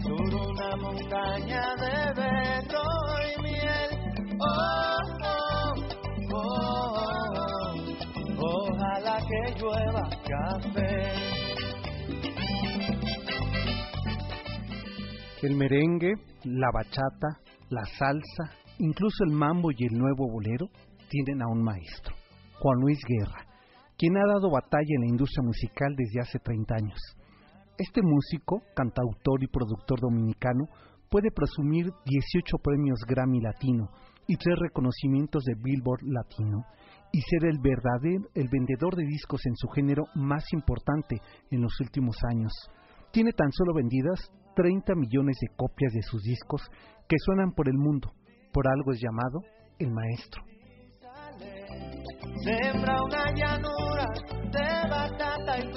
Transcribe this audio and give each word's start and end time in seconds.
Sur 0.00 0.34
una 0.34 0.76
montaña 0.76 1.62
de 1.76 2.20
beto 2.20 2.82
y 3.28 3.42
miel. 3.42 3.90
Oh, 4.40 4.98
oh, 5.22 5.74
oh, 6.32 7.74
oh, 8.38 8.68
ojalá 8.70 9.18
que 9.28 9.60
llueva 9.60 10.08
café. 10.26 11.12
El 15.42 15.56
merengue, 15.56 16.14
la 16.44 16.70
bachata, 16.72 17.40
la 17.68 17.84
salsa, 17.84 18.56
incluso 18.78 19.24
el 19.24 19.32
mambo 19.32 19.70
y 19.72 19.84
el 19.84 19.98
nuevo 19.98 20.30
bolero 20.30 20.66
tienen 21.08 21.42
a 21.42 21.48
un 21.48 21.62
maestro, 21.62 22.14
Juan 22.60 22.80
Luis 22.80 23.00
Guerra, 23.06 23.44
quien 23.98 24.16
ha 24.16 24.26
dado 24.26 24.50
batalla 24.50 24.94
en 24.96 25.00
la 25.02 25.08
industria 25.08 25.44
musical 25.44 25.94
desde 25.96 26.20
hace 26.20 26.38
30 26.38 26.74
años. 26.76 26.98
Este 27.78 28.02
músico, 28.02 28.62
cantautor 28.74 29.42
y 29.42 29.46
productor 29.46 30.00
dominicano 30.00 30.66
puede 31.08 31.30
presumir 31.30 31.86
18 32.04 32.58
premios 32.62 33.00
Grammy 33.06 33.40
Latino 33.40 33.88
y 34.26 34.36
tres 34.36 34.56
reconocimientos 34.58 35.42
de 35.44 35.54
Billboard 35.54 36.02
Latino 36.04 36.64
y 37.12 37.20
ser 37.22 37.44
el 37.44 37.58
verdadero 37.60 38.28
el 38.34 38.48
vendedor 38.48 38.94
de 38.96 39.04
discos 39.04 39.44
en 39.46 39.56
su 39.56 39.68
género 39.68 40.04
más 40.14 40.44
importante 40.52 41.20
en 41.50 41.62
los 41.62 41.72
últimos 41.80 42.16
años. 42.30 42.52
Tiene 43.10 43.32
tan 43.32 43.50
solo 43.52 43.74
vendidas 43.74 44.30
30 44.54 44.94
millones 44.94 45.36
de 45.40 45.54
copias 45.56 45.92
de 45.92 46.02
sus 46.02 46.22
discos 46.22 46.62
que 47.08 47.16
suenan 47.18 47.52
por 47.52 47.68
el 47.68 47.76
mundo. 47.76 48.12
Por 48.52 48.68
algo 48.68 48.92
es 48.92 49.00
llamado 49.00 49.40
el 49.78 49.90
maestro. 49.90 50.42
Sembra 52.44 52.96
una 53.02 53.32
llanura 53.34 54.06
de 54.50 54.90
batata 54.90 55.58
y 55.58 55.72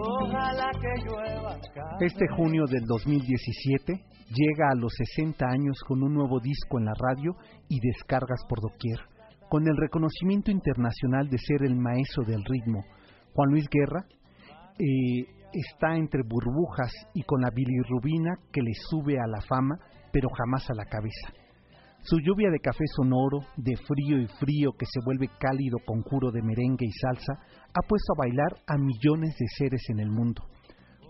ojalá 0.00 0.70
que 0.80 1.04
llueva 1.04 1.58
café. 1.74 2.06
Este 2.06 2.26
junio 2.36 2.64
del 2.66 2.84
2017 2.86 3.92
llega 4.30 4.70
a 4.70 4.76
los 4.76 4.92
60 5.16 5.44
años 5.46 5.78
con 5.86 6.02
un 6.02 6.14
nuevo 6.14 6.40
disco 6.40 6.78
en 6.78 6.86
la 6.86 6.94
radio 6.98 7.36
y 7.68 7.80
descargas 7.80 8.44
por 8.48 8.60
doquier, 8.60 8.98
con 9.48 9.66
el 9.66 9.76
reconocimiento 9.76 10.50
internacional 10.50 11.28
de 11.28 11.38
ser 11.38 11.64
el 11.64 11.76
maestro 11.76 12.24
del 12.24 12.44
ritmo. 12.44 12.84
Juan 13.34 13.50
Luis 13.50 13.66
Guerra 13.70 14.04
eh, 14.78 15.26
está 15.52 15.96
entre 15.96 16.22
burbujas 16.22 16.92
y 17.14 17.22
con 17.22 17.40
la 17.40 17.50
bilirrubina 17.50 18.38
que 18.52 18.62
le 18.62 18.72
sube 18.74 19.18
a 19.18 19.26
la 19.26 19.40
fama, 19.42 19.78
pero 20.12 20.28
jamás 20.30 20.68
a 20.70 20.74
la 20.74 20.84
cabeza. 20.84 21.32
Su 22.02 22.18
lluvia 22.18 22.48
de 22.50 22.60
café 22.60 22.84
sonoro, 22.96 23.40
de 23.58 23.76
frío 23.76 24.18
y 24.18 24.26
frío 24.26 24.72
que 24.72 24.86
se 24.86 25.00
vuelve 25.04 25.28
cálido 25.38 25.78
conjuro 25.84 26.30
de 26.30 26.40
merengue 26.40 26.86
y 26.86 26.92
salsa, 26.92 27.34
ha 27.74 27.86
puesto 27.86 28.14
a 28.14 28.20
bailar 28.24 28.56
a 28.66 28.78
millones 28.78 29.36
de 29.38 29.46
seres 29.58 29.82
en 29.90 30.00
el 30.00 30.10
mundo. 30.10 30.42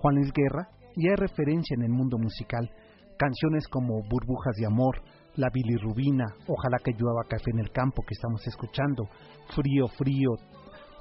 Juan 0.00 0.16
Luis 0.16 0.32
Guerra 0.34 0.68
ya 0.96 1.12
es 1.12 1.20
referencia 1.20 1.76
en 1.76 1.84
el 1.84 1.90
mundo 1.90 2.18
musical. 2.18 2.68
Canciones 3.16 3.68
como 3.68 4.02
Burbujas 4.02 4.56
de 4.56 4.66
Amor, 4.66 5.00
La 5.36 5.48
Bilirrubina, 5.54 6.24
Ojalá 6.48 6.78
que 6.82 6.92
llueva 6.92 7.22
café 7.28 7.52
en 7.52 7.60
el 7.60 7.70
campo 7.70 8.02
que 8.02 8.14
estamos 8.14 8.44
escuchando, 8.48 9.04
Frío, 9.54 9.86
Frío, 9.96 10.30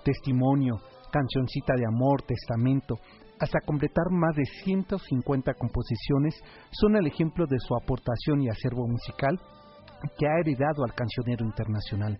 Testimonio, 0.04 0.76
Cancioncita 1.12 1.74
de 1.76 1.88
Amor, 1.88 2.22
Testamento, 2.22 2.96
hasta 3.40 3.60
completar 3.66 4.12
más 4.12 4.36
de 4.36 4.46
150 4.64 5.54
composiciones, 5.56 6.36
son 6.80 6.96
el 6.96 7.08
ejemplo 7.08 7.48
de 7.48 7.58
su 7.58 7.76
aportación 7.76 8.42
y 8.42 8.50
acervo 8.50 8.88
musical 8.88 9.40
que 10.18 10.28
ha 10.28 10.40
heredado 10.40 10.84
al 10.84 10.94
cancionero 10.94 11.46
internacional. 11.46 12.20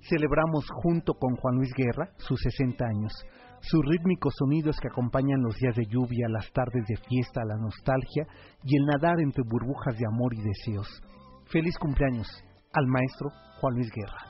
Celebramos 0.00 0.66
junto 0.82 1.14
con 1.14 1.36
Juan 1.36 1.56
Luis 1.56 1.72
Guerra 1.76 2.10
sus 2.18 2.40
60 2.40 2.84
años, 2.84 3.12
sus 3.60 3.84
rítmicos 3.84 4.34
sonidos 4.38 4.78
que 4.80 4.88
acompañan 4.88 5.42
los 5.42 5.56
días 5.56 5.74
de 5.74 5.86
lluvia, 5.86 6.28
las 6.28 6.50
tardes 6.52 6.84
de 6.86 6.96
fiesta, 6.96 7.42
la 7.44 7.56
nostalgia 7.56 8.26
y 8.62 8.76
el 8.76 8.86
nadar 8.86 9.20
entre 9.20 9.42
burbujas 9.44 9.96
de 9.98 10.06
amor 10.06 10.32
y 10.34 10.42
deseos. 10.42 11.02
Feliz 11.50 11.76
cumpleaños 11.78 12.28
al 12.72 12.86
maestro 12.86 13.30
Juan 13.60 13.74
Luis 13.74 13.90
Guerra. 13.90 14.28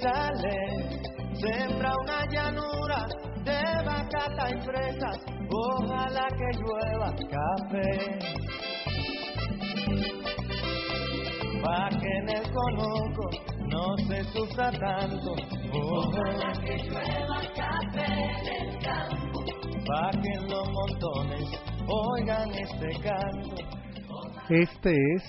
Sale. 0.00 1.21
Sembra 1.42 1.90
una 2.04 2.24
llanura 2.26 3.04
de 3.42 3.84
batata 3.84 4.48
y 4.48 4.60
fresas, 4.60 5.18
ojalá 5.50 6.28
que 6.28 6.48
llueva 6.60 7.12
café. 7.16 8.18
Pa' 11.60 11.88
que 11.98 12.06
en 12.06 12.28
el 12.28 12.44
conuco 12.52 13.28
no 13.66 13.96
se 14.06 14.22
sufra 14.30 14.70
tanto, 14.70 15.34
ojalá 15.72 16.52
que 16.64 16.76
llueva 16.76 17.40
café 17.56 18.06
en 18.06 18.46
el 18.46 18.78
campo. 18.78 19.40
Pa' 19.84 20.10
que 20.22 20.28
en 20.28 20.48
los 20.48 20.68
montones 20.70 21.60
oigan 21.88 22.50
este 22.52 23.00
canto. 23.02 23.56
Este 24.48 24.92
es 24.92 25.24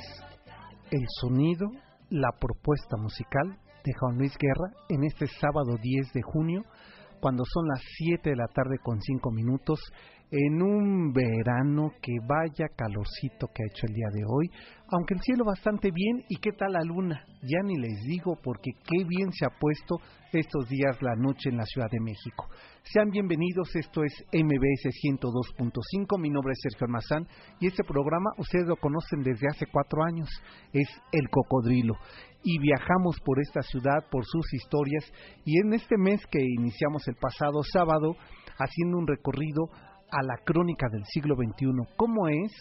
el 0.91 1.05
sonido, 1.21 1.65
la 2.11 2.29
propuesta 2.39 2.97
musical 2.97 3.62
de 3.83 3.93
Juan 3.93 4.17
Luis 4.17 4.33
Guerra 4.37 4.73
en 4.89 5.03
este 5.03 5.27
sábado 5.27 5.77
10 5.81 6.13
de 6.13 6.21
junio, 6.21 6.63
cuando 7.19 7.43
son 7.45 7.67
las 7.67 7.81
7 7.97 8.29
de 8.29 8.35
la 8.35 8.47
tarde 8.47 8.77
con 8.83 9.01
5 9.01 9.31
minutos, 9.31 9.79
en 10.35 10.63
un 10.63 11.13
verano 11.13 11.91
que 12.01 12.13
vaya 12.27 12.67
calorcito 12.75 13.45
que 13.53 13.61
ha 13.61 13.67
hecho 13.69 13.85
el 13.85 13.93
día 13.93 14.07
de 14.11 14.23
hoy, 14.27 14.49
aunque 14.87 15.13
el 15.13 15.21
cielo 15.21 15.45
bastante 15.45 15.91
bien 15.93 16.25
y 16.27 16.37
qué 16.37 16.51
tal 16.53 16.73
la 16.73 16.81
luna, 16.81 17.23
ya 17.43 17.61
ni 17.63 17.77
les 17.77 18.01
digo 18.01 18.35
porque 18.43 18.71
qué 18.83 19.03
bien 19.07 19.31
se 19.31 19.45
ha 19.45 19.51
puesto 19.59 19.97
estos 20.31 20.67
días 20.69 20.99
la 21.03 21.13
noche 21.15 21.49
en 21.49 21.57
la 21.57 21.65
Ciudad 21.65 21.87
de 21.91 21.99
México. 21.99 22.49
Sean 22.81 23.11
bienvenidos, 23.11 23.75
esto 23.75 24.03
es 24.03 24.25
MBS 24.33 24.89
102.5, 25.05 26.19
mi 26.19 26.31
nombre 26.31 26.53
es 26.53 26.61
Sergio 26.63 26.87
Almazán 26.87 27.27
y 27.59 27.67
este 27.67 27.83
programa 27.83 28.31
ustedes 28.39 28.65
lo 28.65 28.77
conocen 28.77 29.21
desde 29.21 29.45
hace 29.51 29.67
cuatro 29.71 30.03
años, 30.03 30.29
es 30.73 30.89
El 31.11 31.29
Cocodrilo 31.29 31.93
y 32.43 32.57
viajamos 32.57 33.17
por 33.23 33.39
esta 33.39 33.61
ciudad, 33.61 34.09
por 34.09 34.25
sus 34.25 34.51
historias 34.51 35.05
y 35.45 35.59
en 35.59 35.73
este 35.73 35.95
mes 35.95 36.25
que 36.25 36.39
iniciamos 36.41 37.07
el 37.07 37.15
pasado 37.17 37.61
sábado 37.71 38.15
haciendo 38.57 38.97
un 38.97 39.07
recorrido 39.07 39.69
a 40.13 40.23
la 40.23 40.37
crónica 40.45 40.87
del 40.91 41.03
siglo 41.05 41.35
XXI, 41.35 41.95
cómo 41.97 42.27
es, 42.27 42.51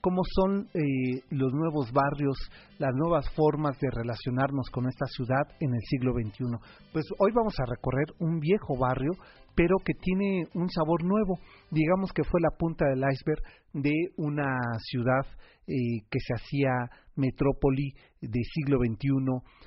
cómo 0.00 0.22
son 0.24 0.68
eh, 0.74 1.22
los 1.30 1.52
nuevos 1.52 1.92
barrios, 1.92 2.38
las 2.78 2.94
nuevas 2.94 3.28
formas 3.34 3.78
de 3.80 3.90
relacionarnos 3.90 4.70
con 4.70 4.86
esta 4.86 5.06
ciudad 5.06 5.42
en 5.58 5.74
el 5.74 5.80
siglo 5.82 6.12
XXI. 6.12 6.44
Pues 6.92 7.04
hoy 7.18 7.32
vamos 7.34 7.54
a 7.58 7.66
recorrer 7.66 8.06
un 8.20 8.38
viejo 8.38 8.78
barrio, 8.78 9.10
pero 9.56 9.76
que 9.84 9.92
tiene 10.00 10.44
un 10.54 10.70
sabor 10.70 11.04
nuevo. 11.04 11.34
Digamos 11.70 12.12
que 12.12 12.24
fue 12.24 12.40
la 12.40 12.56
punta 12.56 12.86
del 12.86 13.02
iceberg 13.12 13.42
de 13.72 13.92
una 14.16 14.56
ciudad 14.78 15.26
eh, 15.66 16.06
que 16.10 16.18
se 16.20 16.34
hacía 16.34 16.70
metrópoli 17.16 17.92
de 18.20 18.40
siglo 18.54 18.78
XXI 18.78 19.08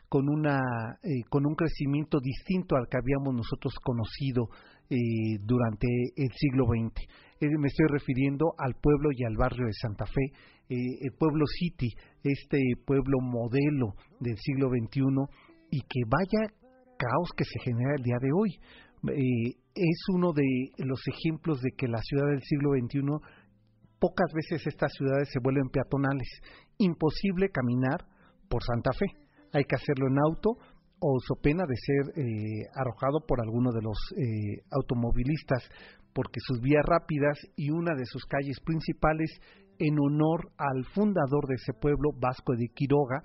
con 0.09 0.27
una 0.29 0.59
eh, 1.03 1.23
con 1.29 1.45
un 1.45 1.55
crecimiento 1.55 2.19
distinto 2.19 2.75
al 2.75 2.87
que 2.87 2.97
habíamos 2.97 3.33
nosotros 3.33 3.73
conocido 3.83 4.49
eh, 4.89 5.39
durante 5.41 5.87
el 6.15 6.29
siglo 6.35 6.65
XX. 6.65 7.07
Me 7.49 7.67
estoy 7.67 7.87
refiriendo 7.89 8.53
al 8.57 8.75
pueblo 8.75 9.09
y 9.11 9.23
al 9.23 9.35
barrio 9.37 9.65
de 9.65 9.73
Santa 9.73 10.05
Fe, 10.05 10.31
el 10.69 11.11
pueblo 11.17 11.45
City, 11.45 11.89
este 12.23 12.59
pueblo 12.85 13.19
modelo 13.21 13.95
del 14.19 14.37
siglo 14.37 14.69
XXI 14.69 15.01
y 15.69 15.81
que 15.81 16.01
vaya 16.07 16.53
caos 16.97 17.29
que 17.35 17.43
se 17.43 17.59
genera 17.59 17.95
el 17.97 18.03
día 18.03 18.17
de 18.21 18.31
hoy. 18.31 18.59
es 19.75 19.99
uno 20.13 20.31
de 20.33 20.43
los 20.77 21.01
ejemplos 21.07 21.61
de 21.61 21.71
que 21.77 21.87
la 21.87 22.01
ciudad 22.01 22.27
del 22.27 22.41
siglo 22.41 22.71
XXI 22.71 23.43
pocas 23.99 24.31
veces 24.33 24.67
estas 24.67 24.91
ciudades 24.93 25.29
se 25.31 25.39
vuelven 25.39 25.69
peatonales. 25.69 26.27
Imposible 26.77 27.49
caminar 27.49 28.05
por 28.49 28.61
Santa 28.61 28.91
Fe. 28.91 29.05
Hay 29.53 29.63
que 29.63 29.75
hacerlo 29.75 30.07
en 30.07 30.17
auto 30.19 30.57
o 30.99 31.19
so 31.19 31.35
pena 31.35 31.63
de 31.67 31.75
ser 31.75 32.03
eh, 32.15 32.67
arrojado 32.75 33.19
por 33.27 33.41
alguno 33.41 33.71
de 33.71 33.81
los 33.81 33.97
eh, 34.15 34.63
automovilistas, 34.71 35.69
porque 36.13 36.39
sus 36.39 36.61
vías 36.61 36.83
rápidas 36.85 37.37
y 37.55 37.69
una 37.71 37.95
de 37.95 38.05
sus 38.05 38.25
calles 38.25 38.59
principales, 38.63 39.29
en 39.79 39.97
honor 39.99 40.51
al 40.57 40.85
fundador 40.93 41.47
de 41.47 41.55
ese 41.55 41.73
pueblo, 41.73 42.11
Vasco 42.19 42.53
de 42.53 42.67
Quiroga, 42.73 43.23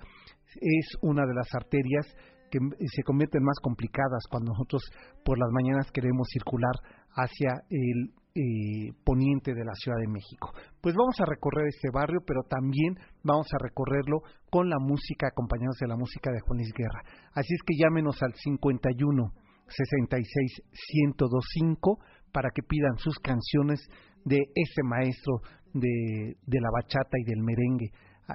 es 0.55 0.87
una 1.01 1.25
de 1.25 1.33
las 1.35 1.53
arterias 1.53 2.05
que 2.49 2.59
se 2.87 3.03
convierten 3.03 3.43
más 3.43 3.59
complicadas 3.61 4.23
cuando 4.29 4.51
nosotros 4.51 4.81
por 5.23 5.37
las 5.37 5.49
mañanas 5.51 5.91
queremos 5.91 6.27
circular 6.31 6.73
hacia 7.11 7.61
el 7.69 8.13
eh, 8.35 8.93
poniente 9.03 9.53
de 9.53 9.65
la 9.65 9.73
Ciudad 9.73 9.97
de 9.99 10.07
México. 10.07 10.51
Pues 10.81 10.95
vamos 10.95 11.15
a 11.19 11.25
recorrer 11.25 11.67
este 11.67 11.89
barrio, 11.93 12.21
pero 12.25 12.41
también 12.43 12.95
vamos 13.23 13.47
a 13.53 13.57
recorrerlo 13.61 14.21
con 14.49 14.69
la 14.69 14.77
música, 14.79 15.27
acompañados 15.27 15.77
de 15.79 15.87
la 15.87 15.97
música 15.97 16.31
de 16.31 16.39
Juan 16.41 16.59
Guerra. 16.59 17.01
Así 17.33 17.53
es 17.53 17.61
que 17.65 17.75
llámenos 17.77 18.21
al 18.23 18.33
51 18.33 19.33
66 19.67 20.61
1025 20.93 21.99
para 22.31 22.49
que 22.53 22.63
pidan 22.63 22.97
sus 22.97 23.17
canciones 23.19 23.79
de 24.25 24.39
ese 24.55 24.83
maestro 24.83 25.41
de, 25.73 26.35
la 26.47 26.69
bachata 26.71 27.17
y 27.17 27.23
del 27.23 27.43
merengue 27.43 27.91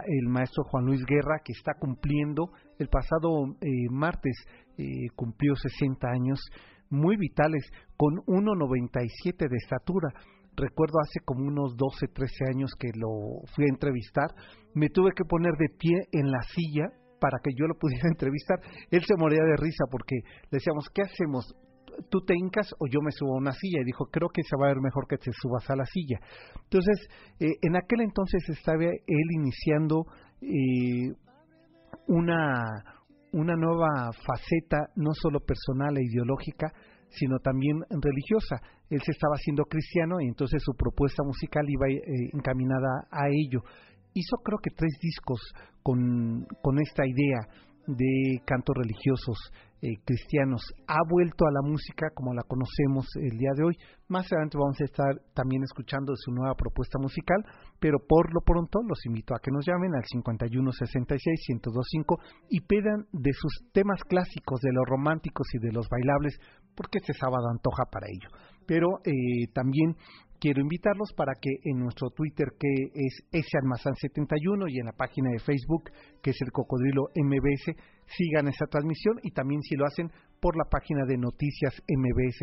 el 0.07 0.29
maestro 0.29 0.65
Juan 0.65 0.87
Luis 0.87 1.05
Guerra, 1.07 1.41
que 1.45 1.53
está 1.53 1.75
cumpliendo, 1.79 2.51
el 2.81 2.89
pasado 2.89 3.55
eh, 3.61 3.69
martes 3.91 4.35
eh, 4.77 4.85
cumplió 5.15 5.55
60 5.55 6.09
años, 6.09 6.41
muy 6.91 7.17
vitales, 7.17 7.65
con 7.97 8.15
1,97 8.27 9.49
de 9.49 9.57
estatura. 9.57 10.09
Recuerdo 10.57 10.99
hace 11.01 11.21
como 11.25 11.47
unos 11.47 11.77
12, 11.77 12.09
13 12.09 12.45
años 12.51 12.73
que 12.79 12.89
lo 12.97 13.47
fui 13.55 13.65
a 13.65 13.73
entrevistar, 13.73 14.31
me 14.75 14.89
tuve 14.89 15.11
que 15.15 15.25
poner 15.25 15.53
de 15.59 15.69
pie 15.79 16.09
en 16.13 16.31
la 16.31 16.43
silla 16.43 16.87
para 17.21 17.39
que 17.43 17.51
yo 17.57 17.67
lo 17.67 17.75
pudiera 17.75 18.09
entrevistar. 18.13 18.59
Él 18.91 19.03
se 19.05 19.17
moría 19.17 19.43
de 19.43 19.57
risa 19.57 19.85
porque 19.91 20.17
le 20.51 20.59
decíamos, 20.59 20.89
¿qué 20.93 21.03
hacemos? 21.03 21.55
¿Tú 22.11 22.21
te 22.21 22.35
hincas 22.35 22.75
o 22.79 22.87
yo 22.87 23.01
me 23.01 23.11
subo 23.13 23.35
a 23.35 23.39
una 23.39 23.53
silla? 23.53 23.81
Y 23.81 23.85
dijo, 23.85 24.07
creo 24.07 24.29
que 24.29 24.43
se 24.43 24.57
va 24.57 24.67
a 24.67 24.75
ver 24.75 24.81
mejor 24.81 25.07
que 25.09 25.19
te 25.19 25.31
subas 25.33 25.69
a 25.71 25.77
la 25.77 25.85
silla. 25.85 26.19
Entonces, 26.65 27.09
eh, 27.41 27.57
en 27.63 27.77
aquel 27.77 28.01
entonces 28.01 28.49
estaba 28.49 28.85
él 28.85 29.29
iniciando 29.33 30.07
eh, 30.41 31.13
una, 32.09 32.63
una 33.33 33.57
nueva 33.57 34.13
faceta, 34.13 34.91
no 34.97 35.13
solo 35.15 35.41
personal 35.41 35.97
e 35.97 36.05
ideológica, 36.05 36.73
sino 37.09 37.39
también 37.39 37.81
religiosa. 37.91 38.61
Él 38.91 39.01
se 39.03 39.13
estaba 39.13 39.35
haciendo 39.35 39.65
cristiano 39.65 40.21
y 40.21 40.27
entonces 40.27 40.63
su 40.63 40.73
propuesta 40.75 41.23
musical 41.25 41.65
iba 41.69 41.89
eh, 41.89 42.31
encaminada 42.33 43.07
a 43.11 43.29
ello. 43.29 43.63
Hizo 44.13 44.37
creo 44.45 44.59
que 44.63 44.71
tres 44.71 44.93
discos 45.01 45.41
con, 45.83 46.47
con 46.63 46.79
esta 46.81 47.05
idea 47.07 47.49
de 47.87 48.43
cantos 48.45 48.77
religiosos 48.77 49.39
eh, 49.83 49.97
cristianos. 50.05 50.63
Ha 50.87 51.01
vuelto 51.09 51.47
a 51.47 51.53
la 51.53 51.61
música 51.61 52.09
como 52.15 52.33
la 52.33 52.43
conocemos 52.43 53.07
el 53.17 53.37
día 53.37 53.51
de 53.55 53.65
hoy. 53.65 53.77
Más 54.09 54.33
adelante 54.33 54.57
vamos 54.57 54.81
a 54.81 54.85
estar 54.85 55.21
también 55.35 55.63
escuchando 55.63 56.17
su 56.17 56.33
nueva 56.33 56.55
propuesta 56.55 56.99
musical, 56.99 57.45
pero 57.81 57.99
por 57.99 58.33
lo 58.33 58.41
pronto 58.41 58.81
los 58.89 59.05
invito 59.05 59.35
a 59.35 59.41
que 59.41 59.51
nos 59.51 59.67
llamen 59.67 59.95
al 59.95 60.05
5166-1025 60.05 62.19
y 62.49 62.63
pidan 62.63 63.05
de 63.13 63.35
sus 63.35 63.63
temas 63.73 64.03
clásicos, 64.05 64.63
de 64.63 64.73
los 64.73 64.87
románticos 64.89 65.47
y 65.53 65.59
de 65.59 65.73
los 65.73 65.87
bailables, 65.91 66.41
porque 66.75 66.97
este 66.99 67.13
sábado 67.13 67.51
antoja 67.51 67.85
para 67.91 68.09
ello. 68.09 68.31
Pero 68.67 69.01
eh, 69.05 69.49
también 69.53 69.97
quiero 70.45 70.61
invitarlos 70.61 71.11
para 71.17 71.33
que 71.41 71.49
en 71.65 71.79
nuestro 71.79 72.11
Twitter 72.11 72.49
que 72.61 72.69
es 72.93 73.25
salmazán71 73.33 74.67
y 74.69 74.79
en 74.79 74.85
la 74.85 74.93
página 74.93 75.31
de 75.31 75.39
Facebook 75.39 75.85
que 76.21 76.33
es 76.33 76.37
el 76.43 76.53
Cocodrilo 76.53 77.05
MBS 77.17 77.75
sigan 78.05 78.49
esa 78.49 78.67
transmisión 78.67 79.19
y 79.23 79.31
también 79.31 79.63
si 79.63 79.75
lo 79.75 79.87
hacen 79.87 80.11
por 80.43 80.59
la 80.59 80.65
página 80.71 81.07
de 81.07 81.17
noticias 81.17 81.73
mbs 81.89 82.43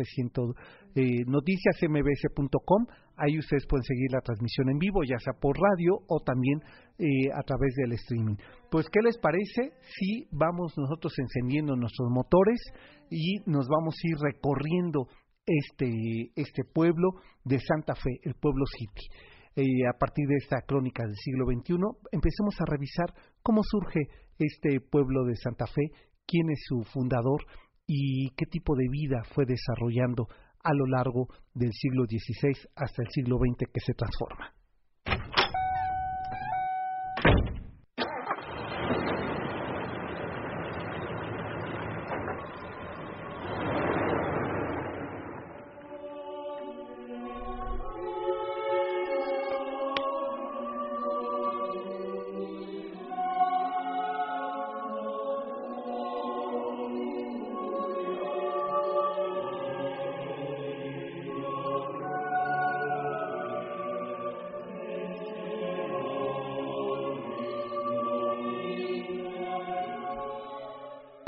eh, 0.96 1.22
noticiasmbs.com 1.28 2.86
ahí 3.18 3.38
ustedes 3.38 3.66
pueden 3.68 3.84
seguir 3.84 4.10
la 4.10 4.20
transmisión 4.20 4.70
en 4.70 4.78
vivo 4.78 5.04
ya 5.04 5.20
sea 5.20 5.34
por 5.40 5.56
radio 5.56 5.94
o 6.08 6.18
también 6.26 6.58
eh, 6.98 7.30
a 7.32 7.42
través 7.42 7.72
del 7.76 7.92
streaming. 7.92 8.34
Pues 8.68 8.86
qué 8.90 9.00
les 9.00 9.16
parece 9.18 9.74
si 9.96 10.26
vamos 10.32 10.76
nosotros 10.76 11.12
encendiendo 11.18 11.76
nuestros 11.76 12.10
motores 12.10 12.60
y 13.10 13.38
nos 13.46 13.68
vamos 13.68 13.94
a 13.94 14.08
ir 14.08 14.16
recorriendo 14.18 15.06
este, 15.46 16.32
este 16.36 16.64
pueblo 16.64 17.10
de 17.44 17.58
Santa 17.60 17.94
Fe, 17.94 18.20
el 18.22 18.34
pueblo 18.34 18.64
City. 18.66 19.06
Eh, 19.54 19.86
a 19.88 19.98
partir 19.98 20.26
de 20.28 20.36
esta 20.36 20.62
crónica 20.62 21.04
del 21.04 21.16
siglo 21.16 21.44
XXI, 21.46 21.74
empecemos 22.12 22.54
a 22.60 22.64
revisar 22.64 23.12
cómo 23.42 23.62
surge 23.62 24.00
este 24.38 24.80
pueblo 24.80 25.24
de 25.24 25.36
Santa 25.36 25.66
Fe, 25.66 25.90
quién 26.26 26.50
es 26.50 26.60
su 26.66 26.84
fundador 26.84 27.42
y 27.86 28.30
qué 28.36 28.46
tipo 28.46 28.74
de 28.76 28.88
vida 28.90 29.22
fue 29.34 29.44
desarrollando 29.44 30.26
a 30.64 30.72
lo 30.72 30.86
largo 30.86 31.26
del 31.54 31.72
siglo 31.72 32.04
XVI 32.04 32.56
hasta 32.76 33.02
el 33.02 33.08
siglo 33.10 33.36
XX 33.38 33.70
que 33.72 33.80
se 33.80 33.94
transforma. 33.94 34.54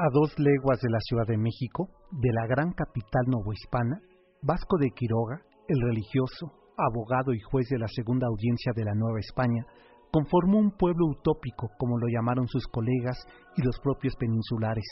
A 0.05 0.11
dos 0.13 0.39
leguas 0.39 0.79
de 0.83 0.91
la 0.91 1.01
Ciudad 1.01 1.27
de 1.27 1.39
México, 1.39 1.89
de 2.11 2.29
la 2.31 2.47
gran 2.47 2.73
capital 2.73 3.25
novohispana, 3.27 4.03
Vasco 4.43 4.77
de 4.77 4.91
Quiroga, 4.91 5.41
el 5.67 5.81
religioso, 5.81 6.53
abogado 6.77 7.33
y 7.33 7.41
juez 7.41 7.71
de 7.71 7.79
la 7.79 7.89
segunda 7.89 8.27
audiencia 8.27 8.73
de 8.77 8.85
la 8.85 8.93
Nueva 8.95 9.19
España, 9.21 9.65
conformó 10.13 10.59
un 10.59 10.77
pueblo 10.77 11.07
utópico, 11.07 11.71
como 11.79 11.97
lo 11.97 12.07
llamaron 12.09 12.47
sus 12.49 12.67
colegas 12.67 13.17
y 13.57 13.63
los 13.63 13.81
propios 13.81 14.15
peninsulares, 14.17 14.85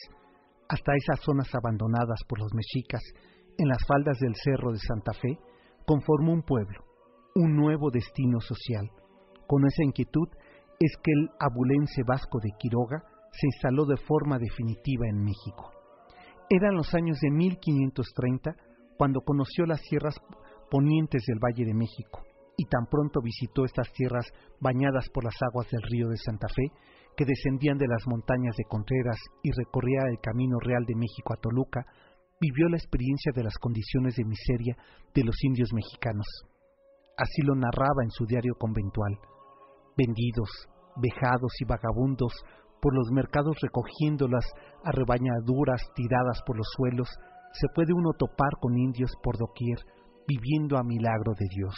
hasta 0.71 0.97
esas 0.97 1.21
zonas 1.21 1.54
abandonadas 1.54 2.25
por 2.26 2.38
los 2.38 2.54
mexicas, 2.54 3.02
en 3.59 3.69
las 3.69 3.85
faldas 3.87 4.19
del 4.19 4.35
Cerro 4.35 4.73
de 4.73 4.78
Santa 4.78 5.12
Fe, 5.12 5.37
conformó 5.85 6.33
un 6.33 6.42
pueblo, 6.42 6.85
un 7.35 7.54
nuevo 7.54 7.90
destino 7.90 8.40
social. 8.40 8.90
Con 9.47 9.66
esa 9.66 9.85
inquietud 9.85 10.28
es 10.81 10.97
que 11.02 11.12
el 11.12 11.28
abulense 11.38 12.00
Vasco 12.02 12.38
de 12.40 12.49
Quiroga 12.59 13.12
se 13.33 13.47
instaló 13.47 13.85
de 13.87 13.97
forma 13.97 14.39
definitiva 14.39 15.07
en 15.09 15.25
México. 15.25 15.71
Eran 16.49 16.75
los 16.75 16.95
años 16.95 17.19
de 17.21 17.31
1530 17.31 18.55
cuando 18.97 19.21
conoció 19.23 19.65
las 19.67 19.81
sierras 19.81 20.15
ponientes 20.71 21.23
del 21.27 21.39
Valle 21.39 21.65
de 21.65 21.75
México 21.75 22.23
y 22.57 22.67
tan 22.67 22.87
pronto 22.87 23.21
visitó 23.23 23.65
estas 23.65 23.91
tierras 23.93 24.27
bañadas 24.61 25.09
por 25.11 25.25
las 25.25 25.35
aguas 25.43 25.69
del 25.71 25.83
río 25.83 26.09
de 26.09 26.17
Santa 26.17 26.49
Fe, 26.49 26.71
que 27.17 27.25
descendían 27.25 27.79
de 27.79 27.89
las 27.89 28.07
montañas 28.07 28.55
de 28.57 28.65
Contreras 28.65 29.19
y 29.43 29.51
recorría 29.51 30.03
el 30.11 30.21
camino 30.21 30.59
real 30.61 30.85
de 30.87 30.95
México 30.95 31.33
a 31.33 31.41
Toluca, 31.41 31.85
vivió 32.41 32.69
la 32.69 32.77
experiencia 32.77 33.33
de 33.35 33.45
las 33.45 33.57
condiciones 33.59 34.17
de 34.17 34.25
miseria 34.25 34.77
de 35.15 35.25
los 35.25 35.37
indios 35.45 35.73
mexicanos. 35.73 36.27
Así 37.17 37.43
lo 37.43 37.55
narraba 37.55 38.03
en 38.03 38.11
su 38.11 38.25
diario 38.27 38.55
conventual. 38.59 39.19
Vendidos, 39.97 40.51
vejados 40.97 41.53
y 41.61 41.65
vagabundos 41.65 42.33
por 42.83 42.95
los 42.97 43.12
mercados 43.12 43.57
recogiendo 43.62 44.27
las 44.27 44.45
arrebañaduras 44.83 45.81
tiradas 45.95 46.43
por 46.45 46.57
los 46.57 46.67
suelos, 46.77 47.09
se 47.53 47.69
puede 47.73 47.93
uno 47.95 48.11
topar 48.19 48.59
con 48.61 48.77
indios 48.77 49.12
por 49.23 49.39
doquier, 49.39 49.79
viviendo 50.27 50.77
a 50.77 50.83
milagro 50.83 51.33
de 51.39 51.47
Dios. 51.49 51.75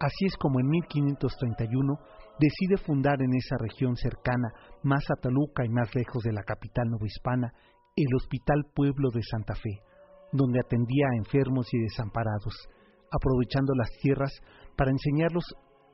Así 0.00 0.26
es 0.26 0.36
como 0.36 0.58
en 0.58 0.66
1531 0.68 1.94
decide 2.40 2.76
fundar 2.78 3.22
en 3.22 3.32
esa 3.34 3.56
región 3.58 3.94
cercana, 3.94 4.52
más 4.82 5.04
a 5.08 5.20
Taluca 5.20 5.64
y 5.64 5.68
más 5.68 5.94
lejos 5.94 6.24
de 6.24 6.32
la 6.32 6.42
capital 6.42 6.90
novohispana, 6.90 7.52
el 7.94 8.14
Hospital 8.16 8.64
Pueblo 8.74 9.10
de 9.14 9.22
Santa 9.22 9.54
Fe, 9.54 9.82
donde 10.32 10.58
atendía 10.58 11.06
a 11.12 11.16
enfermos 11.16 11.72
y 11.72 11.78
desamparados, 11.78 12.68
aprovechando 13.12 13.74
las 13.76 13.90
tierras 14.00 14.32
para 14.76 14.90
enseñarlos 14.90 15.44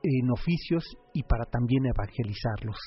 en 0.02 0.30
oficios 0.30 0.84
y 1.12 1.24
para 1.24 1.44
también 1.44 1.84
evangelizarlos. 1.84 2.78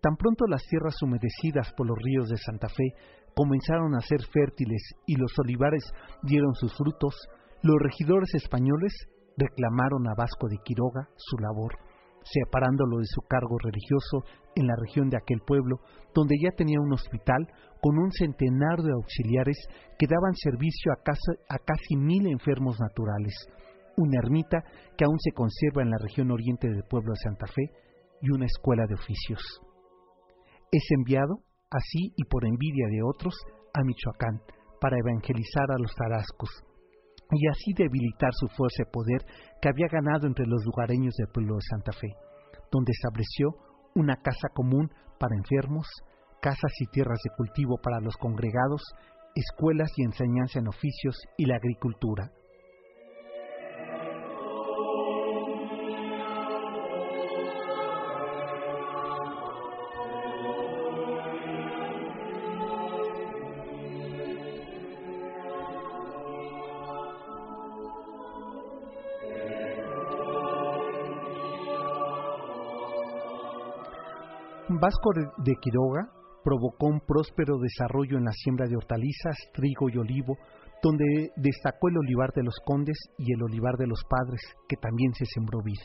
Tan 0.00 0.16
pronto 0.16 0.46
las 0.46 0.62
tierras 0.62 0.94
humedecidas 1.02 1.72
por 1.76 1.88
los 1.88 1.98
ríos 1.98 2.28
de 2.28 2.36
Santa 2.36 2.68
Fe 2.68 2.94
comenzaron 3.34 3.96
a 3.96 4.00
ser 4.00 4.20
fértiles 4.32 4.80
y 5.06 5.16
los 5.16 5.32
olivares 5.38 5.82
dieron 6.22 6.54
sus 6.54 6.72
frutos, 6.76 7.14
los 7.62 7.76
regidores 7.80 8.32
españoles 8.34 8.92
reclamaron 9.36 10.06
a 10.06 10.14
Vasco 10.16 10.46
de 10.48 10.58
Quiroga 10.64 11.08
su 11.16 11.36
labor, 11.38 11.74
separándolo 12.22 12.98
de 12.98 13.06
su 13.06 13.22
cargo 13.22 13.58
religioso 13.58 14.22
en 14.54 14.68
la 14.68 14.74
región 14.76 15.08
de 15.10 15.16
aquel 15.16 15.40
pueblo, 15.40 15.80
donde 16.14 16.36
ya 16.40 16.50
tenía 16.52 16.80
un 16.80 16.92
hospital 16.92 17.48
con 17.80 17.98
un 17.98 18.12
centenar 18.12 18.82
de 18.82 18.92
auxiliares 18.92 19.58
que 19.98 20.06
daban 20.06 20.34
servicio 20.34 20.92
a, 20.92 21.54
a 21.54 21.58
casi 21.58 21.96
mil 21.96 22.26
enfermos 22.28 22.78
naturales, 22.78 23.34
una 23.96 24.18
ermita 24.22 24.62
que 24.96 25.04
aún 25.04 25.18
se 25.18 25.32
conserva 25.32 25.82
en 25.82 25.90
la 25.90 25.98
región 25.98 26.30
oriente 26.30 26.68
del 26.68 26.84
pueblo 26.84 27.12
de 27.12 27.22
Santa 27.22 27.46
Fe 27.46 27.70
y 28.22 28.30
una 28.30 28.46
escuela 28.46 28.84
de 28.86 28.94
oficios. 28.94 29.40
Es 30.70 30.84
enviado, 30.90 31.40
así 31.70 32.12
y 32.16 32.24
por 32.24 32.44
envidia 32.44 32.88
de 32.88 33.02
otros, 33.02 33.34
a 33.72 33.82
Michoacán 33.84 34.42
para 34.80 34.98
evangelizar 34.98 35.70
a 35.70 35.78
los 35.78 35.94
tarascos 35.94 36.50
y 37.30 37.48
así 37.48 37.72
debilitar 37.76 38.30
su 38.32 38.48
fuerza 38.48 38.82
y 38.82 38.92
poder 38.92 39.24
que 39.60 39.68
había 39.68 39.88
ganado 39.88 40.26
entre 40.26 40.46
los 40.46 40.64
lugareños 40.64 41.14
del 41.16 41.28
pueblo 41.28 41.56
de 41.56 41.62
Santa 41.68 41.92
Fe, 41.92 42.08
donde 42.70 42.92
estableció 42.92 43.48
una 43.94 44.16
casa 44.16 44.48
común 44.54 44.90
para 45.18 45.36
enfermos, 45.36 45.86
casas 46.40 46.72
y 46.80 46.86
tierras 46.86 47.18
de 47.24 47.30
cultivo 47.36 47.76
para 47.82 48.00
los 48.00 48.16
congregados, 48.16 48.82
escuelas 49.34 49.90
y 49.96 50.04
enseñanza 50.04 50.58
en 50.58 50.68
oficios 50.68 51.16
y 51.36 51.46
la 51.46 51.56
agricultura. 51.56 52.30
Vasco 74.70 75.12
de 75.38 75.54
Quiroga 75.62 76.12
provocó 76.44 76.88
un 76.88 77.00
próspero 77.00 77.56
desarrollo 77.58 78.18
en 78.18 78.24
la 78.24 78.32
siembra 78.32 78.66
de 78.66 78.76
hortalizas, 78.76 79.36
trigo 79.54 79.88
y 79.88 79.96
olivo, 79.96 80.36
donde 80.82 81.32
destacó 81.36 81.88
el 81.88 81.96
olivar 81.96 82.32
de 82.34 82.42
los 82.42 82.54
condes 82.66 82.98
y 83.16 83.32
el 83.32 83.42
olivar 83.42 83.76
de 83.78 83.86
los 83.86 84.02
padres, 84.04 84.42
que 84.68 84.76
también 84.76 85.14
se 85.14 85.24
sembró 85.24 85.60
vid. 85.64 85.80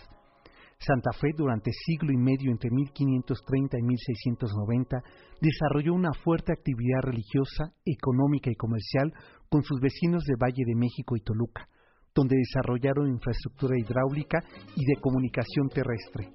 Santa 0.80 1.14
Fe, 1.14 1.32
durante 1.34 1.72
siglo 1.72 2.12
y 2.12 2.18
medio 2.18 2.52
entre 2.52 2.70
1530 2.72 3.80
y 3.80 3.84
1690, 3.84 4.98
desarrolló 5.40 5.94
una 5.94 6.12
fuerte 6.12 6.52
actividad 6.52 7.04
religiosa, 7.04 7.72
económica 7.86 8.52
y 8.52 8.56
comercial 8.56 9.14
con 9.48 9.64
sus 9.64 9.80
vecinos 9.80 10.26
de 10.26 10.36
Valle 10.36 10.64
de 10.68 10.76
México 10.76 11.16
y 11.16 11.22
Toluca, 11.22 11.70
donde 12.14 12.36
desarrollaron 12.36 13.08
infraestructura 13.08 13.80
hidráulica 13.80 14.40
y 14.76 14.84
de 14.84 15.00
comunicación 15.00 15.70
terrestre. 15.70 16.34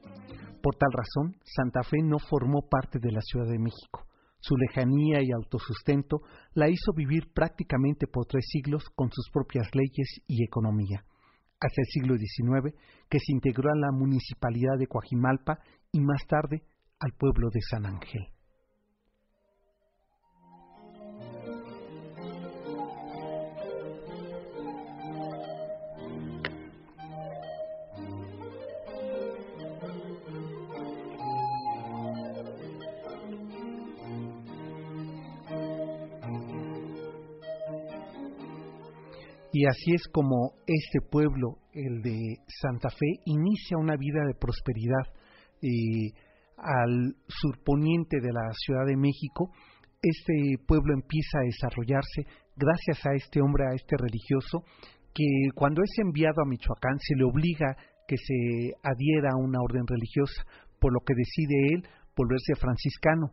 Por 0.62 0.76
tal 0.76 0.90
razón, 0.92 1.36
Santa 1.44 1.82
Fe 1.82 1.98
no 2.02 2.18
formó 2.18 2.68
parte 2.68 2.98
de 2.98 3.12
la 3.12 3.20
Ciudad 3.20 3.46
de 3.46 3.58
México. 3.58 4.06
Su 4.40 4.56
lejanía 4.56 5.20
y 5.22 5.32
autosustento 5.32 6.20
la 6.54 6.68
hizo 6.68 6.92
vivir 6.94 7.32
prácticamente 7.32 8.06
por 8.06 8.26
tres 8.26 8.46
siglos 8.48 8.84
con 8.94 9.10
sus 9.10 9.28
propias 9.32 9.68
leyes 9.74 10.22
y 10.26 10.44
economía, 10.44 11.04
hasta 11.60 11.80
el 11.80 11.86
siglo 11.86 12.16
XIX, 12.16 12.76
que 13.08 13.18
se 13.18 13.32
integró 13.32 13.70
a 13.70 13.78
la 13.78 13.90
municipalidad 13.92 14.78
de 14.78 14.86
Coajimalpa 14.86 15.58
y 15.92 16.00
más 16.00 16.24
tarde 16.28 16.62
al 17.00 17.12
pueblo 17.18 17.48
de 17.52 17.60
San 17.62 17.86
Ángel. 17.86 18.37
Y 39.58 39.66
así 39.66 39.92
es 39.92 40.06
como 40.12 40.52
este 40.68 41.00
pueblo, 41.00 41.58
el 41.72 42.00
de 42.00 42.36
Santa 42.62 42.90
Fe, 42.90 43.18
inicia 43.24 43.76
una 43.76 43.96
vida 43.96 44.24
de 44.24 44.38
prosperidad 44.38 45.02
eh, 45.60 46.14
al 46.56 47.16
surponiente 47.26 48.20
de 48.20 48.32
la 48.32 48.52
Ciudad 48.52 48.86
de 48.86 48.96
México. 48.96 49.50
Este 50.00 50.62
pueblo 50.64 50.94
empieza 50.94 51.40
a 51.40 51.46
desarrollarse 51.50 52.22
gracias 52.54 53.04
a 53.04 53.16
este 53.16 53.40
hombre, 53.40 53.64
a 53.66 53.74
este 53.74 53.96
religioso, 53.98 54.62
que 55.12 55.26
cuando 55.56 55.82
es 55.82 55.90
enviado 55.98 56.40
a 56.40 56.48
Michoacán 56.48 56.96
se 57.00 57.16
le 57.16 57.24
obliga 57.24 57.76
que 58.06 58.16
se 58.16 58.78
adhiera 58.84 59.30
a 59.32 59.42
una 59.42 59.58
orden 59.60 59.88
religiosa, 59.88 60.40
por 60.78 60.92
lo 60.92 61.00
que 61.00 61.14
decide 61.16 61.74
él 61.74 61.82
volverse 62.16 62.54
franciscano. 62.54 63.32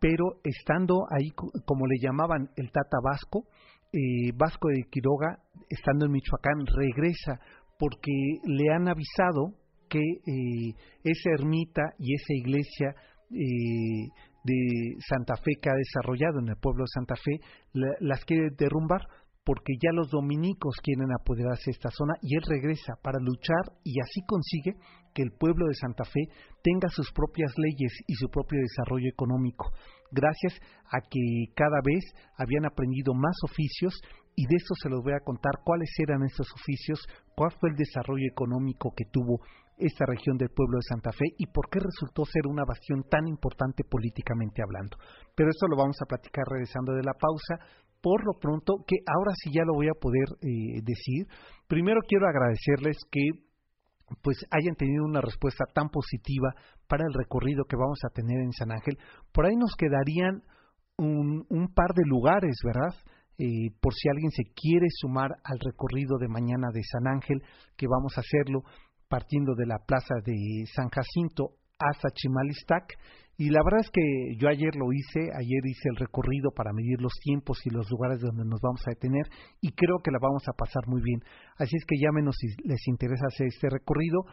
Pero 0.00 0.40
estando 0.42 1.06
ahí, 1.16 1.30
como 1.64 1.86
le 1.86 2.00
llamaban 2.02 2.50
el 2.56 2.72
Tata 2.72 2.98
Vasco, 3.04 3.44
eh, 3.92 4.32
Vasco 4.34 4.68
de 4.68 4.84
Quiroga, 4.90 5.38
estando 5.68 6.06
en 6.06 6.12
Michoacán, 6.12 6.66
regresa 6.66 7.40
porque 7.78 8.12
le 8.44 8.72
han 8.72 8.88
avisado 8.88 9.54
que 9.88 9.98
eh, 9.98 10.74
esa 11.02 11.30
ermita 11.30 11.82
y 11.98 12.14
esa 12.14 12.34
iglesia 12.34 12.94
eh, 13.30 14.08
de 14.44 14.96
Santa 15.08 15.36
Fe 15.36 15.52
que 15.60 15.70
ha 15.70 15.74
desarrollado 15.74 16.40
en 16.40 16.48
el 16.48 16.56
pueblo 16.56 16.84
de 16.84 16.94
Santa 16.94 17.14
Fe 17.16 17.40
las 18.00 18.24
quiere 18.24 18.50
derrumbar 18.56 19.02
porque 19.44 19.74
ya 19.82 19.90
los 19.92 20.10
dominicos 20.10 20.76
quieren 20.82 21.08
apoderarse 21.12 21.66
de 21.66 21.72
esta 21.72 21.90
zona 21.90 22.14
y 22.22 22.36
él 22.36 22.42
regresa 22.46 22.94
para 23.02 23.18
luchar 23.18 23.72
y 23.82 24.00
así 24.00 24.20
consigue 24.26 24.76
que 25.14 25.22
el 25.22 25.32
pueblo 25.32 25.66
de 25.66 25.74
Santa 25.74 26.04
Fe 26.04 26.28
tenga 26.62 26.88
sus 26.88 27.10
propias 27.12 27.52
leyes 27.56 27.92
y 28.06 28.14
su 28.14 28.28
propio 28.28 28.60
desarrollo 28.60 29.08
económico, 29.08 29.72
gracias 30.10 30.54
a 30.90 31.00
que 31.00 31.52
cada 31.54 31.80
vez 31.84 32.04
habían 32.36 32.64
aprendido 32.64 33.14
más 33.14 33.36
oficios 33.44 33.94
y 34.36 34.46
de 34.46 34.56
eso 34.56 34.74
se 34.82 34.88
los 34.88 35.02
voy 35.02 35.12
a 35.12 35.24
contar 35.24 35.60
cuáles 35.64 35.90
eran 35.98 36.22
esos 36.22 36.48
oficios, 36.52 37.00
cuál 37.34 37.52
fue 37.60 37.70
el 37.70 37.76
desarrollo 37.76 38.26
económico 38.30 38.92
que 38.96 39.04
tuvo 39.10 39.40
esta 39.76 40.04
región 40.06 40.36
del 40.36 40.50
pueblo 40.50 40.78
de 40.78 40.88
Santa 40.88 41.12
Fe 41.12 41.24
y 41.38 41.46
por 41.46 41.68
qué 41.70 41.80
resultó 41.80 42.24
ser 42.24 42.46
una 42.46 42.64
bastión 42.64 43.02
tan 43.10 43.26
importante 43.26 43.82
políticamente 43.84 44.62
hablando. 44.62 44.96
Pero 45.34 45.50
eso 45.50 45.66
lo 45.68 45.76
vamos 45.76 45.96
a 46.02 46.06
platicar 46.06 46.44
regresando 46.48 46.92
de 46.92 47.02
la 47.02 47.14
pausa 47.14 47.64
por 48.02 48.24
lo 48.24 48.38
pronto, 48.40 48.84
que 48.86 48.96
ahora 49.06 49.32
sí 49.36 49.50
ya 49.52 49.64
lo 49.64 49.74
voy 49.74 49.88
a 49.88 49.98
poder 50.00 50.24
eh, 50.40 50.80
decir. 50.82 51.26
Primero 51.68 52.00
quiero 52.06 52.26
agradecerles 52.26 52.96
que 53.10 53.20
pues 54.22 54.38
hayan 54.50 54.74
tenido 54.74 55.04
una 55.04 55.20
respuesta 55.20 55.64
tan 55.72 55.88
positiva 55.88 56.54
para 56.90 57.04
el 57.06 57.14
recorrido 57.14 57.64
que 57.64 57.76
vamos 57.76 58.00
a 58.04 58.12
tener 58.12 58.40
en 58.40 58.52
San 58.52 58.72
Ángel. 58.72 58.98
Por 59.32 59.46
ahí 59.46 59.54
nos 59.54 59.76
quedarían 59.76 60.42
un, 60.98 61.46
un 61.48 61.72
par 61.72 61.94
de 61.94 62.02
lugares, 62.04 62.58
¿verdad? 62.64 62.94
Eh, 63.38 63.70
por 63.80 63.94
si 63.94 64.08
alguien 64.10 64.30
se 64.32 64.42
quiere 64.52 64.86
sumar 64.90 65.30
al 65.44 65.58
recorrido 65.60 66.18
de 66.18 66.28
mañana 66.28 66.68
de 66.74 66.82
San 66.82 67.06
Ángel, 67.06 67.42
que 67.76 67.86
vamos 67.86 68.18
a 68.18 68.20
hacerlo 68.20 68.64
partiendo 69.08 69.54
de 69.54 69.66
la 69.66 69.78
plaza 69.78 70.16
de 70.24 70.36
San 70.74 70.90
Jacinto 70.90 71.54
hasta 71.78 72.10
Chimalistac 72.10 72.98
y 73.40 73.48
la 73.48 73.62
verdad 73.64 73.80
es 73.80 73.90
que 73.90 74.36
yo 74.36 74.50
ayer 74.50 74.76
lo 74.76 74.92
hice, 74.92 75.32
ayer 75.32 75.64
hice 75.64 75.88
el 75.88 75.96
recorrido 75.96 76.50
para 76.50 76.74
medir 76.74 77.00
los 77.00 77.14
tiempos 77.24 77.58
y 77.64 77.70
los 77.70 77.90
lugares 77.90 78.20
donde 78.20 78.44
nos 78.44 78.60
vamos 78.60 78.82
a 78.86 78.90
detener 78.90 79.24
y 79.62 79.72
creo 79.72 80.00
que 80.04 80.10
la 80.10 80.18
vamos 80.20 80.42
a 80.46 80.52
pasar 80.52 80.86
muy 80.86 81.00
bien. 81.00 81.22
Así 81.56 81.74
es 81.74 81.86
que 81.86 81.96
llámenos 81.96 82.36
si 82.36 82.48
les 82.68 82.86
interesa 82.86 83.28
hacer 83.28 83.46
este 83.46 83.70
recorrido, 83.70 84.24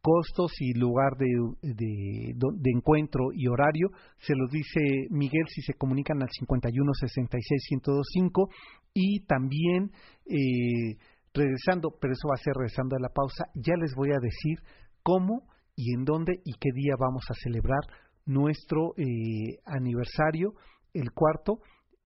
costos 0.00 0.52
y 0.60 0.72
lugar 0.72 1.12
de, 1.18 1.28
de, 1.60 2.70
encuentro 2.74 3.34
y 3.34 3.48
horario, 3.48 3.90
se 4.16 4.34
los 4.34 4.50
dice 4.50 4.80
Miguel 5.10 5.44
si 5.48 5.60
se 5.60 5.74
comunican 5.74 6.22
al 6.22 6.30
51 6.30 6.90
66 6.94 7.68
1025 7.70 8.48
y 8.94 9.26
también 9.26 9.92
eh, 10.24 10.96
regresando, 11.34 11.90
pero 12.00 12.14
eso 12.14 12.28
va 12.28 12.40
a 12.40 12.42
ser 12.42 12.54
regresando 12.56 12.96
a 12.96 13.00
la 13.00 13.10
pausa, 13.10 13.44
ya 13.56 13.74
les 13.76 13.94
voy 13.94 14.12
a 14.12 14.20
decir 14.22 14.56
cómo 15.02 15.42
y 15.76 15.92
en 15.94 16.04
dónde 16.04 16.40
y 16.44 16.52
qué 16.54 16.70
día 16.72 16.94
vamos 16.98 17.24
a 17.28 17.34
celebrar 17.34 17.82
nuestro 18.26 18.94
eh, 18.96 19.58
aniversario, 19.64 20.54
el 20.92 21.12
cuarto, 21.12 21.58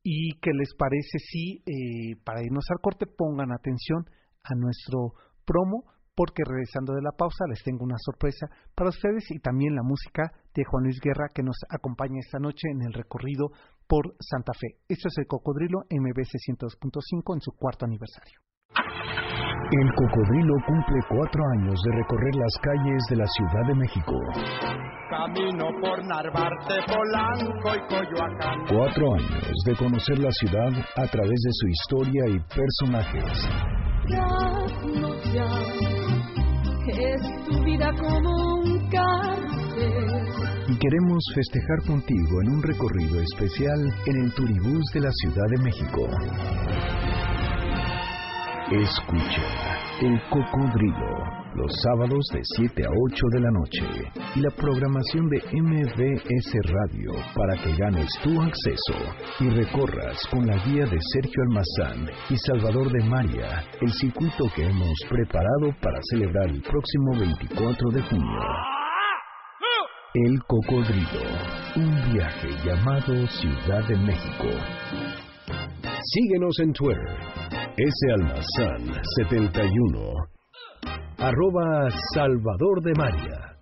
y 0.02 0.38
que 0.40 0.52
les 0.52 0.74
parece 0.74 1.18
si 1.18 1.62
eh, 1.66 2.16
para 2.24 2.42
irnos 2.42 2.64
al 2.70 2.80
corte 2.80 3.06
pongan 3.06 3.52
atención 3.52 4.04
a 4.42 4.54
nuestro 4.54 5.12
promo, 5.44 5.84
porque 6.14 6.42
regresando 6.44 6.94
de 6.94 7.02
la 7.02 7.12
pausa 7.12 7.44
les 7.48 7.62
tengo 7.62 7.84
una 7.84 7.98
sorpresa 7.98 8.48
para 8.74 8.90
ustedes 8.90 9.30
y 9.30 9.38
también 9.38 9.74
la 9.74 9.82
música 9.82 10.32
de 10.54 10.64
Juan 10.64 10.84
Luis 10.84 10.98
Guerra 11.00 11.28
que 11.32 11.42
nos 11.42 11.56
acompaña 11.68 12.18
esta 12.18 12.38
noche 12.38 12.68
en 12.72 12.82
el 12.82 12.92
recorrido 12.92 13.50
por 13.86 14.16
Santa 14.18 14.52
Fe. 14.52 14.78
Esto 14.88 15.08
es 15.08 15.18
el 15.18 15.26
Cocodrilo 15.26 15.80
MBC 15.90 16.40
102.5 16.58 17.34
en 17.34 17.40
su 17.40 17.52
cuarto 17.52 17.84
aniversario. 17.84 18.40
El 19.70 19.94
cocodrilo 19.94 20.54
cumple 20.66 20.98
cuatro 21.10 21.42
años 21.58 21.78
de 21.84 21.92
recorrer 21.92 22.34
las 22.36 22.54
calles 22.62 23.02
de 23.10 23.16
la 23.16 23.26
Ciudad 23.26 23.66
de 23.66 23.74
México. 23.74 24.14
Camino 25.10 25.66
por 25.82 26.02
Narvarte, 26.06 26.74
Polanco 26.86 27.74
y 27.74 27.80
Coyoacán. 27.86 28.64
Cuatro 28.66 29.14
años 29.14 29.52
de 29.66 29.76
conocer 29.76 30.18
la 30.20 30.30
ciudad 30.30 30.72
a 30.96 31.06
través 31.08 31.38
de 31.38 31.52
su 31.52 31.68
historia 31.68 32.28
y 32.28 32.38
personajes. 32.56 33.48
es 36.88 37.20
tu 37.44 37.62
vida 37.64 37.90
como 38.00 38.30
un 38.60 38.88
cárcel. 38.88 40.24
Y 40.66 40.78
queremos 40.78 41.24
festejar 41.34 41.82
contigo 41.86 42.40
en 42.42 42.52
un 42.54 42.62
recorrido 42.62 43.20
especial 43.20 43.78
en 44.06 44.24
el 44.24 44.32
Turibús 44.32 44.84
de 44.94 45.00
la 45.00 45.10
Ciudad 45.12 45.46
de 45.50 45.62
México. 45.62 46.08
Escucha 48.70 49.78
El 50.02 50.20
Cocodrilo 50.28 51.38
los 51.54 51.72
sábados 51.82 52.22
de 52.34 52.40
7 52.42 52.84
a 52.84 52.90
8 52.90 53.26
de 53.32 53.40
la 53.40 53.50
noche 53.50 54.12
y 54.36 54.40
la 54.40 54.50
programación 54.50 55.26
de 55.30 55.38
MBS 55.58 56.52
Radio 56.64 57.12
para 57.34 57.56
que 57.62 57.74
ganes 57.78 58.10
tu 58.22 58.38
acceso 58.42 58.92
y 59.40 59.48
recorras 59.48 60.18
con 60.30 60.46
la 60.46 60.62
guía 60.66 60.84
de 60.84 60.98
Sergio 61.14 61.42
Almazán 61.44 62.10
y 62.28 62.36
Salvador 62.36 62.92
de 62.92 63.04
María 63.08 63.64
el 63.80 63.90
circuito 63.90 64.44
que 64.54 64.66
hemos 64.66 64.98
preparado 65.08 65.74
para 65.80 65.98
celebrar 66.10 66.50
el 66.50 66.60
próximo 66.60 67.18
24 67.18 67.90
de 67.90 68.02
junio. 68.02 68.40
El 70.12 70.38
Cocodrilo, 70.46 71.24
un 71.74 72.12
viaje 72.12 72.50
llamado 72.66 73.26
Ciudad 73.28 73.88
de 73.88 73.96
México. 73.96 75.27
Síguenos 76.00 76.54
en 76.60 76.72
Twitter 76.72 77.02
S. 77.76 78.12
Almazán 78.14 79.02
71. 79.16 80.14
Arroba 81.18 81.90
Salvador 82.14 82.82
de 82.82 82.92
María. 82.94 83.56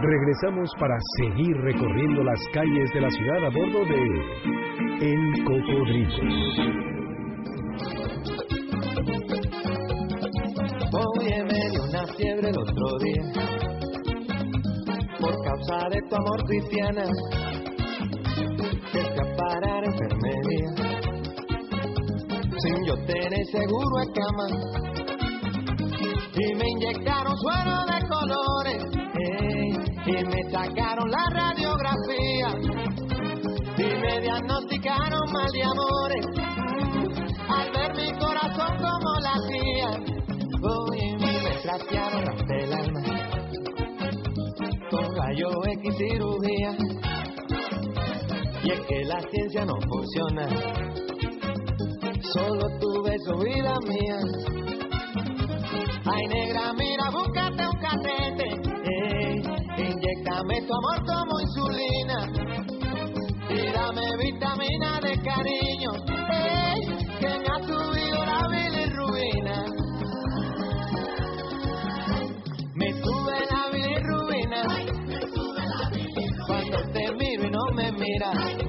Regresamos 0.00 0.70
para 0.78 0.94
seguir 1.18 1.56
recorriendo 1.56 2.22
las 2.22 2.40
calles 2.54 2.92
de 2.94 3.00
la 3.00 3.10
ciudad 3.10 3.44
a 3.44 3.50
bordo 3.50 3.84
de 3.84 4.02
El 5.00 5.44
Cocodrilo. 5.44 6.88
Hoy 10.92 11.28
me 11.42 11.70
dio 11.70 11.82
una 11.82 12.06
fiebre 12.16 12.50
el 12.50 12.58
otro 12.58 12.98
día 13.02 13.48
por 15.20 15.34
causa 15.44 15.88
de 15.90 16.00
tu 16.08 16.14
amor 16.14 16.44
cristiana 16.46 17.02
parar 19.36 19.84
enfermería. 19.84 20.70
Sin 22.58 22.84
yo 22.84 22.94
tener 23.06 23.46
seguro 23.46 24.02
en 24.02 24.12
cama. 24.12 24.46
Y 26.34 26.54
me 26.54 26.68
inyectaron 26.70 27.36
suero 27.38 27.84
de 27.86 28.08
colores. 28.08 28.82
y 30.06 30.24
me 30.24 30.50
sacaron 30.50 31.10
la 31.10 31.24
radiografía. 31.30 32.48
Y 33.76 34.00
me 34.00 34.20
diagnosticaron 34.20 35.32
mal 35.32 35.50
de 35.52 35.62
amores. 35.62 36.26
Al 37.48 37.70
ver 37.72 37.94
mi 37.96 38.18
corazón 38.18 38.76
como 38.78 39.20
latía. 39.20 39.90
Hoy 40.62 41.16
me 41.18 41.60
trastearon 41.62 42.28
hasta 42.28 42.54
el 42.56 42.72
alma. 42.72 43.00
Con 44.90 45.16
rayo 45.16 45.48
X 45.66 45.96
cirugía 45.96 46.77
y 48.68 48.70
es 48.70 48.80
que 48.80 49.04
la 49.04 49.18
ciencia 49.30 49.64
no 49.64 49.74
funciona. 49.88 50.46
Solo 52.34 52.66
tu 52.78 53.02
beso, 53.02 53.38
vida 53.38 53.74
mía. 53.88 54.18
Ay, 56.04 56.26
negra, 56.26 56.74
mira, 56.74 57.10
búscate 57.10 57.66
un 57.66 57.78
catete. 57.80 58.48
Eh, 58.84 59.42
inyectame 59.78 60.60
tu 60.66 60.74
amor 60.74 61.02
como 61.06 61.40
insulina. 61.40 62.18
Y 63.48 63.72
dame 63.72 64.04
vitamina 64.22 65.00
de 65.00 65.22
cariño. 65.22 65.90
Eh, 66.30 66.74
que 67.20 67.28
me 67.28 67.48
ha 67.48 67.60
subido 67.66 68.26
la 68.26 68.48
bilirrubina. 68.48 69.64
Me 72.74 72.92
sube 73.02 73.38
la 73.50 73.70
bilirrubina. 73.72 74.62
Cuando 76.46 76.78
te 76.92 77.12
miro 77.14 77.44
y 77.44 77.50
no 77.50 77.66
me 77.74 77.92
miras. 77.92 78.67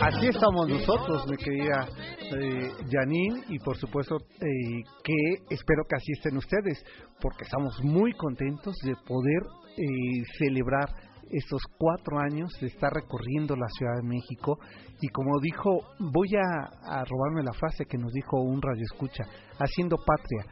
Así 0.00 0.26
estamos 0.26 0.68
nosotros, 0.68 1.26
mi 1.26 1.36
querida 1.38 1.88
eh, 2.20 2.70
Janine, 2.90 3.44
y 3.48 3.58
por 3.58 3.78
supuesto 3.78 4.16
eh, 4.16 4.82
que 5.02 5.14
espero 5.48 5.84
que 5.88 5.96
así 5.96 6.12
estén 6.12 6.36
ustedes, 6.36 6.84
porque 7.18 7.44
estamos 7.44 7.82
muy 7.82 8.12
contentos 8.12 8.76
de 8.84 8.94
poder 9.06 9.42
eh, 9.78 10.22
celebrar 10.38 10.90
estos 11.30 11.62
cuatro 11.78 12.18
años 12.18 12.52
de 12.60 12.66
estar 12.66 12.92
recorriendo 12.92 13.56
la 13.56 13.68
Ciudad 13.68 13.96
de 13.96 14.06
México 14.06 14.58
y 15.00 15.08
como 15.08 15.40
dijo, 15.40 15.80
voy 15.98 16.28
a, 16.36 17.02
robarme 17.04 17.42
la 17.42 17.54
frase 17.54 17.86
que 17.86 17.96
nos 17.96 18.12
dijo 18.12 18.38
un 18.42 18.60
radio 18.60 18.84
escucha, 18.92 19.24
haciendo 19.58 19.96
patria, 19.96 20.44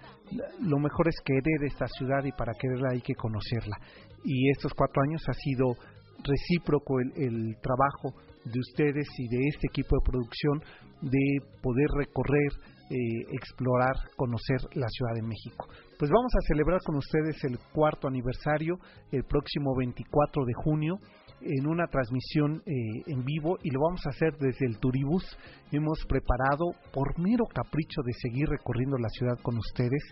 lo 0.60 0.78
mejor 0.78 1.08
es 1.08 1.16
querer 1.22 1.64
esta 1.66 1.86
ciudad 1.86 2.24
y 2.24 2.32
para 2.32 2.54
quererla 2.54 2.88
hay 2.92 3.02
que 3.02 3.14
conocerla. 3.14 3.76
Y 4.24 4.50
estos 4.50 4.72
cuatro 4.72 5.02
años 5.02 5.22
ha 5.28 5.34
sido 5.34 5.76
recíproco 6.24 6.98
el, 7.00 7.12
el 7.22 7.56
trabajo 7.60 8.33
de 8.44 8.60
ustedes 8.60 9.06
y 9.18 9.28
de 9.28 9.48
este 9.48 9.66
equipo 9.68 9.96
de 9.96 10.10
producción 10.10 10.62
de 11.00 11.38
poder 11.62 11.88
recorrer, 11.96 12.52
eh, 12.90 12.96
explorar, 13.32 13.94
conocer 14.16 14.58
la 14.74 14.88
Ciudad 14.88 15.14
de 15.14 15.22
México. 15.22 15.66
Pues 15.98 16.10
vamos 16.10 16.32
a 16.34 16.46
celebrar 16.48 16.80
con 16.84 16.96
ustedes 16.96 17.42
el 17.44 17.58
cuarto 17.72 18.08
aniversario 18.08 18.76
el 19.10 19.24
próximo 19.24 19.74
24 19.76 20.44
de 20.44 20.52
junio 20.54 20.98
en 21.40 21.66
una 21.66 21.86
transmisión 21.86 22.62
eh, 22.66 22.72
en 23.06 23.24
vivo 23.24 23.58
y 23.62 23.70
lo 23.70 23.80
vamos 23.80 24.00
a 24.06 24.10
hacer 24.10 24.32
desde 24.38 24.66
el 24.66 24.78
Turibus. 24.78 25.24
Hemos 25.72 26.04
preparado, 26.06 26.72
por 26.92 27.18
mero 27.18 27.44
capricho 27.52 28.02
de 28.04 28.12
seguir 28.14 28.48
recorriendo 28.48 28.96
la 28.98 29.08
ciudad 29.08 29.38
con 29.42 29.58
ustedes, 29.58 30.02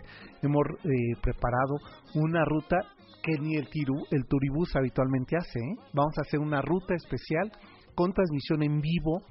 hemos 0.41 0.63
eh, 0.83 1.15
preparado 1.21 1.77
una 2.15 2.45
ruta 2.45 2.77
que 3.23 3.39
ni 3.39 3.55
el, 3.55 3.69
tiru, 3.69 3.95
el 4.11 4.25
Turibus 4.25 4.75
habitualmente 4.75 5.37
hace. 5.37 5.59
Vamos 5.93 6.13
a 6.17 6.21
hacer 6.21 6.39
una 6.39 6.61
ruta 6.61 6.93
especial 6.93 7.51
con 7.95 8.13
transmisión 8.13 8.63
en 8.63 8.81
vivo 8.81 9.21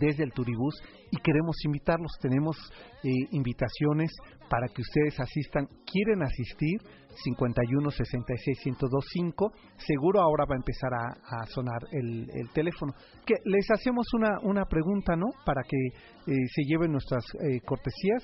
desde 0.00 0.24
el 0.24 0.32
Turibús 0.32 0.74
y 1.10 1.16
queremos 1.18 1.56
invitarlos. 1.64 2.12
Tenemos 2.20 2.56
eh, 3.02 3.10
invitaciones 3.30 4.10
para 4.48 4.68
que 4.68 4.82
ustedes 4.82 5.20
asistan. 5.20 5.68
¿Quieren 5.90 6.22
asistir? 6.22 6.80
51 7.24 7.90
66 7.90 8.58
1025. 8.66 9.52
Seguro 9.76 10.20
ahora 10.20 10.44
va 10.48 10.54
a 10.54 10.58
empezar 10.58 10.90
a, 10.94 11.46
sonar 11.46 11.78
el, 11.92 12.26
teléfono. 12.52 12.92
Que 13.24 13.34
les 13.44 13.70
hacemos 13.70 14.06
una, 14.14 14.38
una 14.42 14.64
pregunta, 14.64 15.16
¿no? 15.16 15.26
Para 15.44 15.62
que 15.62 15.76
eh, 15.76 16.46
se 16.54 16.62
lleven 16.64 16.92
nuestras 16.92 17.24
eh, 17.34 17.60
cortesías. 17.64 18.22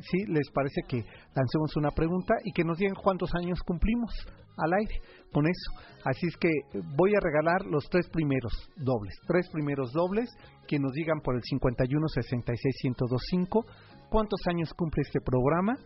sí, 0.00 0.24
les 0.28 0.50
parece 0.52 0.82
que 0.88 1.04
lancemos 1.34 1.76
una 1.76 1.90
pregunta 1.90 2.34
y 2.44 2.52
que 2.52 2.64
nos 2.64 2.78
digan 2.78 2.94
cuántos 2.94 3.34
años 3.34 3.60
cumplimos 3.62 4.10
al 4.56 4.72
aire 4.74 5.00
con 5.32 5.46
eso. 5.46 5.70
Así 6.04 6.26
es 6.26 6.36
que 6.36 6.48
voy 6.96 7.14
a 7.14 7.20
regalar 7.20 7.66
los 7.66 7.88
tres 7.88 8.08
primeros 8.10 8.52
dobles, 8.76 9.14
tres 9.26 9.48
primeros 9.50 9.92
dobles 9.92 10.30
que 10.66 10.78
nos 10.78 10.92
digan 10.92 11.20
por 11.20 11.34
el 11.34 11.42
51 11.42 12.08
66 12.08 12.74
1025 12.84 13.66
cuántos 14.10 14.40
años 14.48 14.74
cumple 14.74 15.02
este 15.06 15.20
programa 15.20 15.78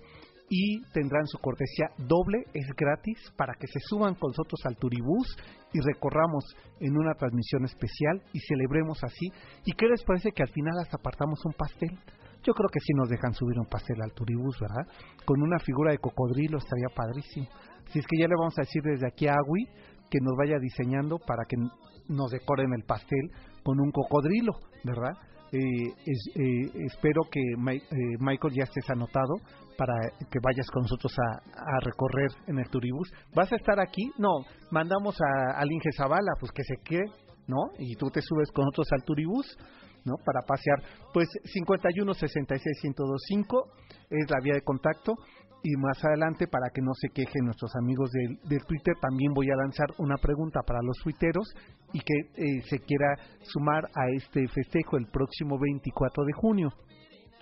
y 0.48 0.82
tendrán 0.92 1.26
su 1.26 1.38
cortesía 1.38 1.88
doble, 1.98 2.44
es 2.52 2.66
gratis 2.76 3.18
para 3.36 3.54
que 3.54 3.66
se 3.66 3.80
suban 3.80 4.14
con 4.14 4.30
nosotros 4.30 4.60
al 4.64 4.76
Turibús 4.76 5.36
y 5.72 5.80
recorramos 5.80 6.44
en 6.80 6.96
una 6.96 7.14
transmisión 7.14 7.64
especial 7.64 8.22
y 8.32 8.40
celebremos 8.40 9.02
así. 9.02 9.32
¿Y 9.64 9.72
qué 9.72 9.86
les 9.86 10.02
parece 10.04 10.32
que 10.32 10.42
al 10.42 10.50
final 10.50 10.78
hasta 10.80 10.96
apartamos 10.96 11.44
un 11.44 11.52
pastel? 11.54 11.98
Yo 12.42 12.52
creo 12.52 12.68
que 12.70 12.80
sí 12.80 12.92
nos 12.94 13.08
dejan 13.08 13.32
subir 13.32 13.58
un 13.58 13.66
pastel 13.66 13.96
al 14.02 14.12
Turibús, 14.12 14.58
¿verdad? 14.60 14.86
Con 15.24 15.40
una 15.40 15.58
figura 15.58 15.92
de 15.92 15.98
cocodrilo 15.98 16.58
estaría 16.58 16.88
padrísimo. 16.94 17.48
Si 17.90 17.98
es 17.98 18.06
que 18.06 18.20
ya 18.20 18.28
le 18.28 18.34
vamos 18.38 18.54
a 18.58 18.62
decir 18.62 18.82
desde 18.82 19.06
aquí 19.06 19.26
a 19.26 19.32
Agui 19.32 19.66
que 20.10 20.18
nos 20.20 20.36
vaya 20.36 20.58
diseñando 20.58 21.18
para 21.18 21.44
que 21.48 21.56
nos 22.08 22.30
decoren 22.30 22.72
el 22.74 22.84
pastel 22.84 23.30
con 23.62 23.80
un 23.80 23.90
cocodrilo, 23.90 24.52
¿verdad? 24.84 25.16
Eh, 25.54 25.86
eh, 25.86 26.86
espero 26.92 27.22
que 27.30 27.38
eh, 27.38 28.16
Michael 28.18 28.54
ya 28.54 28.64
estés 28.64 28.90
anotado 28.90 29.34
para 29.78 29.94
que 30.18 30.40
vayas 30.42 30.66
con 30.72 30.82
nosotros 30.82 31.14
a, 31.16 31.78
recorrer 31.80 32.30
en 32.48 32.58
el 32.58 32.68
turibús. 32.68 33.08
¿Vas 33.32 33.52
a 33.52 33.56
estar 33.56 33.78
aquí? 33.78 34.10
No, 34.18 34.44
mandamos 34.72 35.16
a, 35.20 35.60
al 35.60 35.70
Inge 35.70 35.92
Zavala, 35.96 36.32
pues 36.40 36.50
que 36.50 36.64
se 36.64 36.74
quede, 36.84 37.04
¿no? 37.46 37.70
Y 37.78 37.94
tú 37.94 38.10
te 38.10 38.20
subes 38.20 38.50
con 38.50 38.64
nosotros 38.64 38.88
al 38.90 39.04
turibús, 39.04 39.46
¿no? 40.04 40.14
Para 40.24 40.40
pasear. 40.44 40.82
Pues 41.12 41.28
51 41.44 42.14
66 42.14 42.80
1025 42.82 43.68
es 44.10 44.30
la 44.30 44.40
vía 44.42 44.54
de 44.54 44.62
contacto 44.62 45.14
y 45.64 45.76
más 45.76 46.04
adelante, 46.04 46.46
para 46.46 46.68
que 46.68 46.82
no 46.82 46.92
se 46.92 47.08
quejen 47.08 47.46
nuestros 47.46 47.74
amigos 47.74 48.10
del, 48.10 48.64
Twitter, 48.66 48.94
también 49.00 49.32
voy 49.32 49.50
a 49.50 49.56
lanzar 49.56 49.86
una 49.96 50.18
pregunta 50.18 50.60
para 50.60 50.82
los 50.82 50.98
tuiteros 51.02 51.48
y 51.94 52.00
que 52.00 52.14
eh, 52.36 52.60
se 52.68 52.80
quiera 52.80 53.16
sumar 53.40 53.84
a 53.94 54.10
este 54.14 54.46
festejo 54.48 54.98
el 54.98 55.06
próximo 55.06 55.58
24 55.58 56.24
de 56.24 56.32
junio. 56.34 56.68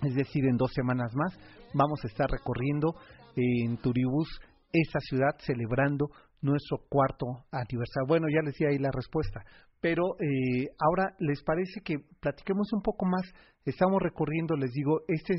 Es 0.01 0.15
decir, 0.15 0.45
en 0.45 0.55
dos 0.55 0.71
semanas 0.73 1.13
más 1.13 1.37
vamos 1.73 1.99
a 2.01 2.07
estar 2.07 2.29
recorriendo 2.31 2.95
en 3.35 3.75
Turibús 3.77 4.29
esa 4.71 4.99
ciudad 5.01 5.35
celebrando 5.39 6.07
nuestro 6.43 6.77
cuarto 6.89 7.25
aniversario. 7.51 8.07
Bueno, 8.07 8.27
ya 8.29 8.41
les 8.43 8.55
di 8.55 8.65
ahí 8.65 8.77
la 8.77 8.91
respuesta, 8.91 9.43
pero 9.81 10.15
eh, 10.19 10.67
ahora 10.79 11.15
les 11.19 11.41
parece 11.43 11.81
que 11.83 11.95
platiquemos 12.19 12.71
un 12.73 12.81
poco 12.81 13.05
más. 13.05 13.23
Estamos 13.65 14.01
recorriendo, 14.01 14.55
les 14.55 14.71
digo, 14.71 15.01
este, 15.07 15.33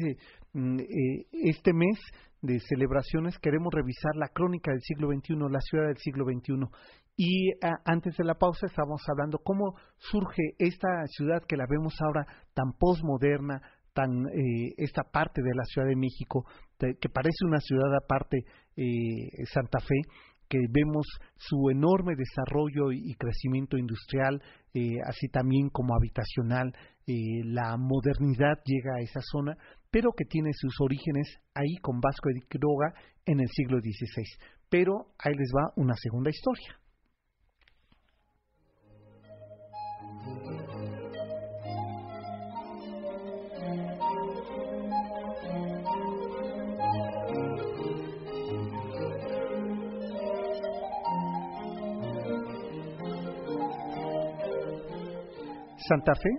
mm, 0.55 0.81
eh, 0.81 1.27
este 1.45 1.73
mes 1.73 2.01
de 2.41 2.59
celebraciones 2.61 3.39
queremos 3.39 3.73
revisar 3.73 4.17
la 4.17 4.29
crónica 4.29 4.71
del 4.71 4.81
siglo 4.81 5.09
XXI, 5.09 5.37
la 5.51 5.61
ciudad 5.61 5.87
del 5.87 5.99
siglo 5.99 6.25
XXI. 6.25 6.69
Y 7.17 7.53
antes 7.85 8.17
de 8.17 8.25
la 8.25 8.35
pausa 8.35 8.67
estábamos 8.67 9.03
hablando 9.09 9.39
cómo 9.39 9.77
surge 9.99 10.43
esta 10.59 11.07
ciudad 11.07 11.45
que 11.47 11.57
la 11.57 11.67
vemos 11.69 11.95
ahora 12.01 12.27
tan 12.55 12.73
postmoderna, 12.79 13.63
tan 13.93 14.27
eh, 14.27 14.75
esta 14.77 15.05
parte 15.05 15.41
de 15.41 15.55
la 15.55 15.63
Ciudad 15.65 15.87
de 15.87 15.95
México 15.95 16.45
que 16.79 17.09
parece 17.09 17.47
una 17.47 17.61
ciudad 17.61 17.95
aparte, 17.95 18.45
eh, 18.77 19.47
Santa 19.47 19.79
Fe, 19.79 19.95
que 20.49 20.59
vemos 20.71 21.07
su 21.37 21.71
enorme 21.71 22.15
desarrollo 22.17 22.93
y, 22.93 23.15
crecimiento 23.15 23.77
industrial, 23.77 24.43
eh, 24.73 24.97
así 25.07 25.29
también 25.29 25.69
como 25.71 25.95
habitacional, 25.95 26.73
la 27.07 27.77
modernidad 27.77 28.59
llega 28.65 28.97
a 28.97 29.03
esa 29.03 29.21
zona, 29.21 29.57
pero 29.91 30.11
que 30.17 30.25
tiene 30.25 30.51
sus 30.55 30.75
orígenes 30.81 31.39
ahí 31.55 31.77
con 31.83 32.01
Vasco 32.01 32.31
de 32.31 32.41
Quiroga 32.49 32.95
en 33.27 33.41
el 33.41 33.49
siglo 33.49 33.79
XVI. 33.79 34.25
Pero 34.71 35.13
ahí 35.19 35.35
les 35.35 35.53
va 35.55 35.73
una 35.77 35.95
segunda 35.95 36.31
historia. 36.31 36.79
Santa 55.87 56.15
Fe, 56.15 56.31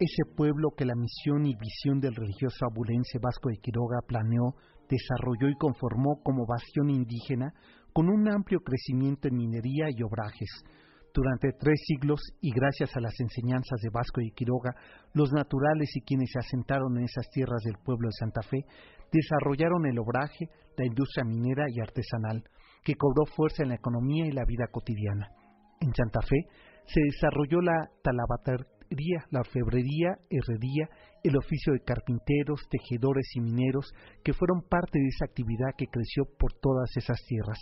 ese 0.00 0.24
pueblo 0.34 0.70
que 0.74 0.86
la 0.86 0.94
misión 0.94 1.44
y 1.44 1.54
visión 1.56 2.00
del 2.00 2.14
religioso 2.14 2.64
abulense 2.64 3.18
Vasco 3.20 3.50
de 3.50 3.58
Quiroga 3.58 4.00
planeó, 4.06 4.54
desarrolló 4.88 5.50
y 5.50 5.58
conformó 5.60 6.22
como 6.22 6.46
bastión 6.46 6.88
indígena 6.88 7.52
con 7.92 8.08
un 8.08 8.26
amplio 8.32 8.60
crecimiento 8.60 9.28
en 9.28 9.36
minería 9.36 9.88
y 9.90 10.02
obrajes. 10.02 10.48
Durante 11.12 11.52
tres 11.52 11.82
siglos, 11.84 12.22
y 12.40 12.50
gracias 12.50 12.96
a 12.96 13.00
las 13.00 13.12
enseñanzas 13.20 13.78
de 13.82 13.90
Vasco 13.92 14.22
de 14.22 14.32
Quiroga, 14.34 14.72
los 15.12 15.30
naturales 15.32 15.94
y 15.94 16.00
quienes 16.00 16.30
se 16.32 16.38
asentaron 16.38 16.96
en 16.96 17.04
esas 17.04 17.28
tierras 17.28 17.60
del 17.62 17.76
pueblo 17.84 18.08
de 18.08 18.18
Santa 18.18 18.40
Fe 18.40 18.64
desarrollaron 19.12 19.84
el 19.84 19.98
obraje, 19.98 20.48
la 20.78 20.86
industria 20.86 21.24
minera 21.24 21.66
y 21.68 21.78
artesanal, 21.78 22.42
que 22.82 22.94
cobró 22.94 23.26
fuerza 23.26 23.64
en 23.64 23.68
la 23.68 23.76
economía 23.76 24.24
y 24.24 24.32
la 24.32 24.46
vida 24.46 24.64
cotidiana. 24.72 25.28
En 25.82 25.92
Santa 25.92 26.22
Fe 26.22 26.48
se 26.86 27.00
desarrolló 27.00 27.60
la 27.60 27.90
talabater 28.02 28.66
la 29.30 29.40
orfebrería, 29.40 30.18
herrería, 30.30 30.88
el 31.22 31.36
oficio 31.36 31.72
de 31.72 31.80
carpinteros, 31.80 32.60
tejedores 32.70 33.26
y 33.34 33.40
mineros, 33.40 33.92
que 34.22 34.32
fueron 34.32 34.62
parte 34.62 34.98
de 34.98 35.06
esa 35.08 35.24
actividad 35.24 35.74
que 35.76 35.86
creció 35.86 36.24
por 36.38 36.52
todas 36.54 36.90
esas 36.96 37.18
tierras. 37.26 37.58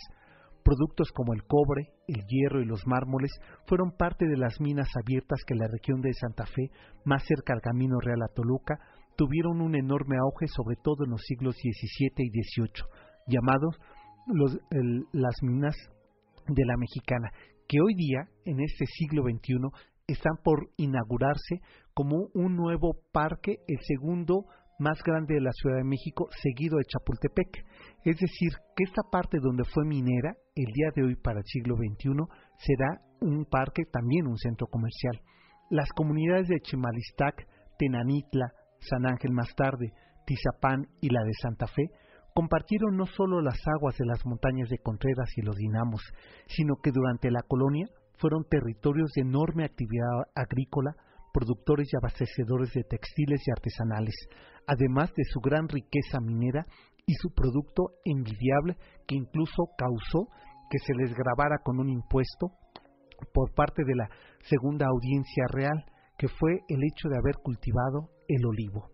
Productos 0.64 1.10
como 1.12 1.32
el 1.32 1.42
cobre, 1.44 1.92
el 2.06 2.24
hierro 2.26 2.62
y 2.62 2.66
los 2.66 2.86
mármoles 2.86 3.32
fueron 3.66 3.90
parte 3.96 4.26
de 4.26 4.36
las 4.36 4.60
minas 4.60 4.88
abiertas 4.96 5.40
que 5.46 5.54
la 5.54 5.66
región 5.66 6.00
de 6.00 6.12
Santa 6.12 6.46
Fe, 6.46 6.70
más 7.04 7.24
cerca 7.24 7.52
al 7.52 7.60
Camino 7.60 7.98
Real 8.00 8.22
a 8.22 8.32
Toluca, 8.32 8.78
tuvieron 9.16 9.60
un 9.60 9.74
enorme 9.74 10.16
auge 10.18 10.46
sobre 10.46 10.76
todo 10.76 11.04
en 11.04 11.10
los 11.10 11.22
siglos 11.22 11.56
XVII 11.56 12.12
y 12.18 12.30
XVIII, 12.30 12.84
llamados 13.26 13.76
las 15.12 15.34
minas 15.42 15.76
de 16.46 16.64
la 16.64 16.76
Mexicana, 16.76 17.30
que 17.68 17.80
hoy 17.80 17.94
día, 17.94 18.28
en 18.44 18.60
este 18.60 18.86
siglo 18.86 19.22
XXI, 19.22 19.56
están 20.12 20.36
por 20.42 20.70
inaugurarse 20.76 21.60
como 21.94 22.28
un 22.34 22.56
nuevo 22.56 22.96
parque, 23.12 23.58
el 23.66 23.78
segundo 23.82 24.46
más 24.78 25.02
grande 25.04 25.34
de 25.34 25.40
la 25.40 25.52
Ciudad 25.52 25.76
de 25.76 25.84
México, 25.84 26.28
seguido 26.42 26.78
de 26.78 26.84
Chapultepec. 26.84 27.64
Es 28.04 28.18
decir, 28.18 28.52
que 28.76 28.84
esta 28.84 29.02
parte 29.10 29.38
donde 29.40 29.64
fue 29.64 29.84
minera, 29.84 30.34
el 30.54 30.72
día 30.72 30.90
de 30.94 31.04
hoy 31.04 31.16
para 31.16 31.38
el 31.38 31.46
siglo 31.46 31.76
XXI, 31.76 32.10
será 32.58 33.00
un 33.20 33.44
parque, 33.44 33.84
también 33.90 34.26
un 34.26 34.38
centro 34.38 34.66
comercial. 34.66 35.20
Las 35.70 35.88
comunidades 35.90 36.48
de 36.48 36.60
Chimalistac, 36.60 37.46
Tenanitla, 37.78 38.52
San 38.80 39.06
Ángel 39.06 39.32
más 39.32 39.54
tarde, 39.54 39.92
Tizapán 40.26 40.88
y 41.00 41.10
la 41.10 41.22
de 41.22 41.32
Santa 41.40 41.66
Fe 41.66 41.90
compartieron 42.34 42.96
no 42.96 43.06
solo 43.06 43.40
las 43.40 43.58
aguas 43.66 43.96
de 43.98 44.06
las 44.06 44.24
montañas 44.24 44.68
de 44.68 44.78
Contreras 44.78 45.30
y 45.36 45.42
los 45.42 45.56
dinamos, 45.56 46.02
sino 46.46 46.76
que 46.82 46.90
durante 46.90 47.30
la 47.30 47.42
colonia 47.42 47.86
fueron 48.22 48.44
territorios 48.48 49.10
de 49.16 49.22
enorme 49.22 49.64
actividad 49.64 50.30
agrícola, 50.36 50.94
productores 51.32 51.88
y 51.92 51.96
abastecedores 51.96 52.72
de 52.72 52.84
textiles 52.84 53.42
y 53.44 53.50
artesanales, 53.50 54.14
además 54.66 55.12
de 55.16 55.24
su 55.24 55.40
gran 55.40 55.68
riqueza 55.68 56.20
minera 56.20 56.64
y 57.04 57.14
su 57.14 57.34
producto 57.34 57.94
envidiable 58.04 58.76
que 59.08 59.16
incluso 59.16 59.64
causó 59.76 60.28
que 60.70 60.78
se 60.78 60.94
les 60.94 61.12
grabara 61.12 61.58
con 61.64 61.80
un 61.80 61.88
impuesto 61.88 62.52
por 63.34 63.52
parte 63.54 63.82
de 63.84 63.96
la 63.96 64.08
segunda 64.44 64.86
audiencia 64.86 65.44
real, 65.50 65.84
que 66.16 66.28
fue 66.28 66.60
el 66.68 66.78
hecho 66.84 67.08
de 67.08 67.18
haber 67.18 67.36
cultivado 67.42 68.10
el 68.28 68.46
olivo. 68.46 68.88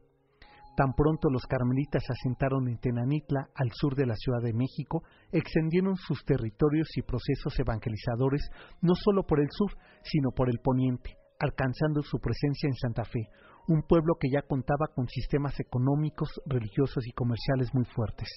Tan 0.78 0.94
pronto 0.94 1.28
los 1.28 1.42
carmelitas 1.42 2.04
se 2.06 2.12
asentaron 2.12 2.68
en 2.68 2.78
Tenanitla, 2.78 3.48
al 3.56 3.72
sur 3.72 3.96
de 3.96 4.06
la 4.06 4.14
Ciudad 4.14 4.40
de 4.40 4.52
México, 4.52 5.02
extendieron 5.32 5.96
sus 5.96 6.24
territorios 6.24 6.86
y 6.96 7.02
procesos 7.02 7.58
evangelizadores 7.58 8.48
no 8.80 8.94
solo 8.94 9.24
por 9.24 9.40
el 9.40 9.48
sur, 9.50 9.72
sino 10.04 10.30
por 10.30 10.48
el 10.48 10.60
poniente, 10.62 11.16
alcanzando 11.40 12.00
su 12.02 12.20
presencia 12.20 12.68
en 12.68 12.74
Santa 12.74 13.04
Fe, 13.04 13.26
un 13.66 13.82
pueblo 13.82 14.14
que 14.20 14.30
ya 14.30 14.42
contaba 14.42 14.86
con 14.94 15.08
sistemas 15.08 15.58
económicos, 15.58 16.28
religiosos 16.46 17.04
y 17.08 17.10
comerciales 17.10 17.74
muy 17.74 17.84
fuertes. 17.84 18.28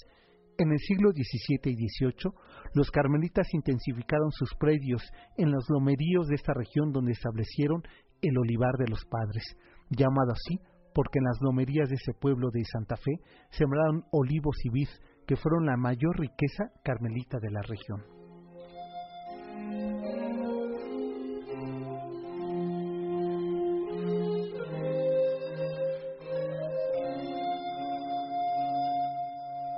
En 0.57 0.71
el 0.71 0.79
siglo 0.79 1.11
XVII 1.11 1.71
y 1.71 1.75
XVIII, 1.75 2.33
los 2.73 2.89
carmelitas 2.89 3.53
intensificaron 3.53 4.31
sus 4.31 4.55
predios 4.55 5.03
en 5.37 5.51
los 5.51 5.69
lomeríos 5.69 6.27
de 6.27 6.33
esta 6.33 6.55
región 6.55 6.91
donde 6.91 7.11
establecieron 7.11 7.83
el 8.23 8.35
olivar 8.35 8.77
de 8.79 8.89
los 8.89 9.05
padres, 9.05 9.43
llamado 9.91 10.31
así 10.31 10.59
porque 10.93 11.19
en 11.19 11.25
las 11.25 11.41
lomerías 11.41 11.89
de 11.89 11.95
ese 11.95 12.13
pueblo 12.13 12.49
de 12.51 12.63
Santa 12.65 12.95
Fe 12.97 13.11
sembraron 13.49 14.03
olivos 14.11 14.55
y 14.63 14.69
vid, 14.69 14.89
que 15.25 15.35
fueron 15.35 15.65
la 15.65 15.77
mayor 15.77 16.19
riqueza 16.19 16.71
carmelita 16.83 17.37
de 17.39 17.51
la 17.51 17.61
región. 17.61 18.03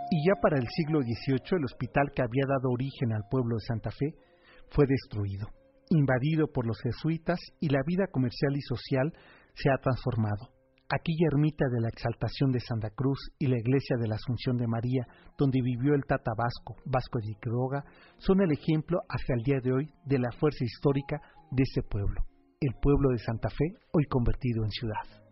Y 0.09 0.27
ya 0.27 0.35
para 0.41 0.57
el 0.57 0.67
siglo 0.67 1.01
XVIII 1.01 1.57
el 1.57 1.65
hospital 1.65 2.11
que 2.15 2.21
había 2.21 2.45
dado 2.47 2.71
origen 2.71 3.13
al 3.13 3.23
pueblo 3.29 3.55
de 3.55 3.65
Santa 3.65 3.89
Fe 3.91 4.13
fue 4.69 4.85
destruido, 4.87 5.47
invadido 5.89 6.47
por 6.47 6.67
los 6.67 6.79
jesuitas 6.81 7.39
y 7.59 7.69
la 7.69 7.81
vida 7.85 8.05
comercial 8.11 8.55
y 8.55 8.61
social 8.61 9.11
se 9.55 9.69
ha 9.69 9.77
transformado 9.77 10.52
aquella 10.93 11.27
ermita 11.31 11.65
de 11.71 11.81
la 11.81 11.89
Exaltación 11.89 12.51
de 12.51 12.59
Santa 12.59 12.89
Cruz 12.91 13.17
y 13.39 13.47
la 13.47 13.57
iglesia 13.57 13.97
de 13.99 14.07
la 14.07 14.15
Asunción 14.15 14.57
de 14.57 14.67
María, 14.67 15.07
donde 15.37 15.61
vivió 15.61 15.95
el 15.95 16.05
Tata 16.05 16.31
Vasco, 16.37 16.75
Vasco 16.85 17.19
de 17.19 17.35
Quiroga, 17.41 17.83
son 18.17 18.41
el 18.41 18.51
ejemplo 18.51 18.99
hasta 19.09 19.33
el 19.33 19.43
día 19.43 19.59
de 19.63 19.73
hoy 19.73 19.89
de 20.05 20.19
la 20.19 20.31
fuerza 20.31 20.63
histórica 20.63 21.19
de 21.51 21.63
ese 21.63 21.81
pueblo, 21.81 22.21
el 22.61 22.75
pueblo 22.81 23.09
de 23.09 23.17
Santa 23.19 23.49
Fe, 23.49 23.65
hoy 23.91 24.05
convertido 24.05 24.63
en 24.63 24.69
ciudad. 24.69 25.22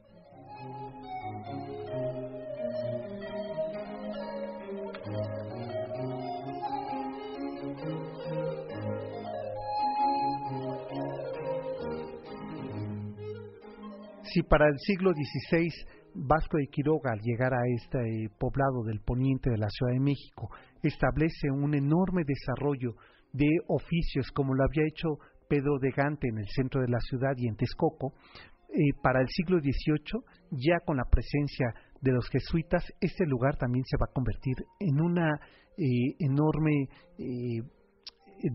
Si 14.34 14.44
para 14.44 14.68
el 14.68 14.78
siglo 14.80 15.12
XVI 15.12 15.70
Vasco 16.14 16.58
de 16.58 16.68
Quiroga, 16.68 17.12
al 17.12 17.20
llegar 17.22 17.54
a 17.54 17.68
este 17.76 18.30
poblado 18.38 18.84
del 18.84 19.00
poniente 19.00 19.50
de 19.50 19.58
la 19.58 19.70
Ciudad 19.70 19.94
de 19.94 20.00
México, 20.00 20.50
establece 20.84 21.50
un 21.52 21.74
enorme 21.74 22.24
desarrollo 22.26 22.96
de 23.34 23.48
oficios 23.68 24.30
como 24.34 24.54
lo 24.54 24.64
había 24.64 24.88
hecho 24.88 25.20
Pedro 25.48 25.80
de 25.80 25.92
Gante 25.92 26.28
en 26.28 26.38
el 26.38 26.48
centro 26.48 26.82
de 26.82 26.90
la 26.90 27.00
ciudad 27.00 27.34
y 27.38 27.48
en 27.48 27.56
Texcoco, 27.56 28.14
eh, 28.70 28.94
para 29.02 29.22
el 29.22 29.28
siglo 29.28 29.60
XVIII, 29.60 30.24
ya 30.52 30.80
con 30.86 30.98
la 30.98 31.06
presencia 31.06 31.74
de 32.02 32.12
los 32.14 32.28
jesuitas, 32.30 32.86
este 33.02 33.26
lugar 33.26 33.58
también 33.58 33.84
se 33.86 33.98
va 33.98 34.06
a 34.10 34.14
convertir 34.14 34.56
en 34.80 35.02
una 35.02 35.30
eh, 35.78 36.16
enorme 36.20 36.88
eh, 37.18 37.62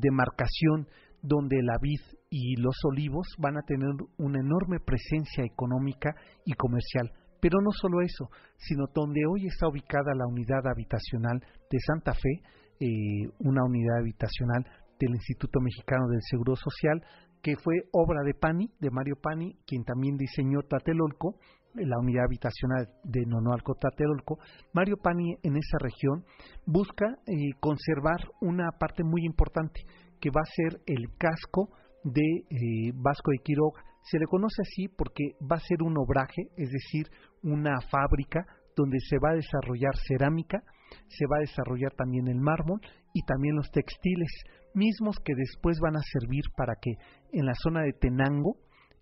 demarcación 0.01 0.89
donde 1.23 1.62
la 1.62 1.79
vid 1.81 2.01
y 2.38 2.55
los 2.57 2.77
olivos 2.85 3.27
van 3.38 3.57
a 3.57 3.62
tener 3.62 3.88
una 4.18 4.38
enorme 4.38 4.79
presencia 4.79 5.42
económica 5.42 6.14
y 6.44 6.53
comercial. 6.53 7.11
Pero 7.40 7.62
no 7.62 7.70
solo 7.70 8.03
eso, 8.03 8.29
sino 8.59 8.85
donde 8.94 9.22
hoy 9.27 9.46
está 9.46 9.68
ubicada 9.68 10.14
la 10.14 10.27
unidad 10.27 10.66
habitacional 10.66 11.40
de 11.40 11.79
Santa 11.81 12.12
Fe, 12.12 12.42
eh, 12.79 13.33
una 13.38 13.64
unidad 13.64 14.01
habitacional 14.01 14.66
del 15.01 15.14
Instituto 15.14 15.61
Mexicano 15.61 16.09
del 16.09 16.20
Seguro 16.29 16.57
Social, 16.57 17.03
que 17.42 17.57
fue 17.57 17.75
obra 17.92 18.22
de 18.22 18.35
Pani, 18.35 18.68
de 18.81 18.90
Mario 18.90 19.16
Pani, 19.22 19.57
quien 19.66 19.85
también 19.85 20.18
diseñó 20.18 20.61
Tatelolco, 20.68 21.38
la 21.72 21.99
unidad 21.99 22.25
habitacional 22.25 22.88
de 23.05 23.25
Nonoalco 23.25 23.77
Tatelolco. 23.81 24.38
Mario 24.75 24.99
Pani 25.03 25.37
en 25.42 25.57
esa 25.57 25.79
región 25.81 26.25
busca 26.66 27.07
eh, 27.27 27.57
conservar 27.61 28.29
una 28.42 28.72
parte 28.79 29.05
muy 29.05 29.25
importante, 29.25 29.81
que 30.20 30.29
va 30.31 30.42
a 30.42 30.55
ser 30.55 30.83
el 30.87 31.16
casco 31.16 31.70
de 32.07 32.23
eh, 32.23 32.92
Vasco 32.95 33.31
de 33.33 33.42
Quiroga. 33.42 33.83
Se 34.03 34.19
le 34.19 34.27
conoce 34.27 34.62
así 34.62 34.88
porque 34.88 35.35
va 35.42 35.57
a 35.57 35.66
ser 35.66 35.83
un 35.83 35.99
obraje, 35.99 36.49
es 36.57 36.71
decir, 36.71 37.11
una 37.42 37.81
fábrica 37.90 38.47
donde 38.77 38.99
se 39.01 39.19
va 39.19 39.31
a 39.31 39.35
desarrollar 39.37 39.97
cerámica, 40.07 40.62
se 41.09 41.27
va 41.27 41.38
a 41.38 41.40
desarrollar 41.40 41.92
también 41.95 42.29
el 42.29 42.40
mármol 42.40 42.81
y 43.12 43.23
también 43.23 43.57
los 43.57 43.71
textiles, 43.71 44.29
mismos 44.75 45.16
que 45.25 45.35
después 45.35 45.79
van 45.81 45.97
a 45.97 46.03
servir 46.03 46.45
para 46.57 46.75
que 46.81 46.92
en 47.33 47.47
la 47.47 47.55
zona 47.55 47.83
de 47.83 47.95
Tenango, 47.95 48.57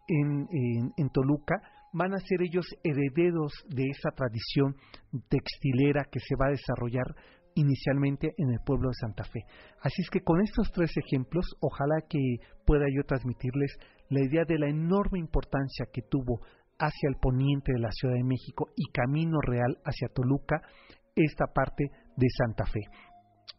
en, 0.07 0.47
en 0.97 1.11
Toluca, 1.11 1.57
van 1.93 2.15
a 2.15 2.19
ser 2.19 2.43
ellos 2.43 2.67
herederos 2.83 3.53
de 3.69 3.85
esa 3.91 4.11
tradición 4.11 4.77
textilera 5.29 6.05
que 6.11 6.21
se 6.21 6.37
va 6.37 6.47
a 6.47 6.51
desarrollar 6.51 7.07
inicialmente 7.55 8.35
en 8.37 8.51
el 8.51 8.61
pueblo 8.61 8.89
de 8.89 8.95
Santa 9.01 9.25
Fe. 9.25 9.41
Así 9.81 10.03
es 10.03 10.11
que 10.11 10.21
con 10.21 10.41
estos 10.43 10.71
tres 10.73 10.91
ejemplos, 10.97 11.47
ojalá 11.61 11.97
que 12.09 12.19
pueda 12.67 12.87
yo 12.95 13.05
transmitirles 13.07 13.77
la 14.09 14.25
idea 14.25 14.45
de 14.47 14.59
la 14.59 14.69
enorme 14.69 15.19
importancia 15.19 15.87
que 15.93 16.03
tuvo 16.03 16.41
hacia 16.79 17.09
el 17.09 17.17
poniente 17.21 17.73
de 17.73 17.81
la 17.81 17.93
Ciudad 17.93 18.15
de 18.15 18.25
México 18.25 18.69
y 18.77 18.91
camino 18.93 19.39
real 19.41 19.79
hacia 19.85 20.09
Toluca 20.09 20.61
esta 21.15 21.47
parte 21.47 21.85
de 22.17 22.27
Santa 22.37 22.67
Fe. 22.67 22.81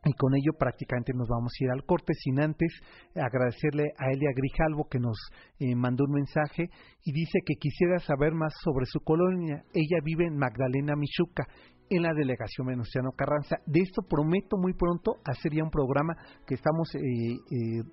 Y 0.08 0.14
con 0.14 0.36
ello 0.36 0.54
prácticamente 0.58 1.14
nos 1.16 1.28
vamos 1.28 1.52
a 1.54 1.64
ir 1.64 1.72
al 1.72 1.84
corte 1.84 2.14
sin 2.14 2.40
antes 2.40 2.72
agradecerle 3.16 3.86
a 3.98 4.12
Elia 4.12 4.30
Grijalvo 4.36 4.88
que 4.88 5.00
nos 5.00 5.18
eh, 5.60 5.74
mandó 5.76 6.04
un 6.06 6.14
mensaje 6.14 6.70
y 7.04 7.12
dice 7.12 7.40
que 7.44 7.56
quisiera 7.56 7.98
saber 7.98 8.34
más 8.34 8.54
sobre 8.64 8.86
su 8.86 9.00
colonia. 9.00 9.64
Ella 9.74 9.98
vive 10.04 10.28
en 10.28 10.38
Magdalena, 10.38 10.96
Michuca 10.96 11.48
en 11.90 12.04
la 12.04 12.14
delegación 12.14 12.68
Venustiano 12.68 13.12
Carranza. 13.12 13.58
De 13.66 13.82
esto 13.82 14.02
prometo 14.02 14.58
muy 14.58 14.74
pronto 14.74 15.18
hacer 15.26 15.54
ya 15.54 15.64
un 15.64 15.70
programa 15.70 16.16
que 16.46 16.56
estamos 16.56 16.94
eh, 16.96 17.00
eh, 17.00 17.84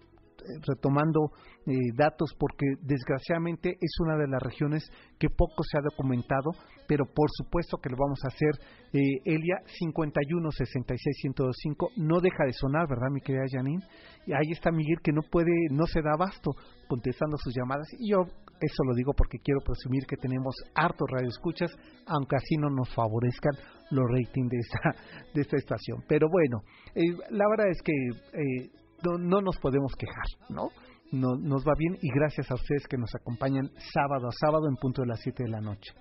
retomando 0.66 1.33
eh, 1.66 1.74
datos 1.94 2.35
porque 2.38 2.66
desgraciadamente 2.83 3.76
es 3.81 4.00
una 4.00 4.16
de 4.16 4.28
las 4.28 4.42
regiones 4.42 4.90
que 5.18 5.28
poco 5.28 5.62
se 5.62 5.78
ha 5.78 5.83
documentado, 5.83 6.50
pero 6.88 7.05
por 7.07 7.31
supuesto 7.31 7.78
que 7.78 7.90
lo 7.90 7.96
vamos 7.96 8.18
a 8.24 8.28
hacer. 8.28 8.50
Eh, 8.92 9.20
Elia 9.24 9.57
51 9.78 10.50
66 10.50 11.16
1025 11.24 11.90
no 11.96 12.20
deja 12.20 12.44
de 12.44 12.52
sonar, 12.52 12.88
¿verdad, 12.88 13.11
mi 13.12 13.20
querida 13.20 13.44
Janine? 13.50 13.85
Y 14.26 14.33
ahí 14.33 14.50
está 14.50 14.70
Miguel 14.70 14.98
que 15.02 15.12
no 15.12 15.22
puede, 15.22 15.52
no 15.70 15.87
se 15.87 16.02
da 16.02 16.12
abasto 16.14 16.50
contestando 16.88 17.37
sus 17.37 17.55
llamadas 17.55 17.87
y 17.98 18.11
yo 18.11 18.26
eso 18.62 18.85
lo 18.85 18.94
digo 18.94 19.12
porque 19.12 19.38
quiero 19.38 19.61
presumir 19.61 20.07
que 20.07 20.16
tenemos 20.16 20.55
hartos 20.75 21.09
radioescuchas, 21.11 21.70
aunque 22.07 22.37
así 22.37 22.57
no 22.57 22.70
nos 22.70 22.88
favorezcan 22.94 23.53
los 23.90 24.05
ratings 24.09 24.51
de 24.51 24.59
esta, 24.59 24.79
de 25.35 25.40
esta 25.40 25.57
estación. 25.57 26.03
Pero 26.09 26.29
bueno, 26.31 26.62
eh, 26.94 27.12
la 27.31 27.44
verdad 27.48 27.68
es 27.70 27.83
que 27.83 27.92
eh, 27.92 28.70
no, 29.18 29.40
nos 29.40 29.59
podemos 29.59 29.92
quejar, 29.96 30.27
¿no? 30.48 30.68
¿no? 31.11 31.37
Nos 31.37 31.62
va 31.64 31.75
bien 31.77 31.98
y 32.01 32.09
gracias 32.14 32.51
a 32.51 32.55
ustedes 32.55 32.87
que 32.88 32.96
nos 32.96 33.14
acompañan 33.14 33.70
sábado 33.92 34.29
a 34.29 34.33
sábado 34.33 34.68
en 34.68 34.77
punto 34.77 35.03
de 35.03 35.09
las 35.09 35.20
7 35.20 35.42
de 35.42 35.51
la 35.51 35.61
noche. 35.61 35.92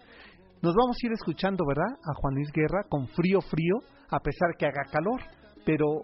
Nos 0.62 0.76
vamos 0.76 0.96
a 0.96 1.08
ir 1.08 1.12
escuchando, 1.14 1.66
¿verdad? 1.68 1.98
A 2.06 2.14
Juan 2.14 2.36
Luis 2.36 2.52
Guerra 2.54 2.84
con 2.88 3.08
frío, 3.08 3.42
frío, 3.42 3.78
a 4.10 4.20
pesar 4.20 4.56
que 4.58 4.68
haga 4.68 4.84
calor, 4.92 5.20
pero 5.66 6.04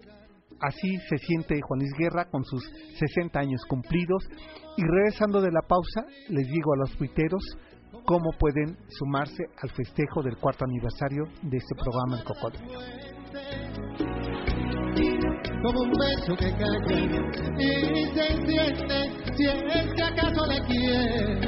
así 0.60 0.96
se 1.08 1.18
siente 1.18 1.60
Juan 1.60 1.80
Luis 1.80 1.92
Guerra 1.98 2.26
con 2.30 2.44
sus 2.44 2.62
60 2.98 3.38
años 3.38 3.60
cumplidos. 3.68 4.24
Y 4.76 4.82
regresando 4.82 5.40
de 5.40 5.50
la 5.50 5.62
pausa, 5.62 6.04
les 6.28 6.46
digo 6.46 6.74
a 6.74 6.78
los 6.78 6.96
tuiteros 6.96 7.42
cómo 8.04 8.30
pueden 8.38 8.76
sumarse 8.88 9.44
al 9.62 9.70
festejo 9.70 10.22
del 10.22 10.36
cuarto 10.36 10.64
aniversario 10.64 11.24
de 11.42 11.56
este 11.56 11.74
programa 11.74 12.18
El 12.18 12.24
Cocodrilo 12.24 12.78
como 15.62 15.80
un 15.80 15.90
beso 15.90 16.36
que 16.36 16.48
y 16.48 16.52
se 18.14 18.26
si 19.36 19.44
es 19.44 19.94
que 19.94 20.02
acaso 20.02 20.46
le 20.46 20.60
quiere. 20.66 21.47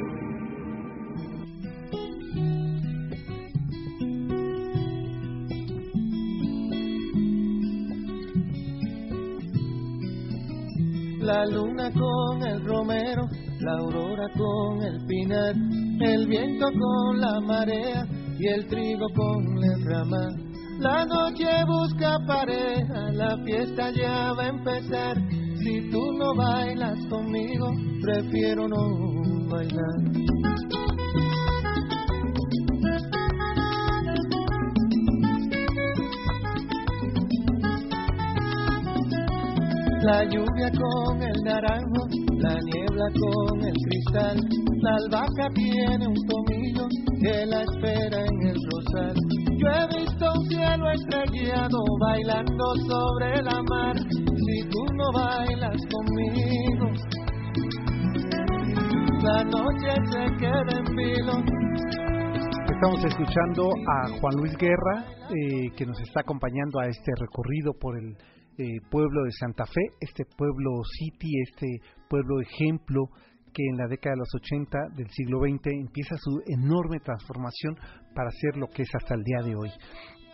La 11.31 11.45
luna 11.45 11.89
con 11.93 12.43
el 12.45 12.61
romero, 12.65 13.21
la 13.61 13.71
aurora 13.79 14.27
con 14.37 14.83
el 14.83 15.05
pinar, 15.05 15.55
el 16.01 16.27
viento 16.27 16.65
con 16.65 17.21
la 17.21 17.39
marea 17.39 18.05
y 18.37 18.47
el 18.47 18.67
trigo 18.67 19.07
con 19.15 19.61
la 19.61 19.77
rama. 19.85 20.27
La 20.79 21.05
noche 21.05 21.47
busca 21.65 22.17
pareja, 22.27 23.11
la 23.13 23.37
fiesta 23.45 23.91
ya 23.91 24.33
va 24.33 24.43
a 24.43 24.49
empezar. 24.49 25.15
Si 25.63 25.89
tú 25.89 26.01
no 26.19 26.35
bailas 26.35 26.99
conmigo, 27.09 27.69
prefiero 28.01 28.67
no 28.67 29.47
bailar. 29.49 30.50
La 40.03 40.23
lluvia 40.23 40.71
con 40.71 41.21
el 41.21 41.43
naranjo, 41.43 42.07
la 42.39 42.57
niebla 42.73 43.05
con 43.21 43.61
el 43.61 43.73
cristal, 43.85 44.37
la 44.81 44.95
albahaca 44.95 45.47
tiene 45.53 46.07
un 46.07 46.15
tomillo 46.27 46.87
que 47.21 47.45
la 47.45 47.61
espera 47.61 48.17
en 48.25 48.47
el 48.47 48.55
rosal. 48.71 49.15
Yo 49.57 49.67
he 49.69 49.99
visto 49.99 50.25
un 50.25 50.49
cielo 50.49 50.89
estrellado 50.89 51.77
bailando 51.99 52.63
sobre 52.89 53.43
la 53.43 53.61
mar. 53.69 53.95
Si 53.95 54.69
tú 54.69 54.83
no 54.95 55.11
bailas 55.13 55.77
conmigo, 55.93 56.87
la 59.21 59.43
noche 59.43 59.93
se 60.11 60.37
queda 60.37 60.79
en 60.79 60.95
vilo. 60.95 61.33
Estamos 62.73 63.05
escuchando 63.05 63.69
a 63.87 64.19
Juan 64.19 64.35
Luis 64.37 64.57
Guerra, 64.57 65.05
eh, 65.29 65.69
que 65.77 65.85
nos 65.85 66.01
está 66.01 66.21
acompañando 66.21 66.79
a 66.79 66.87
este 66.87 67.11
recorrido 67.19 67.73
por 67.79 67.99
el 67.99 68.17
eh, 68.57 68.79
pueblo 68.89 69.23
de 69.23 69.31
Santa 69.31 69.65
Fe, 69.65 69.81
este 69.99 70.25
pueblo 70.37 70.83
city, 70.97 71.41
este 71.49 71.67
pueblo 72.09 72.41
ejemplo 72.41 73.05
que 73.53 73.63
en 73.67 73.77
la 73.77 73.87
década 73.87 74.15
de 74.15 74.19
los 74.19 74.35
80 74.35 74.77
del 74.95 75.09
siglo 75.09 75.39
XX 75.39 75.67
empieza 75.73 76.15
su 76.17 76.41
enorme 76.47 76.99
transformación 76.99 77.75
para 78.15 78.29
ser 78.31 78.57
lo 78.57 78.67
que 78.67 78.83
es 78.83 78.89
hasta 78.95 79.15
el 79.15 79.23
día 79.23 79.41
de 79.43 79.55
hoy. 79.55 79.69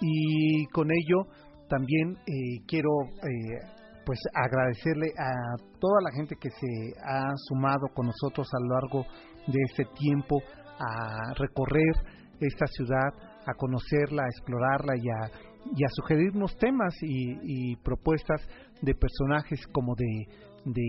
Y 0.01 0.65
con 0.67 0.87
ello 0.91 1.25
también 1.67 2.17
eh, 2.27 2.63
quiero 2.67 2.89
eh, 3.23 3.77
pues 4.05 4.19
agradecerle 4.33 5.07
a 5.17 5.57
toda 5.79 6.01
la 6.01 6.11
gente 6.15 6.35
que 6.39 6.49
se 6.49 6.93
ha 7.05 7.29
sumado 7.47 7.87
con 7.93 8.05
nosotros 8.07 8.47
a 8.53 8.63
lo 8.63 8.73
largo 8.75 9.05
de 9.47 9.59
este 9.69 9.85
tiempo 9.97 10.41
a 10.79 11.33
recorrer 11.37 11.93
esta 12.39 12.67
ciudad, 12.67 13.09
a 13.45 13.53
conocerla, 13.55 14.23
a 14.23 14.27
explorarla 14.27 14.93
y 14.95 15.09
a, 15.09 15.31
y 15.75 15.83
a 15.83 15.89
sugerirnos 15.89 16.57
temas 16.57 16.93
y, 17.01 17.75
propuestas 17.77 18.41
de 18.81 18.93
personajes 18.93 19.65
como 19.71 19.95
de, 19.95 20.27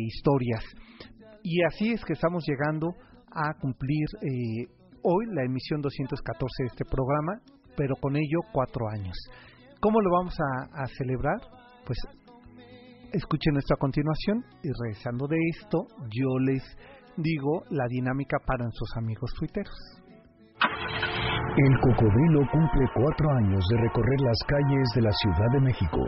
historias. 0.07 0.65
Y 1.43 1.63
así 1.65 1.93
es 1.93 2.05
que 2.05 2.15
estamos 2.15 2.45
llegando 2.47 2.89
a 3.31 3.55
cumplir 3.61 4.07
eh, 4.23 4.67
hoy 5.03 5.27
la 5.33 5.45
emisión 5.45 5.81
214 5.81 6.63
de 6.63 6.67
este 6.67 6.85
programa, 6.85 7.41
pero 7.77 7.95
con 7.97 8.17
ello 8.17 8.41
cuatro 8.53 8.89
años. 8.89 9.17
¿Cómo 9.81 10.01
lo 10.01 10.11
vamos 10.11 10.35
a, 10.73 10.87
celebrar? 10.99 11.41
Pues 11.87 11.99
escuchen 13.13 13.57
esto 13.57 13.75
a 13.75 13.79
continuación 13.79 14.45
y 14.63 14.71
regresando 14.83 15.29
de 15.29 15.37
esto, 15.55 15.87
yo 16.11 16.39
les 16.41 16.65
digo 17.17 17.63
la 17.71 17.87
dinámica 17.89 18.39
para 18.45 18.69
sus 18.73 18.97
amigos 18.97 19.33
tuiteros. 19.39 19.77
El 21.61 21.77
cocodrilo 21.81 22.47
cumple 22.53 22.87
cuatro 22.95 23.33
años 23.33 23.65
de 23.69 23.79
recorrer 23.79 24.21
las 24.21 24.39
calles 24.47 24.89
de 24.95 25.03
la 25.03 25.11
Ciudad 25.11 25.51
de 25.55 25.61
México. 25.61 25.99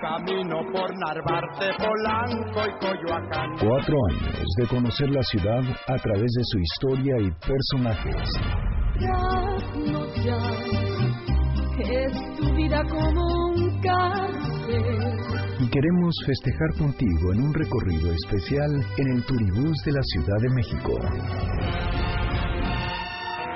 Camino 0.00 0.56
por 0.72 0.90
Narvarte, 0.96 1.66
Polanco 1.76 2.62
y 2.66 2.72
Coyoacán. 2.80 3.50
Cuatro 3.60 3.96
años 4.08 4.46
de 4.56 4.66
conocer 4.66 5.10
la 5.10 5.22
ciudad 5.22 5.60
a 5.86 5.96
través 5.96 6.32
de 6.32 6.44
su 6.44 6.58
historia 6.60 7.14
y 7.20 7.30
personajes. 7.46 8.30
Ya 9.00 9.12
no 9.84 10.06
ya, 10.24 10.38
es 11.84 12.12
tu 12.38 12.54
vida 12.54 12.82
como 12.88 13.22
un 13.50 13.82
cárcel. 13.82 14.98
Y 15.60 15.68
queremos 15.68 16.14
festejar 16.24 16.72
contigo 16.78 17.32
en 17.34 17.42
un 17.42 17.52
recorrido 17.52 18.14
especial 18.14 18.70
en 18.96 19.08
el 19.14 19.26
Turibús 19.26 19.76
de 19.84 19.92
la 19.92 20.02
Ciudad 20.04 20.38
de 20.40 20.48
México. 20.54 22.23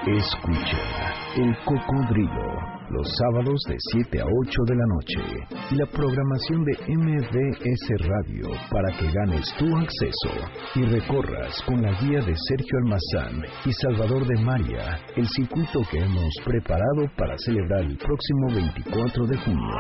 Escucha 0.07 1.13
El 1.37 1.57
Cocodrilo 1.65 2.79
los 2.91 3.07
sábados 3.19 3.61
de 3.69 3.77
7 3.93 4.21
a 4.21 4.25
8 4.25 4.63
de 4.67 4.77
la 4.77 4.87
noche 4.87 5.47
y 5.71 5.75
la 5.75 5.87
programación 5.87 6.65
de 6.65 6.73
MBS 6.97 8.07
Radio 8.07 8.49
para 8.71 8.97
que 8.97 9.11
ganes 9.11 9.53
tu 9.59 9.67
acceso 9.77 10.31
y 10.77 10.83
recorras 10.85 11.61
con 11.67 11.83
la 11.83 11.91
guía 12.01 12.21
de 12.21 12.35
Sergio 12.49 12.79
Almazán 12.85 13.43
y 13.67 13.73
Salvador 13.73 14.25
de 14.27 14.41
María 14.41 15.01
el 15.17 15.27
circuito 15.29 15.81
que 15.91 15.99
hemos 15.99 16.33
preparado 16.45 17.11
para 17.17 17.37
celebrar 17.39 17.81
el 17.81 17.99
próximo 17.99 18.55
24 18.55 19.27
de 19.27 19.37
junio. 19.37 19.77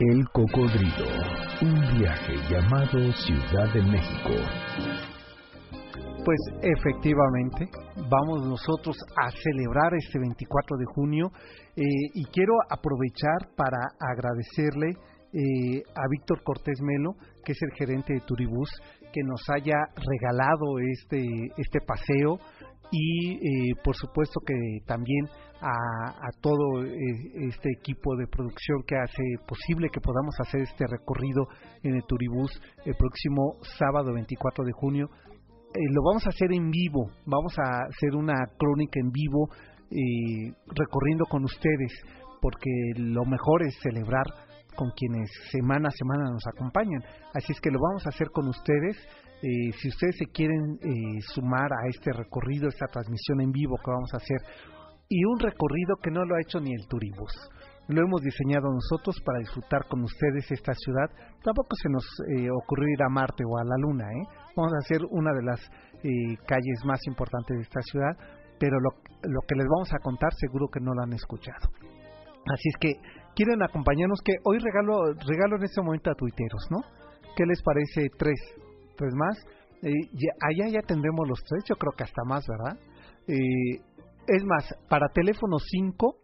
El 0.00 0.24
Cocodrilo, 0.30 1.06
un 1.60 1.98
viaje 1.98 2.34
llamado 2.48 3.12
Ciudad 3.12 3.72
de 3.74 3.82
México. 3.82 4.30
Pues 6.28 6.40
efectivamente, 6.60 7.70
vamos 8.10 8.46
nosotros 8.46 8.98
a 9.16 9.30
celebrar 9.30 9.94
este 9.94 10.18
24 10.18 10.76
de 10.76 10.84
junio 10.84 11.32
eh, 11.74 11.80
y 12.12 12.22
quiero 12.26 12.52
aprovechar 12.68 13.56
para 13.56 13.78
agradecerle 13.98 14.88
eh, 15.32 15.82
a 15.96 16.02
Víctor 16.10 16.42
Cortés 16.42 16.82
Melo, 16.82 17.14
que 17.42 17.52
es 17.52 17.58
el 17.62 17.72
gerente 17.78 18.12
de 18.12 18.20
Turibús, 18.26 18.68
que 19.10 19.22
nos 19.24 19.40
haya 19.48 19.78
regalado 19.96 20.78
este, 20.78 21.24
este 21.56 21.78
paseo 21.80 22.38
y 22.90 23.36
eh, 23.36 23.74
por 23.82 23.96
supuesto 23.96 24.38
que 24.46 24.54
también 24.86 25.28
a, 25.62 26.10
a 26.10 26.30
todo 26.42 26.84
este 26.84 27.70
equipo 27.80 28.16
de 28.16 28.26
producción 28.26 28.82
que 28.86 28.96
hace 28.96 29.22
posible 29.46 29.88
que 29.90 30.00
podamos 30.00 30.34
hacer 30.40 30.60
este 30.60 30.84
recorrido 30.86 31.48
en 31.82 31.96
el 31.96 32.04
Turibús 32.04 32.52
el 32.84 32.94
próximo 32.96 33.56
sábado 33.78 34.12
24 34.12 34.64
de 34.64 34.72
junio 34.72 35.08
eh, 35.74 35.80
lo 35.92 36.02
vamos 36.02 36.24
a 36.26 36.30
hacer 36.30 36.52
en 36.52 36.70
vivo, 36.70 37.10
vamos 37.26 37.52
a 37.58 37.84
hacer 37.88 38.14
una 38.14 38.34
crónica 38.58 39.00
en 39.00 39.10
vivo 39.10 39.48
eh, 39.90 40.52
recorriendo 40.74 41.24
con 41.26 41.44
ustedes, 41.44 41.92
porque 42.40 42.70
lo 42.96 43.24
mejor 43.24 43.62
es 43.64 43.78
celebrar 43.82 44.24
con 44.76 44.90
quienes 44.96 45.30
semana 45.50 45.88
a 45.88 45.90
semana 45.90 46.30
nos 46.30 46.46
acompañan. 46.46 47.02
Así 47.34 47.52
es 47.52 47.60
que 47.60 47.70
lo 47.70 47.78
vamos 47.80 48.06
a 48.06 48.10
hacer 48.10 48.28
con 48.30 48.48
ustedes. 48.48 48.96
Eh, 49.42 49.72
si 49.78 49.88
ustedes 49.88 50.16
se 50.16 50.26
quieren 50.26 50.78
sumar 51.34 51.70
a 51.72 51.88
este 51.88 52.12
recorrido, 52.12 52.68
esta 52.68 52.86
transmisión 52.86 53.40
en 53.40 53.50
vivo 53.50 53.76
que 53.84 53.90
vamos 53.90 54.10
a 54.14 54.18
hacer, 54.18 54.38
y 55.08 55.24
un 55.24 55.38
recorrido 55.38 55.96
que 56.02 56.10
no 56.10 56.24
lo 56.24 56.34
ha 56.34 56.40
hecho 56.40 56.60
ni 56.60 56.72
el 56.72 56.86
Turibus. 56.86 57.32
Lo 57.88 58.02
hemos 58.02 58.20
diseñado 58.20 58.68
nosotros 58.70 59.16
para 59.24 59.38
disfrutar 59.38 59.86
con 59.88 60.02
ustedes 60.02 60.50
esta 60.50 60.72
ciudad. 60.74 61.08
Tampoco 61.42 61.74
se 61.82 61.88
nos 61.88 62.04
ocurrió 62.62 62.88
ir 62.88 63.02
a 63.02 63.08
Marte 63.08 63.44
o 63.48 63.56
a 63.56 63.64
la 63.64 63.76
Luna, 63.78 64.04
¿eh? 64.12 64.48
vamos 64.54 64.72
a 64.74 64.78
hacer 64.78 65.00
una 65.10 65.32
de 65.32 65.42
las 65.42 65.60
eh, 66.02 66.36
calles 66.46 66.84
más 66.84 67.00
importantes 67.06 67.56
de 67.56 67.62
esta 67.62 67.80
ciudad, 67.82 68.12
pero 68.58 68.78
lo, 68.80 68.90
que 69.46 69.54
les 69.54 69.66
vamos 69.66 69.92
a 69.94 69.98
contar 69.98 70.32
seguro 70.34 70.68
que 70.68 70.80
no 70.80 70.92
lo 70.92 71.02
han 71.02 71.12
escuchado. 71.12 71.70
Así 72.52 72.68
es 72.68 72.76
que 72.80 72.92
quieren 73.34 73.62
acompañarnos, 73.62 74.20
que 74.24 74.34
hoy 74.44 74.58
regalo, 74.58 75.14
regalo 75.26 75.56
en 75.56 75.64
este 75.64 75.80
momento 75.80 76.10
a 76.10 76.14
tuiteros, 76.14 76.66
¿no? 76.70 76.78
¿Qué 77.36 77.44
les 77.46 77.62
parece 77.62 78.08
tres? 78.18 78.38
¿Tres 78.96 79.14
más? 79.14 79.38
Eh, 79.82 79.90
allá 80.42 80.70
ya 80.70 80.82
tendremos 80.82 81.28
los 81.28 81.42
tres, 81.44 81.64
yo 81.68 81.76
creo 81.76 81.92
que 81.96 82.04
hasta 82.04 82.22
más, 82.24 82.44
¿verdad? 82.46 82.78
Eh, 83.28 83.80
es 84.26 84.44
más, 84.44 84.74
para 84.88 85.08
teléfono 85.08 85.58
5, 85.58 86.16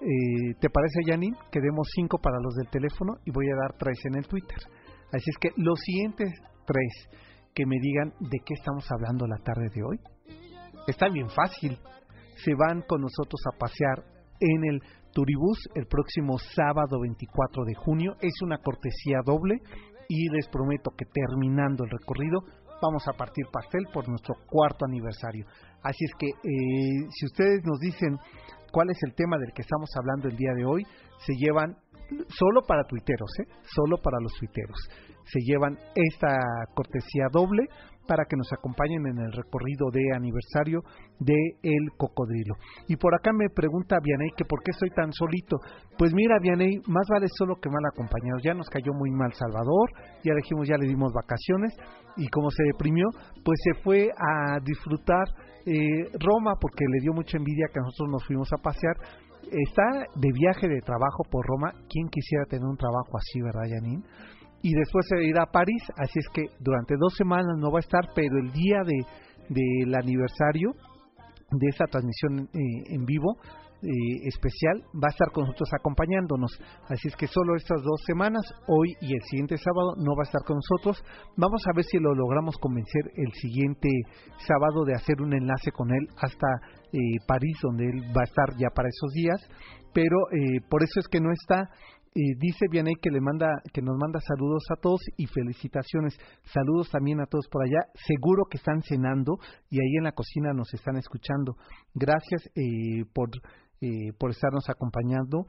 eh, 0.00 0.54
¿te 0.60 0.70
parece, 0.70 1.00
Janine? 1.06 1.36
Que 1.52 1.60
demos 1.60 1.88
5 1.94 2.18
para 2.18 2.40
los 2.40 2.54
del 2.54 2.68
teléfono 2.68 3.14
y 3.24 3.30
voy 3.30 3.46
a 3.46 3.56
dar 3.56 3.76
tres 3.78 3.98
en 4.06 4.16
el 4.16 4.26
Twitter. 4.26 4.58
Así 5.12 5.28
es 5.28 5.36
que 5.38 5.50
los 5.56 5.78
siguientes 5.80 6.30
tres 6.66 7.08
que 7.54 7.66
me 7.66 7.76
digan 7.80 8.12
de 8.20 8.38
qué 8.44 8.54
estamos 8.54 8.86
hablando 8.90 9.26
la 9.26 9.38
tarde 9.38 9.68
de 9.74 9.82
hoy? 9.82 9.98
Está 10.86 11.08
bien 11.08 11.28
fácil. 11.28 11.78
Se 12.44 12.54
van 12.54 12.82
con 12.82 13.02
nosotros 13.02 13.40
a 13.52 13.58
pasear 13.58 14.04
en 14.40 14.64
el 14.64 14.80
Turibús 15.12 15.68
el 15.74 15.86
próximo 15.86 16.38
sábado 16.38 17.00
24 17.00 17.64
de 17.64 17.74
junio. 17.74 18.16
Es 18.20 18.40
una 18.42 18.58
cortesía 18.58 19.18
doble 19.24 19.56
y 20.08 20.28
les 20.30 20.48
prometo 20.48 20.90
que 20.96 21.04
terminando 21.06 21.84
el 21.84 21.90
recorrido 21.90 22.40
vamos 22.80 23.06
a 23.08 23.12
partir 23.12 23.44
pastel 23.52 23.84
por 23.92 24.08
nuestro 24.08 24.34
cuarto 24.48 24.86
aniversario. 24.86 25.44
Así 25.82 26.04
es 26.04 26.12
que 26.18 26.28
eh, 26.28 27.06
si 27.10 27.26
ustedes 27.26 27.62
nos 27.64 27.78
dicen 27.78 28.16
cuál 28.70 28.90
es 28.90 28.98
el 29.02 29.14
tema 29.14 29.36
del 29.38 29.52
que 29.52 29.62
estamos 29.62 29.90
hablando 29.96 30.28
el 30.28 30.36
día 30.36 30.52
de 30.56 30.64
hoy, 30.64 30.82
se 31.18 31.34
llevan 31.34 31.76
solo 32.28 32.62
para 32.66 32.84
tuiteros, 32.84 33.30
¿eh? 33.40 33.46
solo 33.62 33.96
para 34.02 34.18
los 34.20 34.32
tuiteros 34.34 34.78
se 35.30 35.40
llevan 35.40 35.78
esta 35.94 36.38
cortesía 36.74 37.26
doble 37.32 37.68
para 38.08 38.24
que 38.24 38.36
nos 38.36 38.52
acompañen 38.52 39.06
en 39.06 39.18
el 39.18 39.32
recorrido 39.32 39.86
de 39.92 40.02
aniversario 40.16 40.80
de 41.20 41.36
El 41.62 41.90
Cocodrilo. 41.96 42.54
Y 42.88 42.96
por 42.96 43.14
acá 43.14 43.30
me 43.32 43.48
pregunta 43.54 43.98
Vianey 44.02 44.30
que 44.36 44.44
por 44.44 44.62
qué 44.64 44.72
estoy 44.72 44.90
tan 44.90 45.12
solito. 45.12 45.58
Pues 45.96 46.12
mira, 46.12 46.40
Vianey, 46.42 46.80
más 46.88 47.06
vale 47.08 47.26
solo 47.38 47.54
que 47.62 47.70
mal 47.70 47.84
acompañado. 47.86 48.40
Ya 48.42 48.54
nos 48.54 48.68
cayó 48.68 48.92
muy 48.94 49.12
mal 49.12 49.32
Salvador, 49.32 49.90
ya 50.24 50.34
dijimos, 50.34 50.66
ya 50.66 50.76
le 50.76 50.88
dimos 50.88 51.12
vacaciones 51.12 51.72
y 52.16 52.26
como 52.28 52.50
se 52.50 52.64
deprimió, 52.64 53.06
pues 53.44 53.60
se 53.62 53.80
fue 53.82 54.08
a 54.10 54.58
disfrutar 54.64 55.28
eh, 55.66 56.10
Roma 56.18 56.54
porque 56.60 56.84
le 56.88 57.00
dio 57.00 57.12
mucha 57.12 57.36
envidia 57.36 57.66
que 57.72 57.80
nosotros 57.80 58.10
nos 58.10 58.24
fuimos 58.26 58.52
a 58.52 58.62
pasear. 58.62 58.96
Está 59.50 60.06
de 60.14 60.28
viaje 60.32 60.68
de 60.68 60.80
trabajo 60.80 61.24
por 61.30 61.46
Roma. 61.46 61.72
¿Quién 61.88 62.08
quisiera 62.08 62.44
tener 62.44 62.66
un 62.66 62.76
trabajo 62.76 63.16
así, 63.16 63.40
verdad, 63.40 63.68
Janine? 63.68 64.02
y 64.62 64.74
después 64.74 65.06
se 65.08 65.24
irá 65.24 65.44
a 65.44 65.50
París, 65.50 65.82
así 65.96 66.18
es 66.18 66.28
que 66.34 66.42
durante 66.60 66.94
dos 66.98 67.14
semanas 67.16 67.56
no 67.56 67.72
va 67.72 67.78
a 67.78 67.80
estar, 67.80 68.10
pero 68.14 68.36
el 68.38 68.52
día 68.52 68.82
de 68.84 69.06
del 69.50 69.94
aniversario 69.94 70.70
de 71.50 71.68
esa 71.68 71.84
transmisión 71.86 72.48
eh, 72.54 72.94
en 72.94 73.04
vivo 73.04 73.36
eh, 73.82 74.28
especial 74.28 74.82
va 74.94 75.08
a 75.08 75.14
estar 75.14 75.30
con 75.32 75.44
nosotros 75.44 75.68
acompañándonos. 75.72 76.52
Así 76.88 77.08
es 77.08 77.16
que 77.16 77.26
solo 77.26 77.56
estas 77.56 77.82
dos 77.82 78.00
semanas, 78.06 78.42
hoy 78.68 78.94
y 79.00 79.14
el 79.14 79.22
siguiente 79.22 79.56
sábado, 79.56 79.94
no 79.96 80.14
va 80.16 80.22
a 80.22 80.28
estar 80.28 80.42
con 80.44 80.56
nosotros. 80.56 81.02
Vamos 81.36 81.62
a 81.66 81.74
ver 81.74 81.84
si 81.84 81.98
lo 81.98 82.14
logramos 82.14 82.56
convencer 82.58 83.10
el 83.16 83.32
siguiente 83.32 83.88
sábado 84.38 84.84
de 84.84 84.94
hacer 84.94 85.20
un 85.20 85.32
enlace 85.32 85.72
con 85.72 85.90
él 85.90 86.06
hasta 86.16 86.46
eh, 86.92 86.98
París, 87.26 87.58
donde 87.62 87.84
él 87.84 88.02
va 88.16 88.22
a 88.22 88.28
estar 88.28 88.56
ya 88.58 88.68
para 88.74 88.88
esos 88.88 89.10
días. 89.12 89.40
Pero 89.92 90.16
por 90.68 90.84
eso 90.84 91.00
es 91.00 91.08
que 91.08 91.20
no 91.20 91.32
está 91.32 91.68
dice 92.14 92.66
Vianey 92.70 92.94
que 93.00 93.10
le 93.10 93.20
manda, 93.20 93.46
que 93.72 93.82
nos 93.82 93.96
manda 93.96 94.20
saludos 94.20 94.64
a 94.70 94.80
todos 94.80 95.00
y 95.16 95.26
felicitaciones. 95.26 96.18
Saludos 96.44 96.90
también 96.90 97.20
a 97.20 97.26
todos 97.26 97.46
por 97.48 97.62
allá. 97.62 97.86
Seguro 97.94 98.44
que 98.50 98.58
están 98.58 98.82
cenando 98.82 99.38
y 99.68 99.76
ahí 99.76 99.96
en 99.98 100.04
la 100.04 100.12
cocina 100.12 100.52
nos 100.52 100.72
están 100.74 100.96
escuchando. 100.96 101.56
Gracias 101.94 102.46
eh, 102.56 103.04
por, 103.12 103.30
eh, 103.80 104.12
por 104.18 104.30
estarnos 104.30 104.68
acompañando. 104.68 105.46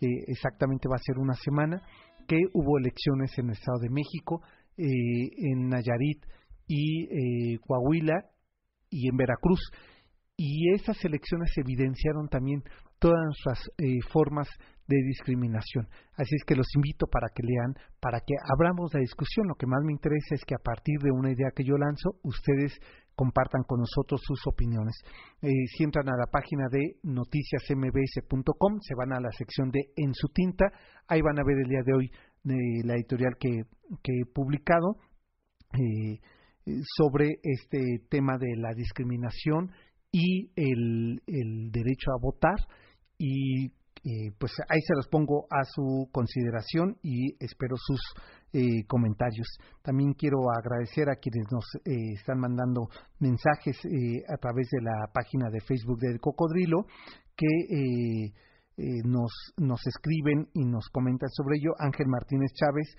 eh, 0.00 0.06
exactamente 0.28 0.88
va 0.88 0.96
a 0.96 1.04
ser 1.04 1.18
una 1.18 1.34
semana, 1.34 1.82
que 2.28 2.38
hubo 2.54 2.78
elecciones 2.78 3.36
en 3.38 3.46
el 3.46 3.52
Estado 3.52 3.78
de 3.80 3.90
México, 3.90 4.40
eh, 4.76 5.50
en 5.50 5.68
Nayarit 5.68 6.24
y 6.66 7.58
Coahuila 7.58 8.30
y 8.90 9.08
en 9.08 9.16
Veracruz. 9.16 9.60
Y 10.36 10.72
esas 10.74 11.04
elecciones 11.04 11.50
evidenciaron 11.56 12.28
también 12.28 12.62
todas 12.98 13.22
nuestras 13.24 13.70
formas 14.12 14.48
de 14.86 14.96
discriminación. 15.02 15.88
Así 16.16 16.34
es 16.34 16.44
que 16.44 16.56
los 16.56 16.66
invito 16.74 17.06
para 17.06 17.28
que 17.34 17.42
lean, 17.42 17.74
para 18.00 18.20
que 18.20 18.34
abramos 18.52 18.92
la 18.92 19.00
discusión. 19.00 19.46
Lo 19.48 19.54
que 19.54 19.66
más 19.66 19.82
me 19.84 19.92
interesa 19.92 20.34
es 20.34 20.44
que 20.44 20.54
a 20.54 20.62
partir 20.62 20.98
de 21.00 21.10
una 21.10 21.30
idea 21.30 21.52
que 21.54 21.64
yo 21.64 21.76
lanzo, 21.76 22.18
ustedes 22.22 22.78
compartan 23.14 23.62
con 23.62 23.80
nosotros 23.80 24.20
sus 24.24 24.46
opiniones. 24.46 24.94
Eh, 25.40 25.48
si 25.76 25.84
entran 25.84 26.08
a 26.08 26.16
la 26.16 26.26
página 26.26 26.68
de 26.70 26.96
noticiasmbs.com, 27.02 28.78
se 28.80 28.94
van 28.94 29.12
a 29.12 29.20
la 29.20 29.30
sección 29.32 29.70
de 29.70 29.80
En 29.96 30.14
su 30.14 30.28
tinta, 30.28 30.66
ahí 31.08 31.22
van 31.22 31.38
a 31.38 31.44
ver 31.44 31.58
el 31.58 31.68
día 31.68 31.82
de 31.84 31.94
hoy 31.94 32.06
eh, 32.06 32.84
la 32.84 32.94
editorial 32.94 33.36
que, 33.38 33.62
he 34.02 34.26
publicado 34.32 34.96
eh, 35.72 36.20
sobre 36.96 37.38
este 37.42 38.00
tema 38.08 38.38
de 38.38 38.56
la 38.56 38.72
discriminación 38.74 39.70
y 40.10 40.50
el, 40.56 41.22
el 41.26 41.70
derecho 41.70 42.12
a 42.12 42.20
votar 42.20 42.56
y 43.18 43.70
pues 44.38 44.52
ahí 44.68 44.80
se 44.82 44.94
los 44.96 45.08
pongo 45.08 45.46
a 45.50 45.64
su 45.64 46.10
consideración 46.12 46.98
y 47.02 47.42
espero 47.42 47.74
sus 47.78 48.00
eh, 48.52 48.84
comentarios. 48.86 49.48
También 49.82 50.12
quiero 50.12 50.36
agradecer 50.56 51.08
a 51.08 51.16
quienes 51.16 51.50
nos 51.50 51.64
eh, 51.84 52.12
están 52.14 52.38
mandando 52.38 52.88
mensajes 53.18 53.76
eh, 53.84 54.22
a 54.28 54.36
través 54.36 54.68
de 54.70 54.80
la 54.80 55.10
página 55.12 55.48
de 55.50 55.60
Facebook 55.60 55.98
del 55.98 56.20
Cocodrilo 56.20 56.86
que 57.36 58.30
nos, 59.04 59.32
nos 59.56 59.80
escriben 59.86 60.48
y 60.54 60.64
nos 60.64 60.88
comentan 60.92 61.28
sobre 61.30 61.56
ello. 61.56 61.72
Ángel 61.78 62.06
Martínez 62.06 62.52
Chávez 62.54 62.94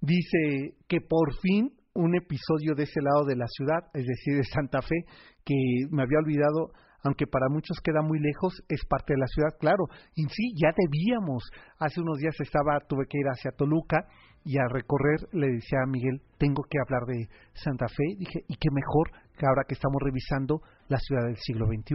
dice 0.00 0.74
que 0.88 1.00
por 1.00 1.34
fin 1.40 1.72
un 1.94 2.16
episodio 2.16 2.74
de 2.74 2.84
ese 2.84 3.00
lado 3.02 3.24
de 3.24 3.36
la 3.36 3.46
ciudad, 3.48 3.90
es 3.94 4.06
decir, 4.06 4.36
de 4.36 4.44
Santa 4.44 4.82
Fe, 4.82 5.04
que 5.44 5.54
me 5.90 6.02
había 6.02 6.18
olvidado 6.18 6.70
aunque 7.04 7.26
para 7.26 7.48
muchos 7.48 7.80
queda 7.80 8.02
muy 8.02 8.18
lejos, 8.18 8.52
es 8.68 8.84
parte 8.84 9.14
de 9.14 9.20
la 9.20 9.26
ciudad, 9.26 9.56
claro. 9.60 9.84
Y 10.14 10.24
sí, 10.24 10.52
ya 10.60 10.74
debíamos. 10.76 11.44
Hace 11.78 12.00
unos 12.00 12.18
días 12.18 12.34
estaba, 12.40 12.80
tuve 12.88 13.06
que 13.08 13.18
ir 13.18 13.26
hacia 13.26 13.52
Toluca 13.52 14.06
y 14.44 14.58
a 14.58 14.66
recorrer 14.68 15.28
le 15.32 15.48
decía 15.48 15.78
a 15.84 15.86
Miguel, 15.86 16.20
tengo 16.38 16.62
que 16.68 16.78
hablar 16.78 17.06
de 17.06 17.28
Santa 17.54 17.86
Fe. 17.88 18.16
Dije, 18.18 18.40
y 18.48 18.56
qué 18.56 18.68
mejor 18.72 19.10
que 19.38 19.46
ahora 19.46 19.64
que 19.66 19.74
estamos 19.74 20.00
revisando 20.02 20.60
la 20.88 20.98
ciudad 20.98 21.26
del 21.26 21.36
siglo 21.36 21.66
XXI. 21.66 21.94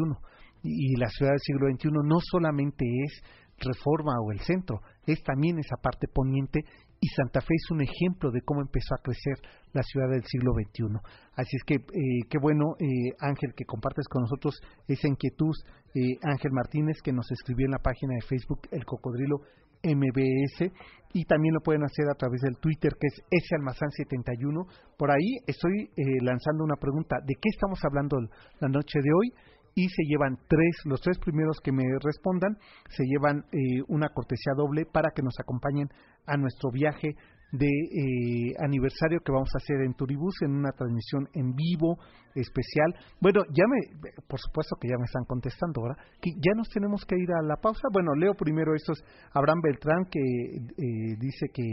Y, 0.63 0.95
la 0.95 1.09
ciudad 1.09 1.31
del 1.31 1.41
siglo 1.41 1.67
XXI 1.69 1.89
no 2.05 2.17
solamente 2.21 2.85
es 3.03 3.21
Reforma 3.63 4.13
o 4.21 4.31
el 4.31 4.39
centro, 4.39 4.81
es 5.05 5.21
también 5.23 5.59
esa 5.59 5.77
parte 5.77 6.07
poniente 6.07 6.63
y 7.03 7.07
Santa 7.07 7.41
Fe 7.41 7.53
es 7.55 7.69
un 7.69 7.81
ejemplo 7.81 8.31
de 8.31 8.41
cómo 8.41 8.61
empezó 8.61 8.95
a 8.95 9.01
crecer 9.03 9.35
la 9.73 9.83
ciudad 9.83 10.09
del 10.09 10.23
siglo 10.23 10.53
XXI. 10.53 10.99
Así 11.35 11.57
es 11.57 11.63
que 11.65 11.75
eh, 11.75 12.27
qué 12.29 12.37
bueno, 12.39 12.75
eh, 12.79 13.11
Ángel, 13.19 13.53
que 13.57 13.65
compartes 13.65 14.07
con 14.07 14.21
nosotros 14.21 14.55
esa 14.87 15.09
inquietud. 15.09 15.51
Eh, 15.95 16.15
Ángel 16.23 16.51
Martínez, 16.53 17.01
que 17.03 17.11
nos 17.11 17.29
escribió 17.29 17.65
en 17.65 17.71
la 17.71 17.83
página 17.83 18.13
de 18.15 18.21
Facebook 18.21 18.61
El 18.71 18.85
Cocodrilo 18.85 19.41
MBS 19.83 20.71
y 21.11 21.25
también 21.25 21.53
lo 21.55 21.59
pueden 21.59 21.83
hacer 21.83 22.05
a 22.09 22.15
través 22.15 22.39
del 22.39 22.55
Twitter 22.55 22.93
que 22.97 23.07
es 23.07 23.43
salmazán71. 23.51 24.65
Por 24.97 25.11
ahí 25.11 25.43
estoy 25.45 25.91
lanzando 26.21 26.63
una 26.63 26.77
pregunta 26.77 27.17
de 27.25 27.35
qué 27.35 27.49
estamos 27.53 27.79
hablando 27.83 28.17
la 28.61 28.69
noche 28.69 28.99
de 29.03 29.09
hoy 29.11 29.33
y 29.75 29.89
se 29.89 30.03
llevan 30.03 30.37
tres, 30.47 30.81
los 30.85 31.01
tres 31.01 31.17
primeros 31.19 31.59
que 31.63 31.71
me 31.71 31.83
respondan, 32.01 32.57
se 32.89 33.03
llevan 33.05 33.45
eh, 33.51 33.81
una 33.87 34.09
cortesía 34.09 34.53
doble 34.55 34.85
para 34.85 35.11
que 35.15 35.23
nos 35.23 35.33
acompañen 35.39 35.89
a 36.25 36.37
nuestro 36.37 36.69
viaje 36.71 37.15
de 37.51 37.67
eh, 37.67 38.53
aniversario 38.59 39.19
que 39.19 39.31
vamos 39.31 39.49
a 39.53 39.57
hacer 39.57 39.85
en 39.85 39.93
Turibus 39.93 40.41
en 40.41 40.51
una 40.55 40.71
transmisión 40.71 41.27
en 41.33 41.53
vivo 41.53 41.97
especial. 42.33 42.95
Bueno, 43.19 43.41
ya 43.53 43.65
me, 43.67 44.11
por 44.27 44.39
supuesto 44.39 44.75
que 44.79 44.87
ya 44.87 44.97
me 44.97 45.05
están 45.05 45.23
contestando, 45.25 45.83
¿verdad? 45.83 45.97
Que 46.19 46.31
ya 46.31 46.53
nos 46.55 46.69
tenemos 46.69 47.05
que 47.05 47.15
ir 47.15 47.29
a 47.31 47.43
la 47.43 47.57
pausa. 47.57 47.87
Bueno, 47.91 48.15
leo 48.15 48.33
primero 48.33 48.73
estos. 48.73 49.03
Abraham 49.33 49.61
Beltrán 49.61 50.05
que 50.09 50.19
eh, 50.19 51.15
dice 51.19 51.47
que 51.53 51.63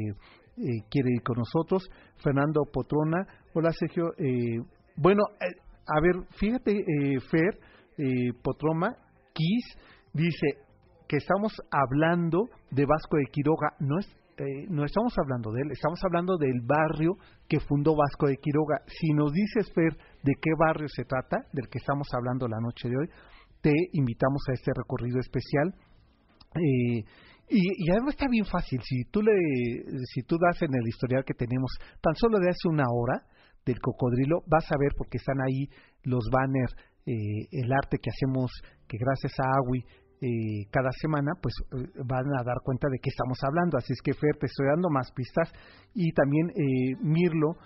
quiere 0.90 1.10
ir 1.14 1.22
con 1.22 1.38
nosotros. 1.38 1.88
Fernando 2.22 2.64
Potrona. 2.70 3.26
Hola 3.54 3.72
Sergio. 3.72 4.12
bueno, 4.96 5.22
a 5.40 6.00
ver, 6.02 6.26
fíjate, 6.32 6.84
Fer, 7.30 7.58
eh, 8.00 8.32
Potroma 8.42 8.96
Kiss 9.34 9.76
dice 10.12 10.58
que 11.06 11.16
estamos 11.16 11.52
hablando 11.70 12.48
de 12.70 12.86
Vasco 12.86 13.16
de 13.16 13.26
Quiroga. 13.30 13.74
No, 13.80 13.98
es, 13.98 14.06
eh, 14.38 14.66
no 14.68 14.84
estamos 14.84 15.12
hablando 15.18 15.52
de 15.52 15.62
él, 15.62 15.70
estamos 15.72 16.00
hablando 16.04 16.36
del 16.36 16.60
barrio 16.62 17.16
que 17.48 17.60
fundó 17.60 17.96
Vasco 17.96 18.26
de 18.26 18.36
Quiroga. 18.36 18.80
Si 18.86 19.12
nos 19.12 19.32
dices, 19.32 19.72
Fer, 19.74 19.96
de 20.22 20.32
qué 20.40 20.50
barrio 20.58 20.88
se 20.88 21.04
trata, 21.04 21.36
del 21.52 21.68
que 21.68 21.78
estamos 21.78 22.08
hablando 22.14 22.48
la 22.48 22.60
noche 22.60 22.88
de 22.88 22.96
hoy, 22.96 23.08
te 23.60 23.72
invitamos 23.92 24.42
a 24.48 24.54
este 24.54 24.72
recorrido 24.74 25.18
especial. 25.20 25.74
Eh, 26.54 27.04
y, 27.52 27.58
y, 27.58 27.90
además 27.90 28.14
está 28.14 28.26
bien 28.30 28.44
fácil, 28.44 28.80
si 28.82 29.04
tú 29.10 29.22
le, 29.22 29.32
si 30.14 30.22
tú 30.22 30.38
das 30.38 30.62
en 30.62 30.72
el 30.72 30.86
historial 30.86 31.24
que 31.24 31.34
tenemos, 31.34 31.72
tan 32.00 32.14
solo 32.14 32.38
de 32.38 32.48
hace 32.48 32.68
una 32.68 32.84
hora 32.88 33.24
del 33.66 33.80
cocodrilo, 33.80 34.42
vas 34.46 34.70
a 34.70 34.78
ver 34.78 34.92
porque 34.96 35.18
están 35.18 35.40
ahí 35.40 35.68
los 36.04 36.24
banners 36.30 36.74
eh, 37.06 37.48
el 37.50 37.72
arte 37.72 37.98
que 37.98 38.10
hacemos, 38.10 38.50
que 38.86 38.98
gracias 38.98 39.32
a 39.40 39.44
AWI 39.58 39.84
eh, 40.22 40.68
cada 40.70 40.90
semana, 41.00 41.32
pues 41.40 41.54
eh, 41.72 41.90
van 42.04 42.26
a 42.38 42.42
dar 42.44 42.58
cuenta 42.62 42.88
de 42.90 42.98
qué 43.02 43.08
estamos 43.08 43.38
hablando. 43.42 43.78
Así 43.78 43.92
es 43.92 44.02
que 44.02 44.12
Fer, 44.12 44.36
te 44.38 44.46
estoy 44.46 44.66
dando 44.66 44.90
más 44.90 45.10
pistas. 45.12 45.50
Y 45.94 46.12
también 46.12 46.52
Mirlo 47.02 47.56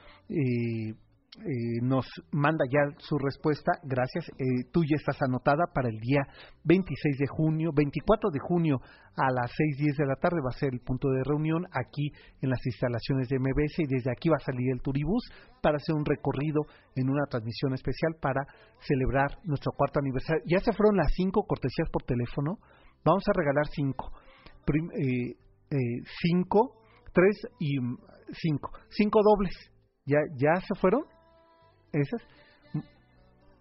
eh, 1.40 1.80
nos 1.82 2.06
manda 2.30 2.64
ya 2.70 2.94
su 2.98 3.18
respuesta. 3.18 3.72
Gracias. 3.82 4.28
Eh, 4.38 4.70
tú 4.72 4.82
ya 4.84 4.96
estás 4.96 5.20
anotada 5.20 5.64
para 5.74 5.88
el 5.88 5.98
día 5.98 6.22
26 6.64 7.18
de 7.18 7.26
junio, 7.26 7.70
24 7.74 8.30
de 8.30 8.38
junio 8.38 8.80
a 9.16 9.30
las 9.32 9.50
6:10 9.50 9.96
de 9.96 10.06
la 10.06 10.16
tarde 10.16 10.40
va 10.44 10.50
a 10.50 10.58
ser 10.58 10.72
el 10.72 10.80
punto 10.80 11.08
de 11.10 11.24
reunión 11.24 11.66
aquí 11.72 12.10
en 12.40 12.50
las 12.50 12.64
instalaciones 12.64 13.28
de 13.28 13.38
MBS 13.38 13.82
y 13.82 13.86
desde 13.86 14.12
aquí 14.12 14.28
va 14.28 14.36
a 14.36 14.44
salir 14.44 14.72
el 14.72 14.80
Turibús 14.80 15.24
para 15.60 15.76
hacer 15.76 15.94
un 15.94 16.04
recorrido 16.04 16.62
en 16.94 17.10
una 17.10 17.26
transmisión 17.26 17.74
especial 17.74 18.14
para 18.20 18.46
celebrar 18.80 19.38
nuestro 19.44 19.72
cuarto 19.72 20.00
aniversario. 20.00 20.42
Ya 20.46 20.60
se 20.60 20.72
fueron 20.72 20.96
las 20.96 21.12
cinco 21.14 21.44
cortesías 21.46 21.88
por 21.90 22.02
teléfono. 22.04 22.58
Vamos 23.04 23.24
a 23.28 23.32
regalar 23.32 23.66
cinco. 23.68 24.12
Eh, 24.70 25.36
cinco, 26.22 26.76
tres 27.12 27.46
y 27.58 27.76
cinco. 28.32 28.70
Cinco 28.90 29.20
dobles. 29.22 29.52
¿Ya, 30.06 30.18
¿Ya 30.36 30.60
se 30.60 30.74
fueron? 30.74 31.02
Esas 31.94 32.22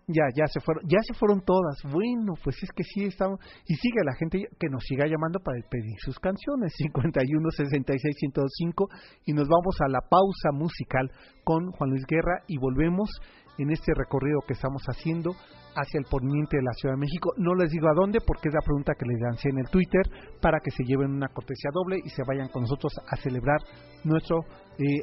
ya, 0.08 0.24
ya 0.36 0.48
se 0.48 0.60
fueron, 0.60 0.84
ya 0.88 1.00
se 1.02 1.14
fueron 1.14 1.42
todas. 1.42 1.78
Bueno, 1.84 2.34
pues 2.44 2.62
es 2.62 2.70
que 2.76 2.84
sí 2.84 3.06
estamos. 3.06 3.40
Y 3.68 3.76
sigue 3.76 4.04
la 4.04 4.14
gente 4.16 4.48
que 4.60 4.68
nos 4.70 4.84
siga 4.84 5.06
llamando 5.08 5.40
para 5.40 5.58
pedir 5.70 5.96
sus 6.00 6.20
canciones. 6.20 6.74
51 6.76 7.50
66 7.50 8.16
105. 8.20 8.90
Y 9.26 9.34
nos 9.34 9.48
vamos 9.48 9.80
a 9.80 9.88
la 9.88 10.02
pausa 10.02 10.52
musical 10.52 11.10
con 11.44 11.72
Juan 11.72 11.92
Luis 11.92 12.06
Guerra 12.08 12.44
y 12.48 12.58
volvemos 12.58 13.10
en 13.58 13.70
este 13.72 13.94
recorrido 13.96 14.40
que 14.48 14.54
estamos 14.54 14.84
haciendo 14.88 15.32
hacia 15.76 16.00
el 16.00 16.06
poniente 16.06 16.58
de 16.58 16.64
la 16.64 16.74
Ciudad 16.74 16.96
de 16.96 17.02
México. 17.02 17.34
No 17.38 17.56
les 17.56 17.72
digo 17.72 17.88
a 17.88 17.94
dónde 17.96 18.20
porque 18.26 18.50
es 18.50 18.54
la 18.54 18.62
pregunta 18.62 18.94
que 18.98 19.06
les 19.06 19.20
lancé 19.22 19.50
en 19.50 19.60
el 19.60 19.70
Twitter 19.70 20.04
para 20.42 20.60
que 20.60 20.72
se 20.72 20.84
lleven 20.84 21.12
una 21.12 21.30
cortesía 21.30 21.72
doble 21.74 21.98
y 22.04 22.10
se 22.10 22.24
vayan 22.28 22.50
con 22.50 22.64
nosotros 22.64 22.94
a 23.08 23.16
celebrar 23.18 23.60
nuestro 24.04 24.42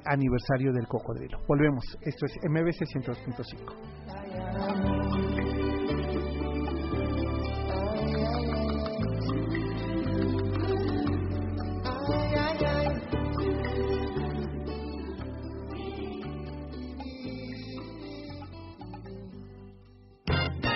aniversario 0.04 0.72
del 0.72 0.86
cocodrilo. 0.86 1.38
Volvemos. 1.46 1.84
Esto 2.02 2.26
es 2.26 2.32
MBC 2.48 2.84
102.5. 2.86 4.80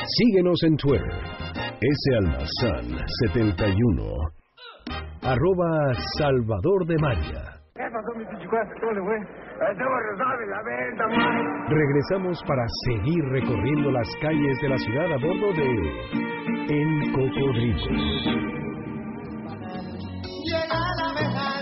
Síguenos 0.07 0.63
en 0.63 0.77
Twitter. 0.77 1.09
S. 1.81 2.17
Almazán 2.19 2.87
71. 3.25 4.35
arroba 5.23 5.95
Salvador 6.19 6.87
de 6.87 6.97
María. 6.99 7.54
Regresamos 11.69 12.41
para 12.47 12.65
seguir 12.87 13.25
recorriendo 13.25 13.91
las 13.91 14.09
calles 14.21 14.61
de 14.63 14.69
la 14.69 14.79
ciudad 14.79 15.13
a 15.13 15.17
bordo 15.17 15.53
de 15.55 15.65
El 16.69 17.13
Cocodrilo. 17.13 18.45
Oveja 21.15 21.54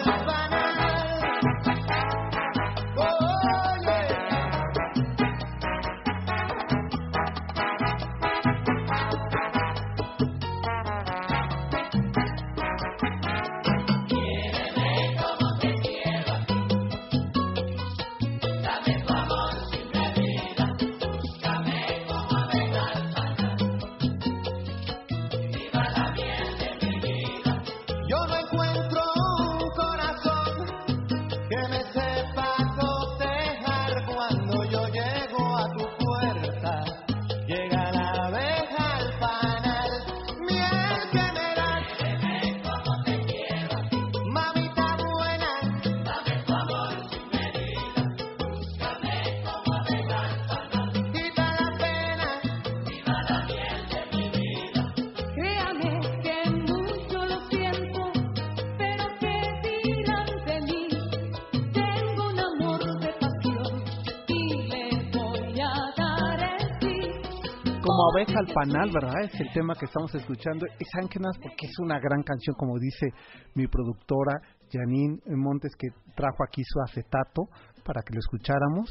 al 68.42 68.52
panal, 68.52 68.90
¿verdad? 68.92 69.22
Es 69.22 69.40
el 69.40 69.52
tema 69.52 69.74
que 69.74 69.86
estamos 69.86 70.14
escuchando. 70.14 70.66
Es 70.78 70.88
Ángenas 71.00 71.36
porque 71.40 71.66
es 71.66 71.78
una 71.80 71.98
gran 71.98 72.22
canción, 72.22 72.54
como 72.56 72.78
dice 72.78 73.08
mi 73.54 73.66
productora 73.66 74.40
Janine 74.70 75.18
Montes, 75.36 75.72
que 75.78 75.88
trajo 76.14 76.44
aquí 76.46 76.62
su 76.64 76.80
acetato 76.80 77.42
para 77.84 78.02
que 78.02 78.14
lo 78.14 78.20
escucháramos. 78.20 78.90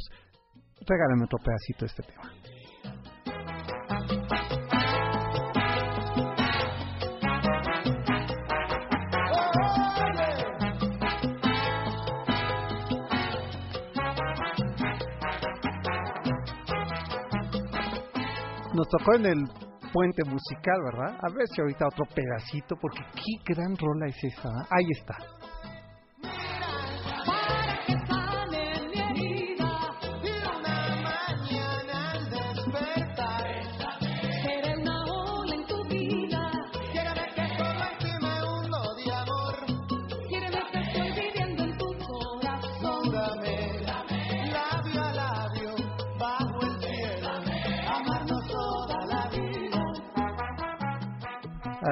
Regálame 0.88 1.26
otro 1.26 1.40
pedacito 1.44 1.86
de 1.86 1.88
este 1.88 2.04
tema. 2.04 2.61
Nos 18.74 18.88
tocó 18.88 19.16
en 19.16 19.26
el 19.26 19.44
puente 19.92 20.24
musical, 20.26 20.80
¿verdad? 20.86 21.18
A 21.22 21.30
ver 21.30 21.48
si 21.54 21.62
ahorita 21.62 21.86
otro 21.88 22.06
pedacito, 22.14 22.76
porque 22.80 23.02
qué 23.16 23.54
gran 23.54 23.76
rola 23.78 24.08
es 24.08 24.24
esa. 24.24 24.50
¿eh? 24.50 24.68
Ahí 24.70 24.86
está. 24.98 25.18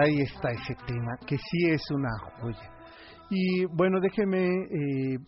Ahí 0.10 0.22
está 0.22 0.49
ese 0.49 0.74
tema, 0.88 1.12
que 1.28 1.38
sí 1.38 1.70
es 1.70 1.84
una 1.91 2.10
joya. 2.41 2.72
Y 3.30 3.66
bueno, 3.66 3.99
déjeme, 4.01 4.47
eh, 4.47 5.20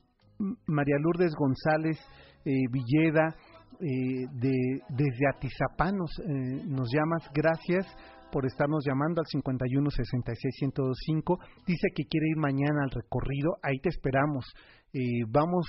María 0.66 0.96
Lourdes 1.00 1.34
González 1.36 2.00
eh, 2.44 2.52
Villeda, 2.72 3.36
eh, 3.80 4.26
de, 4.32 4.82
desde 4.90 5.30
Atizapán 5.36 5.98
nos, 5.98 6.10
eh, 6.18 6.64
nos 6.66 6.90
llamas, 6.92 7.30
gracias 7.32 7.86
por 8.32 8.48
estarnos 8.48 8.84
llamando 8.84 9.22
al 9.22 9.28
51 9.28 9.88
66 9.92 10.56
105. 10.58 11.38
Dice 11.68 11.90
que 11.94 12.06
quiere 12.06 12.30
ir 12.30 12.38
mañana 12.38 12.82
al 12.84 12.90
recorrido, 12.90 13.58
ahí 13.62 13.78
te 13.84 13.90
esperamos. 13.90 14.46
vamos, 15.30 15.68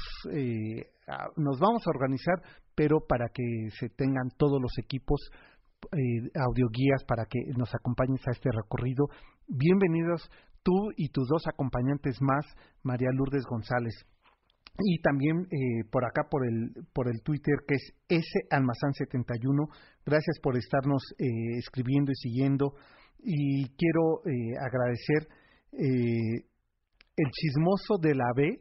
nos 1.36 1.58
vamos 1.60 1.82
a 1.86 1.90
organizar, 1.90 2.40
pero 2.74 3.00
para 3.06 3.26
que 3.28 3.68
se 3.78 3.90
tengan 3.90 4.30
todos 4.38 4.58
los 4.60 4.72
equipos 4.78 5.20
eh, 5.92 6.30
audioguías 6.40 7.04
para 7.06 7.26
que 7.26 7.38
nos 7.56 7.74
acompañes 7.74 8.20
a 8.26 8.32
este 8.32 8.50
recorrido. 8.52 9.08
Bienvenidos 9.48 10.30
tú 10.62 10.90
y 10.96 11.08
tus 11.08 11.28
dos 11.28 11.42
acompañantes 11.46 12.20
más, 12.20 12.46
María 12.82 13.08
Lourdes 13.12 13.44
González. 13.44 13.94
Y 14.78 15.00
también 15.02 15.46
eh, 15.50 15.84
por 15.90 16.04
acá 16.04 16.28
por 16.30 16.46
el 16.46 16.72
por 16.94 17.08
el 17.08 17.22
Twitter 17.22 17.56
que 17.66 17.74
es 17.74 17.92
S 18.08 18.26
Almazán 18.50 18.94
71. 18.94 19.66
Gracias 20.06 20.38
por 20.42 20.56
estarnos 20.56 21.02
eh, 21.18 21.58
escribiendo 21.58 22.10
y 22.10 22.14
siguiendo. 22.14 22.74
Y 23.18 23.68
quiero 23.76 24.22
eh, 24.24 24.56
agradecer 24.60 25.28
el 25.74 27.30
chismoso 27.30 27.96
de 27.98 28.14
la 28.14 28.30
B 28.36 28.60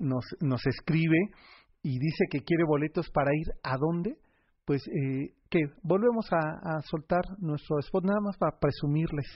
nos 0.00 0.24
nos 0.40 0.66
escribe 0.66 1.18
y 1.82 1.98
dice 1.98 2.24
que 2.30 2.40
quiere 2.40 2.64
boletos 2.66 3.08
para 3.10 3.30
ir 3.32 3.46
a 3.62 3.76
dónde 3.76 4.16
pues 4.68 4.86
eh, 4.86 5.32
que 5.50 5.60
volvemos 5.82 6.26
a, 6.32 6.80
soltar 6.82 7.22
nuestro 7.38 7.78
spot 7.80 8.04
nada 8.04 8.20
más 8.20 8.36
para 8.36 8.58
presumirles. 8.58 9.26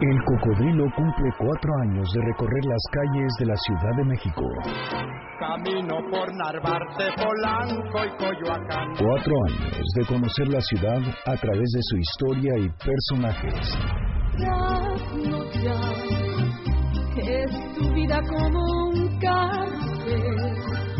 El 0.00 0.24
cocodrilo 0.24 0.84
cumple 0.94 1.30
cuatro 1.38 1.72
años 1.82 2.08
de 2.12 2.20
recorrer 2.22 2.64
las 2.66 2.82
calles 2.92 3.32
de 3.40 3.46
la 3.46 3.56
Ciudad 3.56 3.96
de 3.96 4.04
México. 4.04 4.42
Camino 5.40 5.96
por 6.10 6.28
Narvarte, 6.36 7.10
Polanco 7.16 8.04
y 8.04 8.10
Coyoacán. 8.16 8.88
Cuatro 8.96 9.34
años 9.48 9.84
de 9.96 10.06
conocer 10.06 10.48
la 10.48 10.60
ciudad 10.60 11.00
a 11.26 11.36
través 11.36 11.68
de 11.72 11.82
su 11.82 11.96
historia 11.96 12.58
y 12.58 12.68
personajes. 12.68 13.78
es 17.16 17.50
tu 17.76 17.92
vida 17.94 18.20
como 18.28 18.77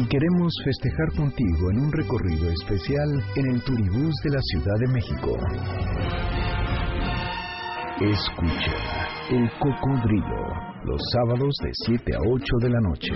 queremos 0.09 0.53
festejar 0.65 1.09
contigo 1.17 1.71
en 1.71 1.81
un 1.81 1.93
recorrido 1.93 2.51
especial 2.51 3.09
en 3.37 3.51
el 3.53 3.63
Turibús 3.63 4.15
de 4.25 4.31
la 4.31 4.41
Ciudad 4.41 4.77
de 4.81 4.89
México. 4.89 5.37
Escucha 8.01 9.09
El 9.31 9.51
Cocodrilo 9.59 10.69
los 10.85 11.01
sábados 11.13 11.55
de 11.63 11.71
7 11.73 12.15
a 12.15 12.19
8 12.27 12.45
de 12.63 12.71
la 12.71 12.81
noche 12.81 13.15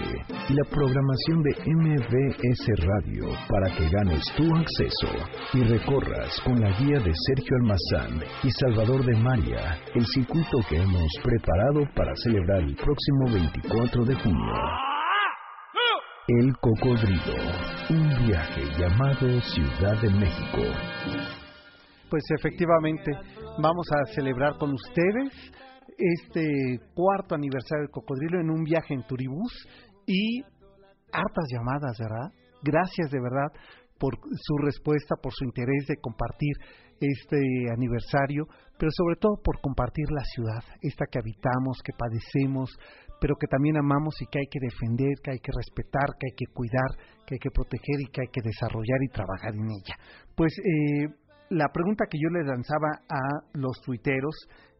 y 0.50 0.52
la 0.52 0.64
programación 0.68 1.42
de 1.42 1.56
MBS 1.72 2.66
Radio 2.84 3.32
para 3.48 3.74
que 3.74 3.88
ganes 3.88 4.24
tu 4.36 4.44
acceso 4.54 5.08
y 5.54 5.62
recorras 5.62 6.40
con 6.44 6.60
la 6.60 6.76
guía 6.78 6.98
de 6.98 7.12
Sergio 7.28 7.56
Almazán 7.62 8.20
y 8.42 8.50
Salvador 8.50 9.06
de 9.06 9.16
María 9.16 9.78
el 9.94 10.04
circuito 10.06 10.58
que 10.68 10.76
hemos 10.76 11.08
preparado 11.22 11.88
para 11.94 12.14
celebrar 12.16 12.60
el 12.60 12.74
próximo 12.74 13.32
24 13.32 14.04
de 14.04 14.14
junio. 14.16 14.91
El 16.28 16.56
Cocodrilo, 16.58 17.34
un 17.90 18.08
viaje 18.24 18.62
llamado 18.78 19.40
Ciudad 19.40 20.00
de 20.00 20.08
México. 20.08 20.62
Pues 22.08 22.22
efectivamente, 22.38 23.10
vamos 23.60 23.88
a 23.90 24.04
celebrar 24.14 24.56
con 24.56 24.72
ustedes 24.72 25.32
este 25.98 26.78
cuarto 26.94 27.34
aniversario 27.34 27.82
del 27.82 27.90
Cocodrilo 27.90 28.40
en 28.40 28.50
un 28.50 28.62
viaje 28.62 28.94
en 28.94 29.04
Turibús 29.04 29.52
y 30.06 30.42
hartas 31.12 31.44
llamadas, 31.52 31.98
¿verdad? 31.98 32.30
Gracias 32.62 33.10
de 33.10 33.20
verdad 33.20 33.50
por 33.98 34.14
su 34.14 34.58
respuesta, 34.58 35.16
por 35.20 35.32
su 35.32 35.44
interés 35.44 35.86
de 35.88 35.96
compartir 35.96 36.54
este 37.00 37.38
aniversario, 37.74 38.46
pero 38.78 38.92
sobre 38.92 39.16
todo 39.16 39.40
por 39.42 39.60
compartir 39.60 40.06
la 40.10 40.22
ciudad, 40.22 40.62
esta 40.82 41.04
que 41.10 41.18
habitamos, 41.18 41.78
que 41.82 41.92
padecemos, 41.98 42.70
pero 43.22 43.36
que 43.36 43.46
también 43.46 43.76
amamos 43.76 44.20
y 44.20 44.26
que 44.26 44.40
hay 44.40 44.48
que 44.50 44.58
defender, 44.58 45.14
que 45.22 45.30
hay 45.30 45.38
que 45.38 45.52
respetar, 45.54 46.18
que 46.18 46.26
hay 46.26 46.34
que 46.34 46.52
cuidar, 46.52 46.90
que 47.24 47.36
hay 47.36 47.38
que 47.38 47.54
proteger 47.54 48.00
y 48.00 48.10
que 48.10 48.22
hay 48.22 48.26
que 48.32 48.42
desarrollar 48.42 48.98
y 49.00 49.14
trabajar 49.14 49.54
en 49.54 49.70
ella. 49.70 49.94
Pues 50.34 50.52
eh, 50.58 51.06
la 51.50 51.68
pregunta 51.72 52.06
que 52.10 52.18
yo 52.18 52.28
le 52.30 52.42
lanzaba 52.42 52.98
a 53.08 53.22
los 53.54 53.80
tuiteros, 53.80 54.34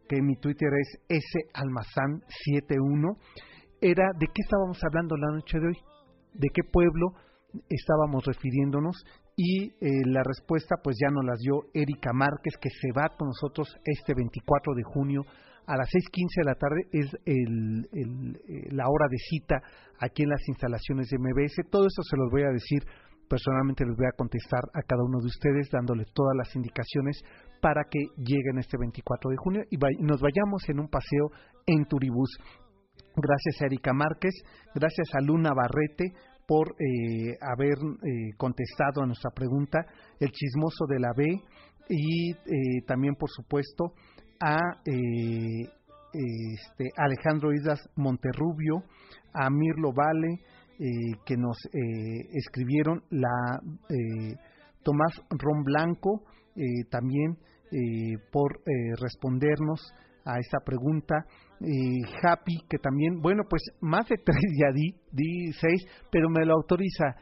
que 0.08 0.20
mi 0.20 0.34
Twitter 0.42 0.70
es 1.08 1.22
salmazán71, 1.54 3.16
era 3.80 4.10
de 4.18 4.26
qué 4.26 4.42
estábamos 4.42 4.82
hablando 4.82 5.16
la 5.16 5.36
noche 5.36 5.60
de 5.60 5.66
hoy, 5.68 5.78
de 6.34 6.48
qué 6.52 6.62
pueblo 6.64 7.14
estábamos 7.68 8.24
refiriéndonos 8.26 9.04
y 9.36 9.70
eh, 9.70 10.02
la 10.06 10.22
respuesta 10.24 10.76
pues 10.82 10.96
ya 11.00 11.12
nos 11.12 11.24
la 11.24 11.34
dio 11.38 11.70
Erika 11.74 12.12
Márquez 12.12 12.54
que 12.60 12.70
se 12.70 12.90
va 12.90 13.08
con 13.16 13.28
nosotros 13.28 13.68
este 13.84 14.14
24 14.14 14.74
de 14.74 14.82
junio 14.82 15.22
a 15.66 15.76
las 15.76 15.88
6.15 15.88 16.42
de 16.42 16.44
la 16.44 16.54
tarde 16.54 16.82
es 16.92 17.16
el, 17.24 17.86
eh, 17.92 18.68
la 18.72 18.84
hora 18.88 19.06
de 19.08 19.18
cita 19.18 19.62
aquí 20.00 20.22
en 20.24 20.30
las 20.30 20.46
instalaciones 20.48 21.08
de 21.08 21.18
MBS. 21.18 21.70
Todo 21.70 21.86
esto 21.86 22.02
se 22.02 22.16
los 22.16 22.30
voy 22.30 22.42
a 22.42 22.50
decir 22.50 22.82
personalmente, 23.28 23.86
les 23.86 23.96
voy 23.96 24.06
a 24.06 24.16
contestar 24.16 24.60
a 24.74 24.82
cada 24.82 25.02
uno 25.04 25.18
de 25.20 25.26
ustedes 25.26 25.70
dándole 25.70 26.04
todas 26.12 26.36
las 26.36 26.54
indicaciones 26.54 27.22
para 27.62 27.84
que 27.90 28.00
lleguen 28.18 28.58
este 28.58 28.76
24 28.76 29.30
de 29.30 29.36
junio 29.36 29.62
y 29.70 29.78
nos 30.02 30.20
vayamos 30.20 30.68
en 30.68 30.80
un 30.80 30.88
paseo 30.88 31.30
en 31.66 31.86
Turibús. 31.86 32.28
Gracias 33.16 33.62
a 33.62 33.66
Erika 33.66 33.94
Márquez, 33.94 34.34
gracias 34.74 35.14
a 35.14 35.20
Luna 35.22 35.52
Barrete 35.54 36.12
por 36.46 36.72
eh, 36.72 37.38
haber 37.40 37.78
eh, 37.78 38.36
contestado 38.36 39.02
a 39.02 39.06
nuestra 39.06 39.30
pregunta, 39.30 39.78
el 40.20 40.30
chismoso 40.30 40.84
de 40.86 41.00
la 41.00 41.12
B 41.16 41.24
y 41.88 42.32
también, 42.86 43.14
por 43.14 43.30
supuesto, 43.30 43.92
a 44.42 44.58
eh, 44.84 45.62
este, 46.12 46.90
Alejandro 46.96 47.52
Islas 47.52 47.80
Monterrubio, 47.96 48.82
a 49.32 49.48
Mirlo 49.48 49.92
Vale, 49.94 50.40
eh, 50.78 51.16
que 51.24 51.36
nos 51.36 51.56
eh, 51.66 52.28
escribieron, 52.32 53.02
la 53.10 53.60
Tomás 54.82 55.14
Ron 55.30 55.62
Blanco, 55.62 56.24
también 56.90 57.38
por 58.32 58.60
respondernos 59.00 59.80
a 60.24 60.38
esta 60.38 60.58
pregunta. 60.58 61.24
Happy, 62.22 62.58
que 62.68 62.78
también, 62.78 63.20
bueno, 63.22 63.44
pues 63.48 63.62
más 63.80 64.08
de 64.08 64.16
tres 64.16 64.42
ya 64.60 64.72
di, 64.74 64.92
di 65.12 65.52
seis, 65.52 65.86
pero 66.10 66.28
me 66.28 66.44
lo 66.44 66.54
autoriza 66.54 67.14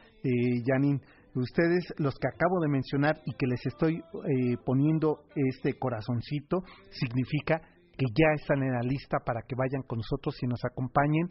Janine 0.65 0.99
ustedes, 1.39 1.93
los 1.97 2.15
que 2.15 2.27
acabo 2.27 2.59
de 2.61 2.69
mencionar 2.69 3.21
y 3.25 3.33
que 3.33 3.47
les 3.47 3.65
estoy 3.65 3.97
eh, 3.97 4.57
poniendo 4.65 5.23
este 5.35 5.77
corazoncito, 5.77 6.63
significa 6.89 7.61
que 7.97 8.05
ya 8.13 8.33
están 8.35 8.63
en 8.63 8.73
la 8.73 8.81
lista 8.81 9.19
para 9.25 9.41
que 9.47 9.55
vayan 9.55 9.83
con 9.83 9.99
nosotros 9.99 10.35
y 10.41 10.47
nos 10.47 10.63
acompañen. 10.65 11.27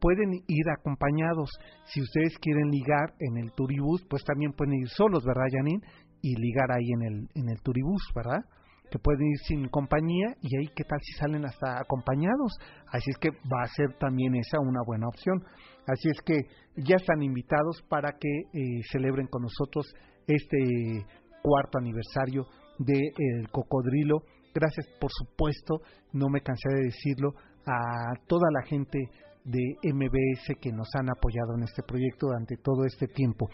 Pueden 0.00 0.32
ir 0.48 0.64
acompañados. 0.76 1.50
Si 1.84 2.00
ustedes 2.00 2.36
quieren 2.38 2.70
ligar 2.70 3.14
en 3.20 3.36
el 3.38 3.52
turibús, 3.52 4.04
pues 4.08 4.24
también 4.24 4.52
pueden 4.52 4.74
ir 4.74 4.88
solos, 4.88 5.24
¿verdad, 5.24 5.46
Janine? 5.52 5.80
Y 6.22 6.34
ligar 6.36 6.72
ahí 6.72 6.90
en 6.90 7.02
el, 7.02 7.28
en 7.34 7.48
el 7.48 7.60
turibús, 7.62 8.02
¿verdad? 8.14 8.44
Que 8.92 8.98
pueden 8.98 9.26
ir 9.26 9.38
sin 9.48 9.68
compañía 9.68 10.36
y 10.42 10.54
ahí 10.56 10.68
qué 10.76 10.84
tal 10.84 11.00
si 11.00 11.14
salen 11.14 11.46
hasta 11.46 11.80
acompañados. 11.80 12.52
Así 12.88 13.10
es 13.10 13.16
que 13.16 13.30
va 13.30 13.62
a 13.64 13.74
ser 13.74 13.96
también 13.98 14.34
esa 14.34 14.60
una 14.60 14.80
buena 14.86 15.08
opción. 15.08 15.42
Así 15.86 16.10
es 16.10 16.20
que 16.20 16.36
ya 16.76 16.96
están 16.96 17.22
invitados 17.22 17.82
para 17.88 18.12
que 18.12 18.28
eh, 18.28 18.82
celebren 18.92 19.26
con 19.28 19.42
nosotros 19.42 19.86
este 20.26 21.06
cuarto 21.42 21.78
aniversario 21.78 22.46
del 22.78 23.48
Cocodrilo. 23.50 24.18
Gracias, 24.54 24.86
por 25.00 25.10
supuesto, 25.10 25.80
no 26.12 26.28
me 26.28 26.42
cansé 26.42 26.68
de 26.68 26.84
decirlo, 26.84 27.32
a 27.64 28.12
toda 28.26 28.50
la 28.52 28.66
gente 28.66 28.98
de 29.44 29.92
MBS 29.92 30.60
que 30.60 30.70
nos 30.70 30.88
han 30.94 31.08
apoyado 31.08 31.54
en 31.56 31.62
este 31.64 31.82
proyecto 31.82 32.26
durante 32.26 32.56
todo 32.62 32.84
este 32.84 33.06
tiempo 33.06 33.48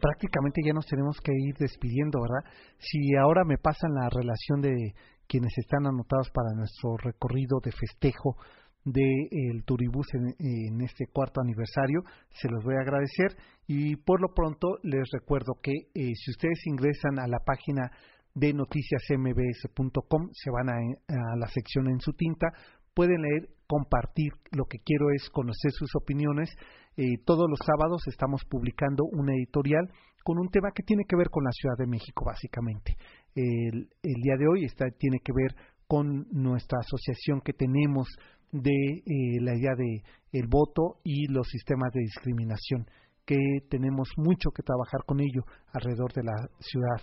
prácticamente 0.00 0.60
ya 0.64 0.72
nos 0.72 0.86
tenemos 0.86 1.18
que 1.20 1.32
ir 1.32 1.56
despidiendo, 1.58 2.20
¿verdad? 2.20 2.50
Si 2.78 3.16
ahora 3.16 3.44
me 3.44 3.58
pasan 3.58 3.94
la 3.94 4.08
relación 4.08 4.60
de 4.60 4.94
quienes 5.26 5.56
están 5.58 5.86
anotados 5.86 6.30
para 6.30 6.54
nuestro 6.54 6.96
recorrido 6.96 7.60
de 7.62 7.72
festejo 7.72 8.36
del 8.84 9.28
de 9.30 9.62
Turibús 9.64 10.06
en, 10.14 10.80
este 10.80 11.06
cuarto 11.12 11.40
aniversario, 11.40 12.02
se 12.30 12.48
los 12.48 12.64
voy 12.64 12.74
a 12.76 12.82
agradecer 12.82 13.36
y 13.66 13.96
por 13.96 14.20
lo 14.20 14.34
pronto 14.34 14.78
les 14.82 15.08
recuerdo 15.12 15.54
que 15.62 15.72
eh, 15.72 16.14
si 16.14 16.30
ustedes 16.30 16.66
ingresan 16.66 17.18
a 17.18 17.28
la 17.28 17.38
página 17.44 17.90
de 18.34 18.54
noticiasmbs.com, 18.54 20.30
se 20.32 20.50
van 20.50 20.70
a, 20.70 20.74
a 20.74 21.36
la 21.36 21.46
sección 21.48 21.88
en 21.88 22.00
su 22.00 22.12
tinta, 22.12 22.48
pueden 22.94 23.22
leer, 23.22 23.50
compartir, 23.66 24.32
lo 24.50 24.64
que 24.64 24.78
quiero 24.84 25.10
es 25.14 25.30
conocer 25.30 25.70
sus 25.72 25.94
opiniones 25.94 26.50
eh, 26.96 27.18
todos 27.24 27.48
los 27.48 27.58
sábados 27.64 28.02
estamos 28.08 28.42
publicando 28.48 29.04
una 29.04 29.32
editorial 29.34 29.90
con 30.24 30.38
un 30.38 30.48
tema 30.48 30.70
que 30.74 30.82
tiene 30.82 31.04
que 31.08 31.16
ver 31.16 31.30
con 31.30 31.44
la 31.44 31.52
Ciudad 31.52 31.76
de 31.78 31.86
México, 31.86 32.24
básicamente. 32.26 32.96
El, 33.34 33.88
día 34.02 34.36
de 34.36 34.48
hoy 34.48 34.64
está, 34.64 34.90
tiene 34.90 35.18
que 35.24 35.32
ver 35.32 35.54
con 35.86 36.26
nuestra 36.30 36.80
asociación 36.80 37.40
que 37.40 37.52
tenemos 37.52 38.08
de 38.52 38.70
eh, 38.70 39.40
la 39.40 39.56
idea 39.56 39.74
de 39.76 40.02
el 40.32 40.46
voto 40.48 41.00
y 41.04 41.26
los 41.28 41.48
sistemas 41.48 41.92
de 41.92 42.00
discriminación 42.00 42.86
que 43.24 43.38
tenemos 43.70 44.08
mucho 44.16 44.50
que 44.50 44.62
trabajar 44.62 45.04
con 45.06 45.20
ello 45.20 45.44
alrededor 45.72 46.12
de 46.12 46.24
la 46.24 46.48
ciudad. 46.58 47.00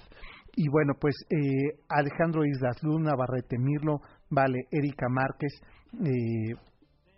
Y 0.56 0.68
bueno, 0.70 0.94
pues 1.00 1.16
eh, 1.30 1.80
Alejandro 1.88 2.46
Islas 2.46 2.84
Luna, 2.84 3.16
Barrete 3.16 3.58
Mirlo, 3.58 4.02
Vale, 4.30 4.60
Erika 4.72 5.08
Márquez, 5.10 5.54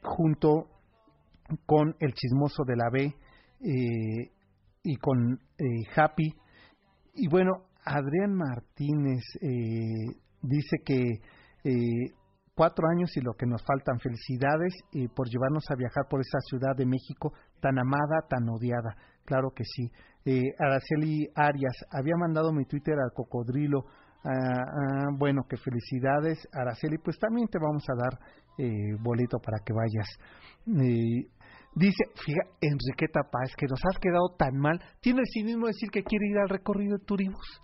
junto 0.04 0.79
con 1.66 1.96
El 2.00 2.14
Chismoso 2.14 2.64
de 2.66 2.76
la 2.76 2.90
B 2.92 3.16
eh, 3.62 4.32
y 4.84 4.96
con 4.98 5.34
eh, 5.58 5.66
Happy. 5.96 6.34
Y 7.16 7.28
bueno, 7.30 7.66
Adrián 7.86 8.34
Martínez 8.34 9.24
eh, 9.42 10.16
dice 10.42 10.78
que 10.86 11.04
cuatro 12.56 12.88
años 12.90 13.16
y 13.18 13.22
lo 13.22 13.34
que 13.34 13.46
nos 13.46 13.64
faltan. 13.66 14.00
Felicidades 14.00 14.74
por 15.14 15.28
llevarnos 15.28 15.66
a 15.70 15.76
viajar 15.76 16.06
por 16.10 16.22
esa 16.22 16.40
Ciudad 16.40 16.76
de 16.76 16.86
México 16.86 17.34
tan 17.62 17.78
amada, 17.78 18.26
tan 18.30 18.48
odiada. 18.50 18.96
Claro 19.26 19.52
que 19.54 19.64
sí. 19.66 19.92
Araceli 20.60 21.28
Arias, 21.36 21.76
había 21.92 22.16
mandado 22.18 22.54
mi 22.54 22.66
Twitter 22.66 22.96
al 22.96 23.12
cocodrilo. 23.14 23.86
Ah, 24.24 24.30
ah, 24.32 25.08
bueno, 25.18 25.44
que 25.50 25.58
felicidades, 25.58 26.48
Araceli. 26.54 26.98
Pues 26.98 27.18
también 27.20 27.48
te 27.48 27.60
vamos 27.60 27.84
a 27.90 27.96
dar 27.96 28.20
boleto 29.02 29.40
para 29.40 29.60
que 29.66 29.74
vayas. 29.74 30.08
Dice, 31.76 32.04
fíjate, 32.16 32.50
Enriqueta 32.62 33.22
Paz, 33.32 33.54
que 33.58 33.68
nos 33.68 33.80
has 33.86 34.00
quedado 34.00 34.36
tan 34.38 34.58
mal. 34.58 34.80
Tiene 35.02 35.22
el 35.22 35.28
cinismo 35.28 35.68
de 35.68 35.74
decir 35.74 35.90
que 35.90 36.04
quiere 36.04 36.28
ir 36.28 36.38
al 36.38 36.50
recorrido 36.50 36.98
de 36.98 37.06
Turibus. 37.06 37.62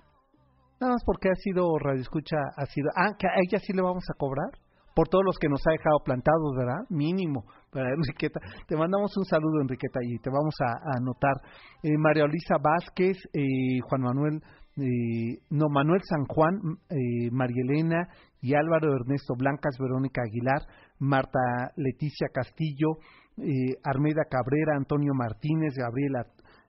Nada 0.79 0.93
más 0.93 1.03
porque 1.05 1.29
ha 1.29 1.35
sido 1.35 1.77
radio 1.79 2.01
escucha, 2.01 2.37
ha 2.57 2.65
sido. 2.65 2.89
Ah, 2.95 3.15
que 3.17 3.27
a 3.27 3.31
ella 3.41 3.59
sí 3.59 3.73
le 3.73 3.81
vamos 3.81 4.03
a 4.09 4.17
cobrar. 4.17 4.51
Por 4.93 5.09
todos 5.09 5.25
los 5.25 5.37
que 5.37 5.49
nos 5.49 5.59
ha 5.67 5.71
dejado 5.71 5.99
plantados, 6.05 6.55
¿verdad? 6.55 6.87
Mínimo. 6.89 7.43
Para 7.69 7.89
Enriqueta. 7.89 8.39
Te 8.65 8.77
mandamos 8.77 9.11
un 9.17 9.25
saludo, 9.25 9.61
Enriqueta, 9.61 9.99
y 10.01 10.17
te 10.19 10.29
vamos 10.29 10.55
a, 10.61 10.97
anotar. 10.97 11.35
Eh, 11.83 11.97
María 11.97 12.25
Luisa 12.25 12.55
Vázquez, 12.61 13.17
eh, 13.33 13.79
Juan 13.89 14.01
Manuel, 14.01 14.41
eh, 14.77 15.39
no, 15.51 15.69
Manuel 15.69 16.01
San 16.03 16.25
Juan, 16.25 16.59
eh, 16.89 17.31
María 17.31 17.63
Elena 17.63 18.09
y 18.41 18.55
Álvaro 18.55 18.93
Ernesto 18.93 19.33
Blancas, 19.37 19.77
Verónica 19.79 20.21
Aguilar, 20.21 20.61
Marta 20.99 21.39
Leticia 21.77 22.27
Castillo, 22.33 22.97
eh, 23.37 23.77
Armeda 23.83 24.23
Cabrera, 24.29 24.75
Antonio 24.75 25.13
Martínez, 25.13 25.73
Gabriela, 25.75 26.25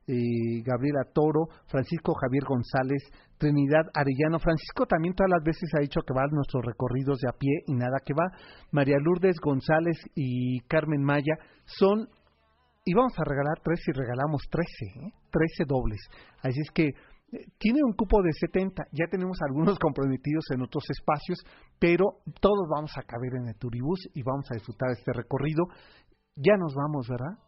eh, 0.07 0.63
Gabriela 0.65 1.05
Toro, 1.13 1.49
Francisco 1.67 2.15
Javier 2.15 2.45
González, 2.45 3.03
Trinidad 3.39 3.87
Arellano. 3.95 4.39
Francisco 4.39 4.87
también 4.87 5.15
todas 5.15 5.31
las 5.31 5.43
veces 5.43 5.69
ha 5.77 5.81
dicho 5.81 6.01
que 6.03 6.15
va 6.15 6.23
a 6.23 6.35
nuestros 6.35 6.65
recorridos 6.65 7.19
de 7.19 7.29
a 7.29 7.39
pie 7.39 7.63
y 7.67 7.75
nada 7.75 7.99
que 8.05 8.15
va. 8.15 8.31
María 8.73 8.99
Lourdes 8.99 9.39
González 9.41 9.97
y 10.15 10.61
Carmen 10.69 11.03
Maya 11.03 11.37
son, 11.65 12.09
y 12.85 12.95
vamos 12.95 13.19
a 13.19 13.25
regalar 13.25 13.61
tres 13.63 13.81
y 13.89 13.93
regalamos 13.93 14.43
trece, 14.51 15.07
¿eh? 15.07 15.13
trece 15.31 15.65
dobles. 15.67 16.01
Así 16.43 16.61
es 16.61 16.71
que 16.71 16.87
eh, 17.33 17.39
tiene 17.59 17.81
un 17.85 17.93
cupo 17.93 18.23
de 18.23 18.33
70, 18.33 18.85
ya 18.93 19.07
tenemos 19.11 19.39
algunos 19.43 19.79
comprometidos 19.81 20.45
en 20.55 20.63
otros 20.63 20.85
espacios, 20.89 21.39
pero 21.79 22.23
todos 22.41 22.69
vamos 22.71 22.93
a 22.97 23.03
caber 23.03 23.35
en 23.35 23.49
el 23.49 23.57
Turibús 23.57 24.09
y 24.15 24.23
vamos 24.23 24.47
a 24.51 24.55
disfrutar 24.55 24.91
este 24.93 25.13
recorrido 25.13 25.65
ya 26.37 26.57
nos 26.57 26.75
vamos, 26.75 27.09
¿verdad? 27.09 27.39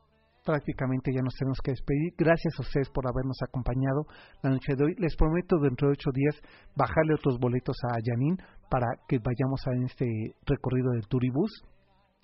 Prácticamente 0.45 1.12
ya 1.12 1.20
nos 1.22 1.34
tenemos 1.34 1.59
que 1.62 1.72
despedir. 1.72 2.14
Gracias 2.16 2.55
a 2.59 2.62
ustedes 2.62 2.89
por 2.89 3.07
habernos 3.07 3.36
acompañado 3.47 4.07
la 4.43 4.51
noche 4.51 4.74
de 4.76 4.84
hoy. 4.84 4.95
Les 4.99 5.14
prometo 5.14 5.59
dentro 5.59 5.89
de 5.89 5.93
ocho 5.93 6.11
días 6.12 6.41
bajarle 6.74 7.14
otros 7.14 7.39
boletos 7.39 7.76
a 7.84 7.99
Janine 8.03 8.36
para 8.70 8.86
que 9.07 9.18
vayamos 9.18 9.61
a 9.66 9.84
este 9.84 10.07
recorrido 10.47 10.93
del 10.93 11.07
Turibus 11.07 11.51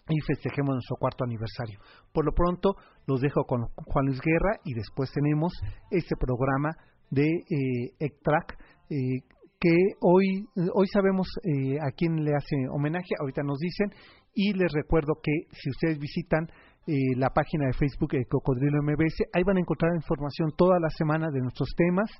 y 0.08 0.20
festejemos 0.20 0.74
nuestro 0.74 0.96
cuarto 0.96 1.24
aniversario. 1.24 1.78
Por 2.12 2.24
lo 2.24 2.32
pronto 2.32 2.76
los 3.06 3.20
dejo 3.20 3.44
con 3.44 3.66
Juan 3.74 4.06
Luis 4.06 4.20
Guerra 4.20 4.58
y 4.64 4.74
después 4.74 5.10
tenemos 5.12 5.52
este 5.90 6.16
programa 6.16 6.70
de 7.10 7.28
eh, 7.28 7.94
eh, 8.00 9.20
que 9.64 9.96
hoy, 10.00 10.46
hoy 10.74 10.86
sabemos 10.92 11.26
eh, 11.42 11.78
a 11.80 11.90
quién 11.96 12.22
le 12.22 12.32
hace 12.36 12.68
homenaje, 12.70 13.14
ahorita 13.18 13.42
nos 13.42 13.58
dicen, 13.58 13.88
y 14.34 14.52
les 14.52 14.70
recuerdo 14.74 15.14
que 15.22 15.32
si 15.52 15.70
ustedes 15.70 15.98
visitan 15.98 16.48
eh, 16.86 17.16
la 17.16 17.30
página 17.30 17.68
de 17.68 17.72
Facebook 17.72 18.10
de 18.10 18.26
Cocodrilo 18.26 18.82
MBS, 18.82 19.24
ahí 19.32 19.42
van 19.42 19.56
a 19.56 19.60
encontrar 19.60 19.94
información 19.94 20.52
toda 20.54 20.78
la 20.78 20.90
semana 20.90 21.30
de 21.30 21.40
nuestros 21.40 21.70
temas 21.74 22.10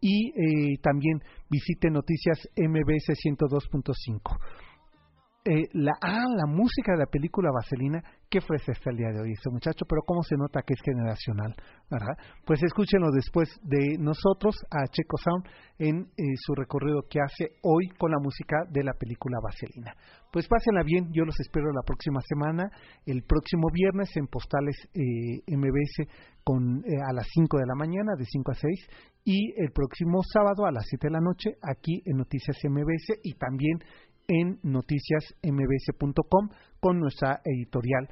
y 0.00 0.28
eh, 0.28 0.78
también 0.80 1.18
visiten 1.50 1.94
Noticias 1.94 2.38
MBS 2.56 3.18
102.5. 3.18 4.38
eh, 5.44 5.68
la, 5.72 5.92
ah, 6.00 6.24
la 6.36 6.46
música 6.46 6.92
de 6.92 6.98
la 6.98 7.06
película 7.06 7.50
Vaselina, 7.52 8.00
qué 8.30 8.40
fresa 8.40 8.70
está 8.70 8.90
el 8.90 8.96
día 8.96 9.08
de 9.12 9.20
hoy 9.22 9.32
este 9.32 9.50
muchacho, 9.50 9.84
pero 9.88 10.02
cómo 10.06 10.22
se 10.22 10.36
nota 10.36 10.62
que 10.62 10.74
es 10.74 10.80
generacional, 10.80 11.52
¿verdad? 11.90 12.14
Pues 12.44 12.62
escúchenlo 12.62 13.10
después 13.10 13.48
de 13.64 13.98
nosotros 13.98 14.54
a 14.70 14.86
Checo 14.86 15.16
Sound 15.16 15.44
en 15.78 16.06
eh, 16.16 16.22
su 16.36 16.54
recorrido 16.54 17.02
que 17.10 17.20
hace 17.20 17.56
hoy 17.62 17.88
con 17.98 18.12
la 18.12 18.18
música 18.22 18.56
de 18.70 18.84
la 18.84 18.92
película 18.94 19.38
Vaselina. 19.42 19.96
Pues 20.32 20.46
pásenla 20.46 20.84
bien, 20.84 21.10
yo 21.12 21.24
los 21.24 21.38
espero 21.40 21.72
la 21.72 21.82
próxima 21.84 22.20
semana, 22.20 22.70
el 23.04 23.24
próximo 23.24 23.66
viernes 23.72 24.16
en 24.16 24.28
Postales 24.28 24.76
eh, 24.94 25.42
MBS 25.56 26.06
con, 26.44 26.84
a 27.08 27.12
las 27.12 27.26
5 27.34 27.58
de 27.58 27.66
la 27.66 27.74
mañana, 27.74 28.14
de 28.16 28.24
5 28.24 28.50
a 28.50 28.54
6, 28.54 28.88
y 29.24 29.52
el 29.60 29.72
próximo 29.72 30.20
sábado 30.22 30.66
a 30.66 30.72
las 30.72 30.86
7 30.88 31.06
de 31.06 31.12
la 31.12 31.20
noche 31.20 31.50
aquí 31.62 32.02
en 32.06 32.16
Noticias 32.16 32.56
MBS 32.64 33.20
y 33.22 33.34
también 33.34 33.78
en 34.28 34.58
noticiasmbs.com 34.62 36.48
con 36.80 36.98
nuestra 36.98 37.40
editorial. 37.44 38.08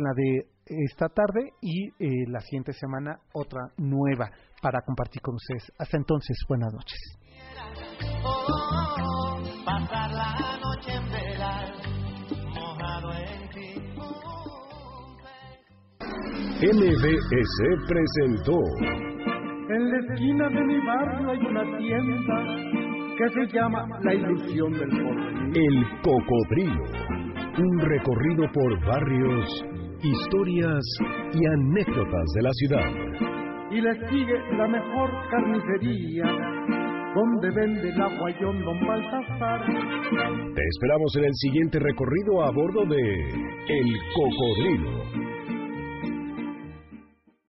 la 0.00 0.12
de 0.14 0.48
esta 0.66 1.08
tarde 1.08 1.52
y 1.60 1.88
eh, 1.98 2.24
la 2.28 2.40
siguiente 2.40 2.72
semana 2.72 3.20
otra 3.32 3.60
nueva 3.76 4.30
para 4.62 4.80
compartir 4.82 5.22
con 5.22 5.34
ustedes. 5.34 5.70
Hasta 5.78 5.96
entonces, 5.96 6.36
buenas 6.48 6.72
noches. 6.72 6.98
MBS 16.58 17.58
presentó. 17.86 18.58
En 19.68 19.90
la 19.90 19.98
esquina 19.98 20.48
de 20.48 20.64
mi 20.64 20.86
barrio 20.86 21.30
hay 21.30 21.38
una 21.38 21.78
tienda 21.78 22.85
que 23.16 23.28
se 23.30 23.46
llama 23.52 23.86
La 24.02 24.14
ilusión 24.14 24.72
del 24.72 24.90
porvenir. 24.90 25.56
El 25.56 25.84
cocodrilo, 26.02 26.84
un 27.58 27.78
recorrido 27.80 28.44
por 28.52 28.86
barrios, 28.86 29.64
historias 30.02 30.84
y 31.32 31.46
anécdotas 31.46 32.24
de 32.34 32.42
la 32.42 32.52
ciudad. 32.52 32.90
Y 33.70 33.80
le 33.80 34.08
sigue 34.08 34.38
la 34.56 34.68
mejor 34.68 35.10
carnicería, 35.30 36.24
donde 37.14 37.50
vende 37.50 37.88
el 37.88 38.00
aguayón 38.00 38.62
don 38.64 38.86
Baltasar. 38.86 39.66
Te 40.54 40.62
esperamos 40.68 41.16
en 41.16 41.24
el 41.24 41.34
siguiente 41.34 41.78
recorrido 41.78 42.44
a 42.44 42.50
bordo 42.50 42.84
de 42.86 43.28
El 43.68 43.92
Cocodrilo 44.14 45.25